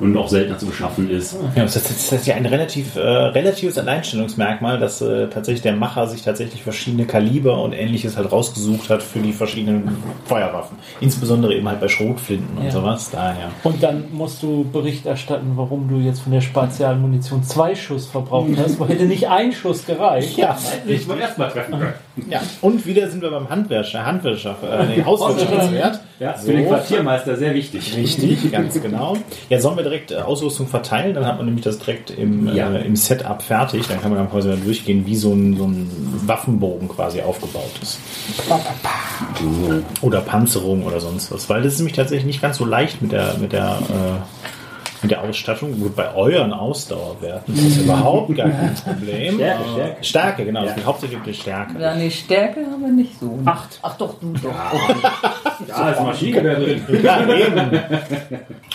und 0.00 0.16
auch 0.16 0.28
seltener 0.28 0.58
zu 0.58 0.66
beschaffen 0.66 1.10
ist. 1.10 1.36
Ja, 1.54 1.62
das 1.62 1.76
ist, 1.76 2.12
das 2.12 2.20
ist 2.20 2.26
ja 2.26 2.34
ein 2.34 2.46
relativ, 2.46 2.96
äh, 2.96 3.00
relatives 3.00 3.78
Alleinstellungsmerkmal, 3.78 4.78
dass 4.78 5.00
äh, 5.00 5.28
tatsächlich 5.28 5.62
der 5.62 5.74
Macher 5.76 6.06
sich 6.06 6.22
tatsächlich 6.22 6.62
verschiedene 6.62 7.06
Kaliber 7.06 7.62
und 7.62 7.72
ähnliches 7.72 8.16
halt 8.16 8.30
rausgesucht 8.30 8.90
hat 8.90 9.02
für 9.02 9.20
die 9.20 9.32
verschiedenen 9.32 9.96
Feuerwaffen. 10.26 10.76
Insbesondere 11.00 11.54
eben 11.54 11.68
halt 11.68 11.80
bei 11.80 11.88
Schrotflinten 11.88 12.58
und 12.58 12.64
Ja. 12.64 12.70
sowas. 12.70 13.10
Daher. 13.10 13.48
Und 13.62 13.82
dann 13.82 14.04
musst 14.12 14.42
du 14.42 14.64
Bericht 14.70 15.06
erstatten, 15.06 15.52
warum 15.54 15.88
du 15.88 15.96
jetzt 15.96 16.20
von 16.20 16.32
der 16.32 16.40
Spezialmunition 16.40 17.42
zwei 17.42 17.74
Schuss 17.74 18.06
verbraucht 18.06 18.50
hast, 18.58 18.78
weil 18.80 18.88
hätte 18.88 19.04
nicht 19.04 19.28
ein 19.28 19.52
Schuss 19.52 19.86
gereicht. 19.86 20.36
Ja, 20.36 20.56
Ich 20.86 21.06
beim 21.06 21.18
ersten 21.20 21.40
Mal 21.40 21.50
treffen 21.50 21.78
können. 21.78 21.94
Ja. 22.30 22.40
Und 22.60 22.86
wieder 22.86 23.10
sind 23.10 23.22
wir 23.22 23.30
beim 23.30 23.48
Handwirtschaft, 23.50 24.06
Handwirtschaft, 24.06 24.62
äh, 24.64 24.86
nee, 24.96 25.04
Hauswirtschaftswert. 25.04 26.00
Ja, 26.18 26.36
So. 26.38 26.46
für 26.46 26.52
den 26.56 26.66
Quartiermeister 26.66 27.36
sehr 27.36 27.54
wichtig. 27.54 27.94
Richtig, 27.96 28.50
ganz 28.50 28.80
genau. 28.80 29.16
Ja, 29.50 29.60
sollen 29.60 29.76
wir 29.76 29.82
direkt 29.84 30.12
äh, 30.12 30.16
Ausrüstung 30.16 30.66
verteilen? 30.66 31.14
Dann 31.14 31.26
hat 31.26 31.36
man 31.36 31.44
nämlich 31.46 31.64
das 31.64 31.78
direkt 31.78 32.10
im, 32.10 32.54
Ja. 32.54 32.72
äh, 32.72 32.86
im 32.86 32.96
Setup 32.96 33.42
fertig. 33.42 33.86
Dann 33.88 34.00
kann 34.00 34.10
man 34.10 34.18
dann 34.18 34.30
quasi 34.30 34.48
mal 34.48 34.56
durchgehen, 34.56 35.04
wie 35.06 35.16
so 35.16 35.32
ein, 35.32 35.56
so 35.58 35.64
ein 35.66 35.90
Waffenbogen 36.26 36.88
quasi 36.88 37.20
aufgebaut 37.20 37.70
ist. 37.82 37.98
Oder 40.02 40.20
Panzerung 40.20 40.84
oder 40.84 41.00
sonst 41.00 41.30
was. 41.32 41.48
Weil 41.48 41.62
das 41.62 41.74
ist 41.74 41.78
nämlich 41.80 41.96
tatsächlich 41.96 42.26
nicht 42.26 42.42
ganz 42.42 42.56
so 42.58 42.64
leicht 42.64 43.02
mit 43.02 43.12
der, 43.12 43.34
mit 43.38 43.52
der, 43.52 43.78
äh, 43.90 44.55
mit 45.06 45.12
der 45.12 45.22
Ausstattung. 45.22 45.78
Gut, 45.78 45.94
bei 45.94 46.12
euren 46.14 46.52
Ausdauerwerten 46.52 47.54
ist 47.54 47.76
das 47.78 47.84
überhaupt 47.84 48.34
gar 48.36 48.48
kein 48.48 48.74
Problem. 48.84 49.34
Stärke, 49.36 49.62
Äh, 49.62 49.72
Stärke. 49.74 50.04
Stärke, 50.04 50.44
genau. 50.44 50.64
Es 50.64 50.74
geht 50.74 50.84
hauptsächlich 50.84 51.18
um 51.18 51.24
die 51.24 51.34
Stärke. 51.34 51.80
Ja, 51.80 51.94
nee, 51.94 52.10
Stärke 52.10 52.60
haben 52.70 52.82
wir 52.82 52.92
nicht 52.92 53.18
so. 53.20 53.38
Acht. 53.44 53.78
Ach 53.82 53.96
doch, 53.96 54.18
du 54.20 54.32
doch. 54.32 54.52
Da 55.68 55.90
ist 55.90 55.98
ein 55.98 56.06
Maschinengewehr 56.06 56.56
drin. 56.56 56.82
Ja, 57.04 57.20
eben. 57.28 57.80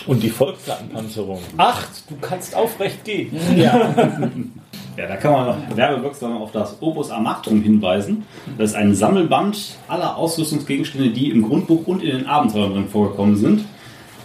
Und 0.06 0.22
die 0.22 0.30
Vollplattenpanzerung. 0.30 1.40
Acht, 1.58 1.88
du 2.08 2.14
kannst 2.20 2.56
aufrecht 2.56 3.04
gehen. 3.04 3.36
Ja. 3.56 3.94
Ja, 4.94 5.06
da 5.06 5.16
kann 5.16 5.32
man 5.32 5.46
noch 5.46 5.56
werbewirksam 5.74 6.36
auf 6.36 6.52
das 6.52 6.76
Opus 6.82 7.10
Amactum 7.10 7.62
hinweisen. 7.62 8.26
Das 8.58 8.72
ist 8.72 8.76
ein 8.76 8.94
Sammelband 8.94 9.78
aller 9.88 10.18
Ausrüstungsgegenstände, 10.18 11.08
die 11.08 11.30
im 11.30 11.48
Grundbuch 11.48 11.86
und 11.86 12.02
in 12.02 12.18
den 12.18 12.26
Abenteuern 12.26 12.74
drin 12.74 12.88
vorgekommen 12.90 13.36
sind. 13.36 13.64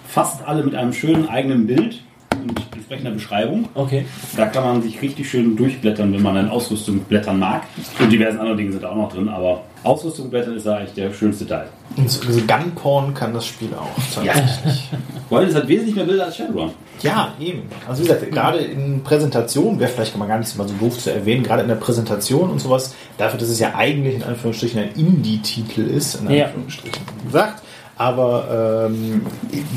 Fast 0.08 0.46
alle 0.48 0.64
mit 0.64 0.76
einem 0.76 0.94
schönen 0.94 1.28
eigenen 1.30 1.68
Bild 1.68 2.02
mit 2.46 2.58
entsprechender 2.76 3.12
Beschreibung. 3.12 3.68
Okay. 3.74 4.06
Da 4.38 4.46
kann 4.46 4.64
man 4.64 4.82
sich 4.82 5.02
richtig 5.02 5.30
schön 5.30 5.56
durchblättern, 5.58 6.14
wenn 6.14 6.22
man 6.22 6.38
an 6.38 6.50
Ausrüstung 6.50 7.00
blättern 7.00 7.40
mag. 7.40 7.64
Und 8.00 8.10
diversen 8.12 8.40
andere 8.40 8.56
Dinge 8.56 8.72
sind 8.72 8.84
da 8.84 8.90
auch 8.92 8.96
noch 8.96 9.12
drin, 9.12 9.28
aber 9.28 9.64
Ausrüstung 9.84 10.30
blättern 10.30 10.56
ist 10.56 10.66
da 10.66 10.78
eigentlich 10.78 10.94
der 10.94 11.12
schönste 11.14 11.46
Teil. 11.48 11.68
Und 11.96 12.10
so, 12.10 12.32
so 12.32 12.40
Gunporn 12.42 13.14
kann 13.14 13.34
das 13.34 13.46
Spiel 13.46 13.70
auch. 13.74 13.90
tatsächlich. 14.14 14.90
Weil 15.30 15.48
es 15.48 15.56
hat 15.56 15.68
wesentlich 15.68 15.96
mehr 15.96 16.06
Bilder 16.06 16.26
als 16.26 16.38
Shadowrun. 16.38 16.72
Ja, 17.02 17.34
eben. 17.40 17.64
Also 17.88 18.04
wie 18.04 18.08
gesagt, 18.08 18.32
gerade 18.32 18.60
in 18.60 19.04
Präsentation, 19.04 19.80
wäre 19.80 19.90
vielleicht 19.92 20.16
mal 20.18 20.28
gar 20.28 20.40
nicht 20.40 20.58
mal 20.58 20.68
so 20.68 20.74
doof 20.76 20.98
zu 21.00 21.12
erwähnen, 21.12 21.44
gerade 21.44 21.64
in 21.64 21.68
der 21.68 21.76
Präsentation 21.76 22.50
und 22.50 22.60
sowas, 22.60 22.96
dafür, 23.18 23.40
dass 23.40 23.50
es 23.50 23.60
ja 23.60 23.76
eigentlich 23.76 24.16
in 24.16 24.24
Anführungsstrichen 24.24 24.80
ein 24.82 24.90
Indie-Titel 24.96 25.82
ist, 25.82 26.16
in 26.22 26.30
Ja. 26.32 26.46
Anführungsstrichen 26.46 27.02
gesagt, 27.26 27.64
aber 27.98 28.90
ähm, 28.90 29.22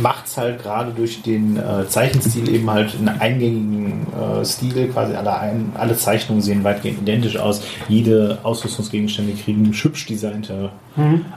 macht 0.00 0.26
es 0.26 0.36
halt 0.36 0.62
gerade 0.62 0.92
durch 0.92 1.22
den 1.22 1.56
äh, 1.56 1.86
Zeichenstil 1.88 2.48
eben 2.54 2.70
halt 2.70 2.94
einen 2.94 3.08
eingängigen 3.08 4.06
äh, 4.12 4.44
Stil, 4.44 4.88
quasi 4.88 5.14
alle, 5.14 5.38
ein, 5.38 5.72
alle 5.74 5.96
Zeichnungen 5.96 6.42
sehen 6.42 6.62
weitgehend 6.64 7.02
identisch 7.02 7.38
aus. 7.38 7.62
Jede 7.88 8.38
Ausrüstungsgegenstände 8.42 9.32
kriegen 9.32 9.72
hübsch 9.72 10.06
designte 10.06 10.70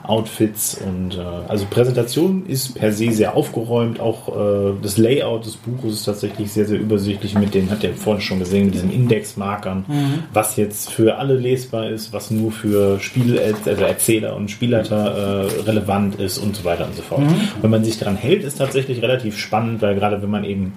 Outfits 0.02 0.80
und 0.84 1.16
äh, 1.16 1.20
also 1.48 1.64
Präsentation 1.70 2.44
ist 2.46 2.74
per 2.74 2.92
se 2.92 3.12
sehr 3.12 3.36
aufgeräumt. 3.36 4.00
Auch 4.00 4.28
äh, 4.28 4.72
das 4.82 4.98
Layout 4.98 5.46
des 5.46 5.56
Buches 5.56 5.94
ist 5.94 6.04
tatsächlich 6.04 6.52
sehr, 6.52 6.66
sehr 6.66 6.78
übersichtlich 6.78 7.34
mit 7.38 7.54
den, 7.54 7.70
hat 7.70 7.82
ihr 7.82 7.94
vorhin 7.94 8.20
schon 8.20 8.40
gesehen, 8.40 8.66
mit 8.66 8.74
diesen 8.74 8.92
Indexmarkern, 8.92 9.84
was 10.32 10.56
jetzt 10.56 10.90
für 10.90 11.16
alle 11.16 11.36
lesbar 11.36 11.88
ist, 11.88 12.12
was 12.12 12.30
nur 12.30 12.52
für 12.52 13.00
Spiel, 13.00 13.38
also 13.38 13.82
Erzähler 13.82 14.36
und 14.36 14.50
Spielleiter 14.50 15.46
äh, 15.46 15.62
relevant 15.62 16.16
ist 16.16 16.38
und 16.38 16.56
so 16.56 16.64
weiter 16.64 16.73
und 16.80 16.94
so 16.94 17.02
fort. 17.02 17.22
Wenn 17.60 17.70
man 17.70 17.84
sich 17.84 17.98
daran 17.98 18.16
hält, 18.16 18.44
ist 18.44 18.58
tatsächlich 18.58 19.02
relativ 19.02 19.38
spannend, 19.38 19.82
weil 19.82 19.94
gerade 19.94 20.22
wenn 20.22 20.30
man 20.30 20.44
eben 20.44 20.72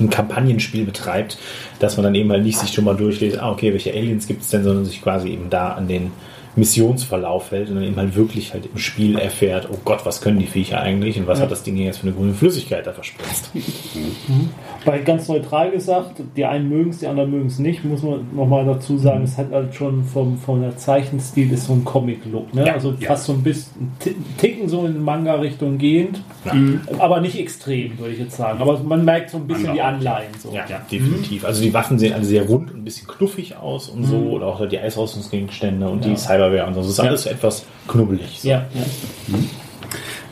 ein 0.00 0.10
Kampagnenspiel 0.10 0.84
betreibt, 0.84 1.38
dass 1.78 1.96
man 1.96 2.04
dann 2.04 2.14
eben 2.14 2.30
halt 2.30 2.42
nicht 2.42 2.58
sich 2.58 2.72
schon 2.72 2.84
mal 2.84 2.96
durchliest, 2.96 3.38
ah, 3.38 3.50
okay, 3.50 3.72
welche 3.72 3.92
Aliens 3.92 4.26
gibt 4.26 4.42
es 4.42 4.48
denn, 4.48 4.64
sondern 4.64 4.84
sich 4.84 5.02
quasi 5.02 5.28
eben 5.28 5.50
da 5.50 5.72
an 5.72 5.88
den 5.88 6.10
Missionsverlauf 6.54 7.50
hält 7.50 7.70
und 7.70 7.76
dann 7.76 7.84
eben 7.84 7.96
halt 7.96 8.14
wirklich 8.14 8.52
halt 8.52 8.66
im 8.66 8.76
Spiel 8.78 9.18
erfährt, 9.18 9.68
oh 9.72 9.78
Gott, 9.84 10.04
was 10.04 10.20
können 10.20 10.38
die 10.38 10.46
Viecher 10.46 10.80
eigentlich 10.80 11.18
und 11.18 11.26
was 11.26 11.40
hat 11.40 11.50
das 11.50 11.62
Ding 11.62 11.76
hier 11.76 11.86
jetzt 11.86 11.98
für 11.98 12.06
eine 12.06 12.16
grüne 12.16 12.34
Flüssigkeit 12.34 12.86
da 12.86 12.92
verspritzt. 12.92 13.50
Bei 14.84 14.98
ganz 14.98 15.28
neutral 15.28 15.70
gesagt, 15.70 16.20
die 16.36 16.44
einen 16.44 16.68
mögen 16.68 16.90
es, 16.90 16.98
die 16.98 17.06
anderen 17.06 17.30
mögen 17.30 17.46
es 17.46 17.58
nicht, 17.58 17.84
muss 17.84 18.02
man 18.02 18.26
nochmal 18.34 18.66
dazu 18.66 18.98
sagen, 18.98 19.24
es 19.24 19.38
hat 19.38 19.50
halt 19.50 19.74
schon 19.74 20.04
vom, 20.04 20.36
vom 20.36 20.60
der 20.60 20.76
Zeichenstil 20.76 21.52
ist 21.52 21.66
so 21.66 21.72
ein 21.72 21.84
Comic-Look, 21.84 22.52
ne? 22.54 22.66
Ja, 22.66 22.74
also 22.74 22.94
ja. 22.98 23.08
fast 23.08 23.24
so 23.24 23.32
ein 23.32 23.42
bisschen 23.42 23.92
Ticken 24.38 24.68
so 24.68 24.84
in 24.84 25.02
Manga-Richtung 25.02 25.78
gehend, 25.78 26.20
Ja. 26.44 26.52
aber 26.98 27.20
nicht 27.20 27.38
extrem, 27.38 27.98
würde 27.98 28.12
ich 28.12 28.18
jetzt 28.18 28.36
sagen. 28.36 28.60
Aber 28.60 28.78
man 28.80 29.04
merkt 29.04 29.30
so 29.30 29.38
ein 29.38 29.46
bisschen 29.46 29.68
Manga 29.68 29.74
die. 29.74 29.80
Anleihen. 29.80 30.32
So. 30.38 30.52
Ja, 30.52 30.64
definitiv. 30.90 31.44
Also 31.44 31.62
die 31.62 31.72
Waffen 31.72 31.98
sehen 31.98 32.12
alle 32.12 32.24
sehr 32.24 32.44
rund 32.44 32.70
und 32.72 32.78
ein 32.80 32.84
bisschen 32.84 33.06
knuffig 33.06 33.56
aus 33.56 33.88
und 33.88 34.04
so, 34.04 34.16
oder 34.16 34.46
auch 34.46 34.68
die 34.68 34.78
Eisrüstungsgegenstände 34.78 35.88
und 35.88 36.04
die 36.04 36.16
Cyberware 36.16 36.41
und 36.46 36.74
so. 36.74 36.80
Das 36.80 36.90
ist 36.90 37.00
alles 37.00 37.26
etwas 37.26 37.64
knubbelig. 37.88 38.40
So. 38.40 38.48
Ja, 38.48 38.66
ja. 38.74 39.38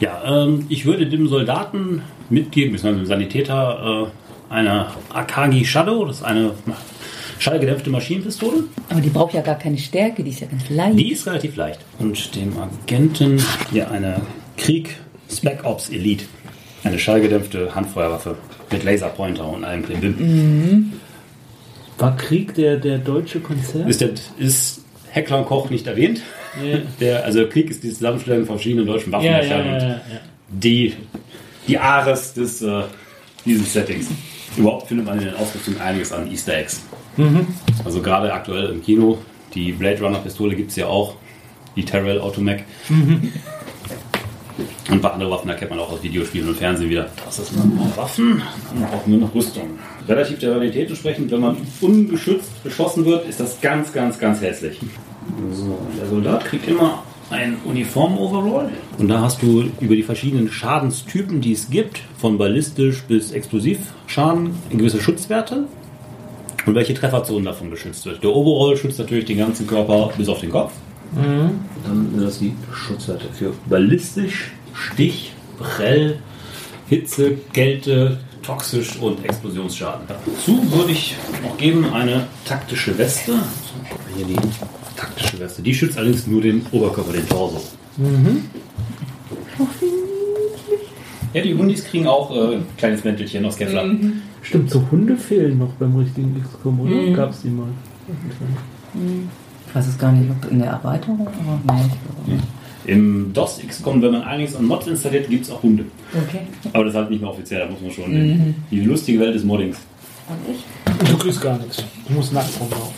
Ja, 0.01 0.45
ähm, 0.45 0.65
ich 0.71 0.87
würde 0.87 1.07
dem 1.07 1.29
Soldaten 1.29 2.03
mitgeben, 2.31 2.73
beziehungsweise 2.73 3.05
dem 3.05 3.07
Sanitäter, 3.07 4.09
äh, 4.09 4.53
eine 4.53 4.87
Akagi 5.13 5.65
Shadow, 5.65 6.07
das 6.07 6.17
ist 6.17 6.23
eine 6.25 6.53
schallgedämpfte 7.39 7.91
Maschinenpistole. 7.91 8.65
Aber 8.89 9.01
die 9.01 9.11
braucht 9.11 9.35
ja 9.35 9.43
gar 9.43 9.57
keine 9.57 9.79
Stärke, 9.79 10.25
die 10.25 10.31
ist 10.31 10.41
ja 10.41 10.47
ganz 10.47 10.69
leicht. 10.71 10.99
Die 10.99 11.13
ist 11.13 11.27
relativ 11.27 11.57
leicht. 11.57 11.81
Und 11.99 12.35
dem 12.35 12.55
Agenten 12.59 13.43
hier 13.71 13.91
eine 13.91 14.23
Krieg 14.57 14.97
Spec 15.31 15.65
Ops 15.65 15.91
Elite. 15.91 16.25
Eine 16.83 16.99
schallgedämpfte 16.99 17.75
Handfeuerwaffe 17.75 18.37
mit 18.73 18.85
Laserpointer 18.85 19.47
und 19.47 19.65
allem 19.65 19.85
Klimbim. 19.85 20.93
War 21.99 22.17
Krieg 22.17 22.55
der, 22.55 22.79
der 22.79 22.99
deutsche 22.99 23.41
Konzern? 23.41 23.89
Ist, 23.89 24.01
der, 24.01 24.11
ist 24.39 24.80
Heckler 25.11 25.39
und 25.39 25.47
Koch 25.47 25.71
nicht 25.71 25.87
erwähnt? 25.87 26.23
Ja. 26.63 26.79
Der, 27.01 27.25
also 27.25 27.47
Krieg 27.49 27.71
ist 27.71 27.83
die 27.83 27.91
Zusammenstellung 27.91 28.47
von 28.47 28.57
verschiedenen 28.57 28.87
deutschen 28.87 29.13
Waffen. 29.13 29.27
ja, 29.27 29.43
ja, 29.43 29.59
ja, 29.59 29.65
ja, 29.65 29.89
ja. 29.89 30.01
die, 30.49 30.95
die 31.67 31.79
Ares 31.79 32.35
des, 32.35 32.63
äh, 32.63 32.83
dieses 33.45 33.73
Settings. 33.73 34.09
Überhaupt 34.57 34.89
findet 34.89 35.07
man 35.07 35.19
in 35.19 35.27
den 35.27 35.35
Ausrüstungen 35.35 35.81
einiges 35.81 36.13
an 36.13 36.31
Easter 36.31 36.57
Eggs. 36.57 36.83
Also 37.85 38.03
gerade 38.03 38.33
aktuell 38.33 38.71
im 38.71 38.83
Kino, 38.83 39.19
die 39.55 39.73
Blade 39.73 40.01
Runner 40.01 40.19
Pistole 40.19 40.57
gibt 40.57 40.71
es 40.71 40.77
ja 40.77 40.87
auch, 40.87 41.17
die 41.77 41.85
Terrell 41.85 42.21
Automech. 42.21 42.63
Und 44.59 44.95
ein 44.95 45.01
paar 45.01 45.15
andere 45.15 45.31
Waffen 45.31 45.49
erkennt 45.49 45.71
man 45.71 45.81
auch 45.81 45.93
aus 45.93 46.03
Videospielen 46.03 46.49
und 46.49 46.57
Fernsehen 46.57 46.91
wieder. 46.91 47.09
Das 47.25 47.39
ist 47.39 47.53
noch 47.57 47.97
Waffen, 47.97 48.43
dann 48.73 48.91
brauchen 48.91 49.13
wir 49.13 49.19
noch 49.19 49.35
Rüstung. 49.35 49.79
Relativ 50.09 50.39
der 50.39 50.53
Realität 50.53 50.89
entsprechend, 50.89 51.31
wenn 51.31 51.41
man 51.41 51.57
ungeschützt 51.81 52.63
beschossen 52.63 53.05
wird, 53.05 53.29
ist 53.29 53.41
das 53.41 53.61
ganz, 53.61 53.93
ganz, 53.93 54.19
ganz 54.19 54.41
hässlich. 54.41 54.79
So, 55.53 55.79
der 55.99 56.09
Soldat 56.09 56.45
kriegt 56.45 56.69
immer 56.69 57.03
ein 57.31 57.57
Uniform-Overall. 57.65 58.71
Und 58.99 59.09
da 59.09 59.21
hast 59.21 59.43
du 59.43 59.71
über 59.81 59.95
die 59.95 60.03
verschiedenen 60.03 60.51
Schadenstypen, 60.51 61.41
die 61.41 61.53
es 61.53 61.71
gibt, 61.71 62.01
von 62.19 62.39
ballistisch 62.39 63.03
bis 63.03 63.31
Explosivschaden, 63.31 64.51
gewisse 64.71 65.01
Schutzwerte. 65.01 65.67
Und 66.67 66.75
welche 66.75 66.93
Trefferzonen 66.93 67.45
davon 67.45 67.71
geschützt 67.71 68.05
wird. 68.05 68.23
Der 68.23 68.31
Overall 68.31 68.77
schützt 68.77 68.99
natürlich 68.99 69.25
den 69.25 69.39
ganzen 69.39 69.67
Körper 69.67 70.11
bis 70.19 70.29
auf 70.29 70.41
den 70.41 70.51
Kopf. 70.51 70.73
Dann 71.13 72.11
sind 72.13 72.23
das 72.23 72.39
die 72.39 72.55
Schutzwerte 72.73 73.27
für 73.33 73.53
ballistisch, 73.69 74.53
Stich, 74.75 75.33
Prell, 75.59 76.19
Hitze, 76.89 77.37
Kälte, 77.53 78.19
toxisch 78.43 78.97
und 79.01 79.25
Explosionsschaden. 79.25 80.07
Dazu 80.09 80.73
würde 80.73 80.93
ich 80.93 81.17
noch 81.43 81.57
geben 81.57 81.93
eine 81.93 82.27
taktische 82.45 82.97
Weste. 82.97 83.35
Hier 84.17 84.27
die 84.27 84.37
taktische 84.97 85.39
Weste. 85.39 85.63
Die 85.63 85.75
schützt 85.75 85.99
allerdings 85.99 86.27
nur 86.27 86.43
den 86.43 86.65
Oberkörper, 86.73 87.13
den 87.13 87.29
Torso. 87.29 87.63
Ja, 91.33 91.43
die 91.43 91.55
Hundis 91.55 91.85
kriegen 91.85 92.07
auch 92.07 92.35
äh, 92.35 92.57
ein 92.57 92.67
kleines 92.77 93.05
Mäntelchen 93.05 93.45
aus 93.45 93.57
Kevlar. 93.57 93.85
Stimmt, 94.43 94.71
so 94.71 94.85
Hunde 94.91 95.17
fehlen 95.17 95.59
noch 95.59 95.73
beim 95.75 95.97
richtigen 95.97 96.35
XCOM, 96.43 96.81
oder? 96.81 96.91
Mhm. 96.91 97.15
Gab 97.15 97.31
es 97.31 97.43
die 97.43 97.51
mal? 97.51 97.69
Ich 99.71 99.77
weiß 99.77 99.87
es 99.87 99.99
gar 99.99 100.11
nicht, 100.11 100.29
ob 100.29 100.51
in 100.51 100.59
der 100.59 100.69
Erweiterung, 100.69 101.21
aber 101.21 101.61
nein, 101.65 101.89
ich 101.93 102.15
glaube 102.17 102.31
nicht. 102.33 102.45
Im 102.87 103.33
DOS 103.33 103.61
XCOM, 103.65 104.03
wenn 104.03 104.11
man 104.11 104.23
einiges 104.23 104.57
an 104.57 104.65
Mods 104.65 104.89
installiert, 104.89 105.31
gibt 105.31 105.45
es 105.45 105.51
auch 105.53 105.63
Hunde. 105.63 105.85
Okay. 106.13 106.41
Aber 106.73 106.85
das 106.85 106.95
ist 106.95 106.99
halt 106.99 107.11
nicht 107.11 107.21
mehr 107.21 107.31
offiziell, 107.31 107.61
da 107.61 107.67
muss 107.67 107.81
man 107.81 107.91
schon. 107.93 108.55
Die 108.69 108.81
lustige 108.81 109.21
Welt 109.21 109.37
des 109.37 109.45
Moddings. 109.45 109.77
Und 110.29 110.39
ich? 110.53 110.65
Du 111.09 111.17
kriegst 111.19 111.41
gar 111.41 111.57
nichts. 111.59 111.85
Du 112.09 112.15
musst 112.15 112.33
nackt 112.33 112.51
rumlaufen. 112.61 112.95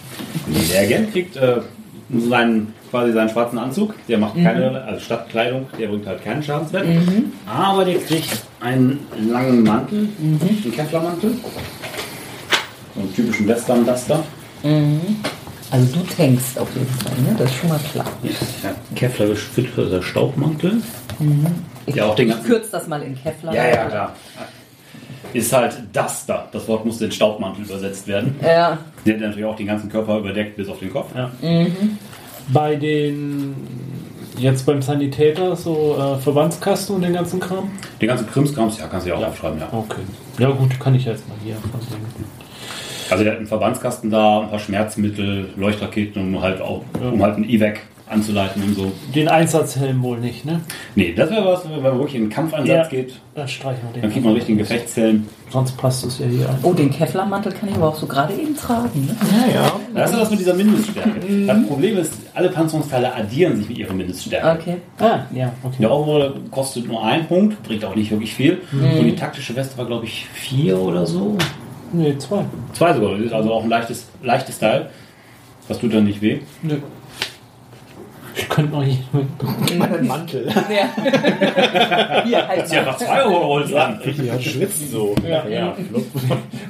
Der 0.72 0.80
Agent 0.80 1.12
kriegt 1.12 1.36
äh, 1.36 1.60
seinen, 2.28 2.72
quasi 2.90 3.12
seinen 3.12 3.28
schwarzen 3.28 3.58
Anzug. 3.58 3.94
Der 4.08 4.16
macht 4.16 4.36
keine, 4.36 4.82
also 4.82 5.00
statt 5.00 5.28
Kleidung, 5.28 5.66
der 5.78 5.88
bringt 5.88 6.06
halt 6.06 6.24
keinen 6.24 6.42
Schadenswert. 6.42 6.86
Aber 7.46 7.84
der 7.84 7.98
kriegt 7.98 8.44
einen 8.60 9.00
langen 9.28 9.62
Mantel, 9.62 10.08
einen 10.18 10.72
Kevlarmantel. 10.74 11.34
So 12.94 13.00
einen 13.00 13.14
typischen 13.14 13.46
Western-Duster. 13.46 14.24
Also 15.72 15.86
du 15.98 16.00
tankst 16.04 16.58
auf 16.58 16.68
jeden 16.74 16.86
Fall, 16.86 17.12
ne? 17.22 17.34
Das 17.38 17.50
ist 17.50 17.56
schon 17.56 17.70
mal 17.70 17.80
klar. 17.90 18.04
Ja, 18.22 18.70
Kevlar 18.94 19.28
geschützter 19.28 20.02
Staubmantel. 20.02 20.82
Ich, 21.86 21.94
Ja, 21.94 22.06
auch 22.06 22.14
den 22.14 22.28
ich 22.28 22.42
kürze 22.44 22.70
das 22.72 22.86
mal 22.88 23.02
in 23.02 23.16
Kevlar. 23.20 23.54
Ja, 23.54 23.66
ja, 23.68 23.84
klar. 23.86 24.12
Ist 25.32 25.50
halt 25.50 25.78
Duster. 25.94 26.46
Das 26.52 26.68
Wort 26.68 26.84
muss 26.84 27.00
in 27.00 27.10
Staubmantel 27.10 27.64
übersetzt 27.64 28.06
werden. 28.06 28.34
Ja, 28.42 28.78
Der 29.06 29.14
hat 29.14 29.20
natürlich 29.22 29.46
auch 29.46 29.56
den 29.56 29.66
ganzen 29.66 29.88
Körper 29.88 30.18
überdeckt 30.18 30.56
bis 30.56 30.68
auf 30.68 30.78
den 30.78 30.92
Kopf. 30.92 31.08
Ja. 31.16 31.30
Bei 32.48 32.76
den, 32.76 33.54
jetzt 34.36 34.66
beim 34.66 34.82
Sanitäter, 34.82 35.56
so 35.56 35.96
äh, 35.98 36.20
Verbandskasten 36.20 36.96
und 36.96 37.02
den 37.02 37.14
ganzen 37.14 37.40
Kram? 37.40 37.70
Den 37.98 38.08
ganzen 38.08 38.26
Krimskrams, 38.28 38.78
ja, 38.78 38.88
kannst 38.88 39.06
du 39.06 39.10
ja 39.10 39.16
auch 39.16 39.26
aufschreiben, 39.26 39.58
ja. 39.58 39.68
Okay. 39.72 40.02
Ja, 40.38 40.50
gut, 40.50 40.78
kann 40.78 40.94
ich 40.94 41.06
jetzt 41.06 41.26
mal 41.28 41.36
hier 41.42 41.56
versehen. 41.56 42.41
Also 43.12 43.24
der 43.24 43.32
hat 43.34 43.38
einen 43.38 43.46
Verbandskasten 43.46 44.10
da, 44.10 44.40
ein 44.40 44.48
paar 44.50 44.58
Schmerzmittel, 44.58 45.50
Leuchtraketen, 45.56 46.22
um 46.34 46.42
halt 46.42 46.60
auch, 46.60 46.82
um 47.00 47.22
halt 47.22 47.36
ein 47.36 47.44
Evac 47.48 47.80
anzuleiten 48.08 48.62
und 48.62 48.74
so. 48.74 48.92
Den 49.14 49.28
Einsatzhelm 49.28 50.02
wohl 50.02 50.18
nicht, 50.18 50.44
ne? 50.44 50.60
Nee, 50.96 51.14
das 51.16 51.30
wäre 51.30 51.46
was, 51.46 51.64
wenn 51.64 51.80
man 51.82 51.92
wirklich 51.96 52.16
in 52.16 52.22
den 52.24 52.30
Kampfeinsatz 52.30 52.68
Ja. 52.68 52.86
geht, 52.88 53.14
Dann 53.34 53.48
streichen 53.48 53.80
wir 53.88 53.92
den. 53.94 54.02
dann 54.02 54.10
kriegt 54.10 54.22
man 54.24 54.30
einen 54.32 54.36
richtigen 54.36 54.58
Gefechtshelm. 54.58 55.26
Sonst 55.50 55.76
passt 55.78 56.04
es 56.04 56.18
ja 56.18 56.26
hier 56.26 56.46
ein. 56.48 56.56
Oh, 56.62 56.74
den 56.74 56.90
Kevlarmantel 56.90 57.52
kann 57.52 57.70
ich 57.70 57.74
aber 57.74 57.88
auch 57.88 57.96
so 57.96 58.06
gerade 58.06 58.34
eben 58.34 58.54
tragen. 58.54 59.06
Ne? 59.06 59.16
Ja, 59.54 59.62
ja. 59.62 59.72
Das 59.94 60.10
ist 60.10 60.18
das 60.20 60.30
mit 60.30 60.40
dieser 60.40 60.52
Mindeststärke. 60.54 61.20
Das 61.46 61.66
Problem 61.66 61.96
ist, 61.98 62.12
alle 62.34 62.50
Panzerungsteile 62.50 63.14
addieren 63.14 63.56
sich 63.56 63.68
mit 63.70 63.78
ihrer 63.78 63.94
Mindeststärke. 63.94 64.60
Okay. 64.60 64.76
Ah, 64.98 65.20
ja, 65.34 65.50
okay. 65.62 65.76
Der 65.80 65.90
Overall 65.90 66.34
kostet 66.50 66.86
nur 66.88 67.02
einen 67.02 67.26
Punkt, 67.26 67.62
bringt 67.62 67.82
auch 67.84 67.94
nicht 67.94 68.10
wirklich 68.10 68.34
viel. 68.34 68.60
Und 68.72 69.06
die 69.06 69.16
taktische 69.16 69.56
Weste 69.56 69.78
war, 69.78 69.86
glaube 69.86 70.04
ich, 70.04 70.26
vier 70.34 70.78
oder 70.78 71.06
so. 71.06 71.38
Nee, 71.92 72.16
zwei. 72.18 72.44
Zwei 72.72 72.94
sogar, 72.94 73.10
also 73.34 73.52
auch 73.52 73.64
ein 73.64 73.68
leichtes, 73.68 74.06
leichtes 74.22 74.58
Teil. 74.58 74.90
Das 75.68 75.78
tut 75.78 75.94
dann 75.94 76.04
nicht 76.04 76.20
weh. 76.20 76.40
Nö. 76.62 76.78
Ich 78.34 78.48
könnte 78.48 78.72
noch 78.72 78.84
nicht. 78.84 79.02
Mein 79.78 80.06
Mantel. 80.06 80.46
Ja. 80.48 82.22
Hier, 82.24 82.48
halt 82.48 82.66
Zieh 82.66 82.78
einfach 82.78 82.96
zwei 82.96 83.22
Rolls 83.22 83.72
an. 83.74 84.00
Ja, 84.24 84.40
schwitzt 84.40 84.90
so. 84.90 85.14
Ja. 85.28 85.46
ja. 85.46 85.76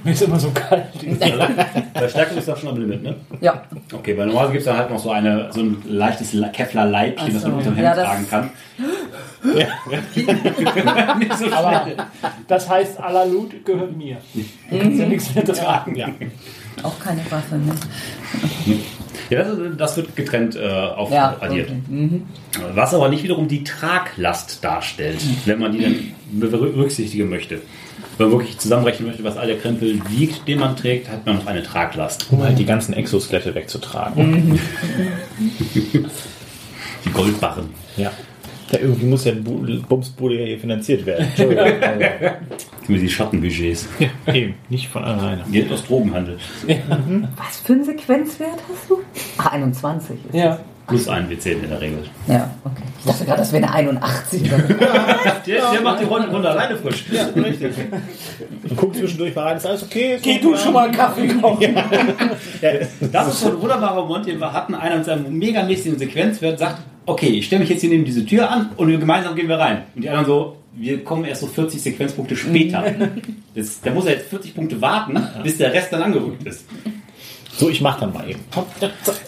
Mir 0.02 0.12
ist 0.12 0.22
immer 0.22 0.38
so 0.40 0.50
kalt. 0.50 0.86
Verstärkung 1.94 2.38
ist 2.38 2.48
doch 2.48 2.56
schon 2.56 2.70
am 2.70 2.78
Limit, 2.80 3.02
ne? 3.02 3.16
Ja. 3.40 3.62
Okay, 3.92 4.16
weil 4.18 4.26
normalerweise 4.26 4.52
gibt 4.54 4.66
es 4.66 4.72
da 4.72 4.76
halt 4.76 4.90
noch 4.90 4.98
so, 4.98 5.10
eine, 5.10 5.50
so 5.52 5.60
ein 5.60 5.82
leichtes 5.86 6.32
La- 6.32 6.48
Kevlar-Leibchen, 6.48 7.28
Ach 7.28 7.32
das 7.34 7.42
man 7.44 7.50
so. 7.52 7.56
mit 7.58 7.66
dem 7.66 7.74
Hemd 7.76 7.84
Ja, 7.96 8.04
tragen 8.04 8.28
kann. 8.28 8.50
Nicht 11.18 11.38
so 11.38 11.52
Aber 11.52 11.86
das 12.48 12.68
heißt, 12.68 13.00
Alalut 13.00 13.64
gehört 13.64 13.96
mir. 13.96 14.16
Du 14.70 14.78
kannst 14.78 14.98
ja 14.98 15.06
nichts 15.06 15.34
mehr 15.34 15.44
tragen. 15.44 15.94
Ja. 15.96 16.08
Auch 16.82 16.98
keine 16.98 17.20
Waffe, 17.30 17.56
ne? 17.56 17.74
Ja, 19.30 19.42
das, 19.44 19.56
das 19.76 19.96
wird 19.96 20.16
getrennt 20.16 20.56
äh, 20.56 20.68
auf 20.68 21.10
Ja. 21.10 21.36
addiert. 21.40 21.68
Okay. 21.70 21.80
Mhm. 21.88 22.22
Was 22.74 22.94
aber 22.94 23.08
nicht 23.08 23.22
wiederum 23.24 23.48
die 23.48 23.64
Traglast 23.64 24.62
darstellt, 24.62 25.18
wenn 25.46 25.58
man 25.58 25.72
die 25.72 25.82
dann 25.82 26.50
berücksichtigen 26.50 27.28
möchte. 27.28 27.60
Wenn 28.18 28.28
man 28.28 28.38
wirklich 28.38 28.58
zusammenrechnen 28.58 29.08
möchte, 29.08 29.24
was 29.24 29.36
all 29.36 29.46
der 29.46 29.58
Krempel 29.58 30.00
wiegt, 30.08 30.46
den 30.46 30.58
man 30.58 30.76
trägt, 30.76 31.08
hat 31.08 31.24
man 31.24 31.36
noch 31.36 31.46
eine 31.46 31.62
Traglast. 31.62 32.26
Um 32.30 32.42
halt 32.42 32.58
die 32.58 32.66
ganzen 32.66 32.92
Exoskelette 32.94 33.54
wegzutragen. 33.54 34.58
Die 37.04 37.10
Goldbarren. 37.10 37.70
Ja. 37.96 38.12
Ja. 38.70 38.78
Irgendwie 38.80 39.06
muss 39.06 39.24
ja 39.24 39.32
Bu- 39.32 39.64
Bumsbude 39.88 40.38
ja 40.40 40.46
hier 40.46 40.58
finanziert 40.58 41.04
werden. 41.06 41.26
Entschuldigung. 41.26 41.66
Mit 42.88 43.00
die 43.02 43.08
Schattenbudgets. 43.08 43.88
ja, 43.98 44.34
eben, 44.34 44.54
nicht 44.68 44.88
von 44.88 45.04
alleine. 45.04 45.44
Geld 45.50 45.70
aus 45.72 45.84
Drogenhandel. 45.86 46.36
Was 47.36 47.58
für 47.64 47.72
einen 47.74 47.84
Sequenzwert 47.84 48.58
hast 48.68 48.90
du? 48.90 48.98
Ah, 49.38 49.50
21. 49.50 50.16
Ist 50.28 50.34
Ja. 50.34 50.58
Plus 50.88 51.08
ein 51.08 51.28
W10 51.30 51.62
in 51.62 51.68
der 51.70 51.80
Regel. 51.80 51.98
das. 52.26 52.36
Ja, 52.36 52.50
okay. 52.64 52.82
Ich 52.98 53.04
dachte 53.04 53.24
gerade, 53.24 53.38
das 53.38 53.52
wäre 53.52 53.62
eine 53.64 53.72
81. 53.72 54.42
oder 54.52 54.58
so. 54.66 54.74
Der, 54.74 55.70
der 55.72 55.80
macht 55.80 56.00
die 56.00 56.04
Runde, 56.04 56.28
Runde 56.28 56.50
alleine 56.50 56.76
frisch. 56.76 57.04
Ja, 57.12 57.26
richtig. 57.40 57.72
Und 58.68 58.76
guck 58.76 58.96
zwischendurch 58.96 59.32
mal 59.34 59.42
rein, 59.46 59.56
ist 59.58 59.66
alles 59.66 59.84
okay? 59.84 60.18
Geh 60.20 60.40
du 60.40 60.56
schon 60.56 60.72
mal 60.72 60.86
einen 60.86 60.94
Kaffee 60.96 61.28
kochen. 61.28 61.76
Das 63.12 63.28
ist 63.28 63.40
so 63.40 63.48
ein 63.50 63.60
wunderbarer 63.62 64.04
Moment, 64.04 64.26
den 64.26 64.40
wir 64.40 64.52
hatten. 64.52 64.74
Einer 64.74 64.96
mit 64.96 65.04
seinem 65.04 65.32
megamäßigen 65.38 65.98
Sequenzwert 65.98 66.58
sagt, 66.58 66.78
okay, 67.07 67.28
ich 67.28 67.46
stelle 67.46 67.61
mich 67.61 67.70
jetzt 67.70 67.80
hier 67.80 67.90
neben 67.90 68.05
diese 68.05 68.24
Tür 68.24 68.50
an 68.50 68.70
und 68.76 68.88
wir 68.88 68.98
gemeinsam 68.98 69.34
gehen 69.34 69.48
wir 69.48 69.59
rein. 69.59 69.84
Und 69.94 70.03
die 70.03 70.09
anderen 70.09 70.26
so, 70.26 70.57
wir 70.74 71.05
kommen 71.05 71.24
erst 71.24 71.42
so 71.42 71.46
40 71.46 71.82
Sequenzpunkte 71.82 72.36
später. 72.36 72.84
Das, 73.55 73.82
da 73.82 73.90
muss 73.90 74.07
er 74.07 74.12
jetzt 74.12 74.30
40 74.30 74.55
Punkte 74.55 74.80
warten, 74.80 75.22
bis 75.42 75.59
der 75.59 75.74
Rest 75.74 75.92
dann 75.92 76.00
angerückt 76.00 76.42
ist. 76.44 76.64
So, 77.55 77.68
ich 77.68 77.82
mach 77.82 78.00
dann 78.00 78.14
mal 78.14 78.26
eben. 78.26 78.40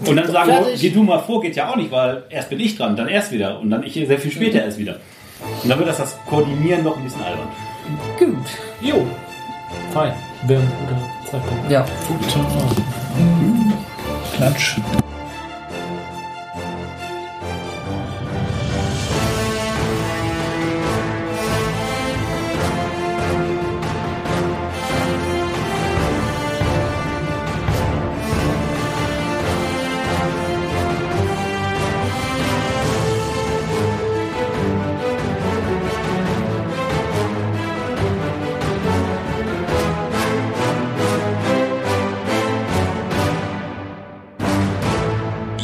Und 0.07 0.17
dann 0.17 0.33
sagen 0.33 0.51
Fertig. 0.51 0.83
wir, 0.83 0.89
geh 0.89 0.95
du 0.95 1.03
mal 1.03 1.19
vor, 1.19 1.43
geht 1.43 1.57
ja 1.57 1.71
auch 1.71 1.77
nicht, 1.77 1.91
weil 1.91 2.25
erst 2.31 2.49
bin 2.49 2.59
ich 2.59 2.75
dran, 2.75 2.97
dann 2.97 3.09
erst 3.09 3.33
wieder 3.33 3.61
und 3.61 3.69
dann 3.69 3.83
ich 3.83 3.93
sehr 3.93 4.19
viel 4.19 4.31
später 4.31 4.65
erst 4.65 4.79
wieder. 4.79 4.99
Und 5.63 5.69
dann 5.69 5.79
wird 5.79 5.91
das, 5.91 5.99
das 5.99 6.17
Koordinieren 6.27 6.85
noch 6.85 6.97
ein 6.97 7.05
bisschen 7.05 7.23
albern. 7.23 7.49
Gut. 8.19 8.47
Jo. 8.81 9.07
Fein. 9.93 10.15
Wäre 10.47 10.63
ein 10.63 10.73
guter 10.81 11.31
Zeitpunkt. 11.31 11.71
Ja. 11.71 11.85
Klatsch. 14.37 14.77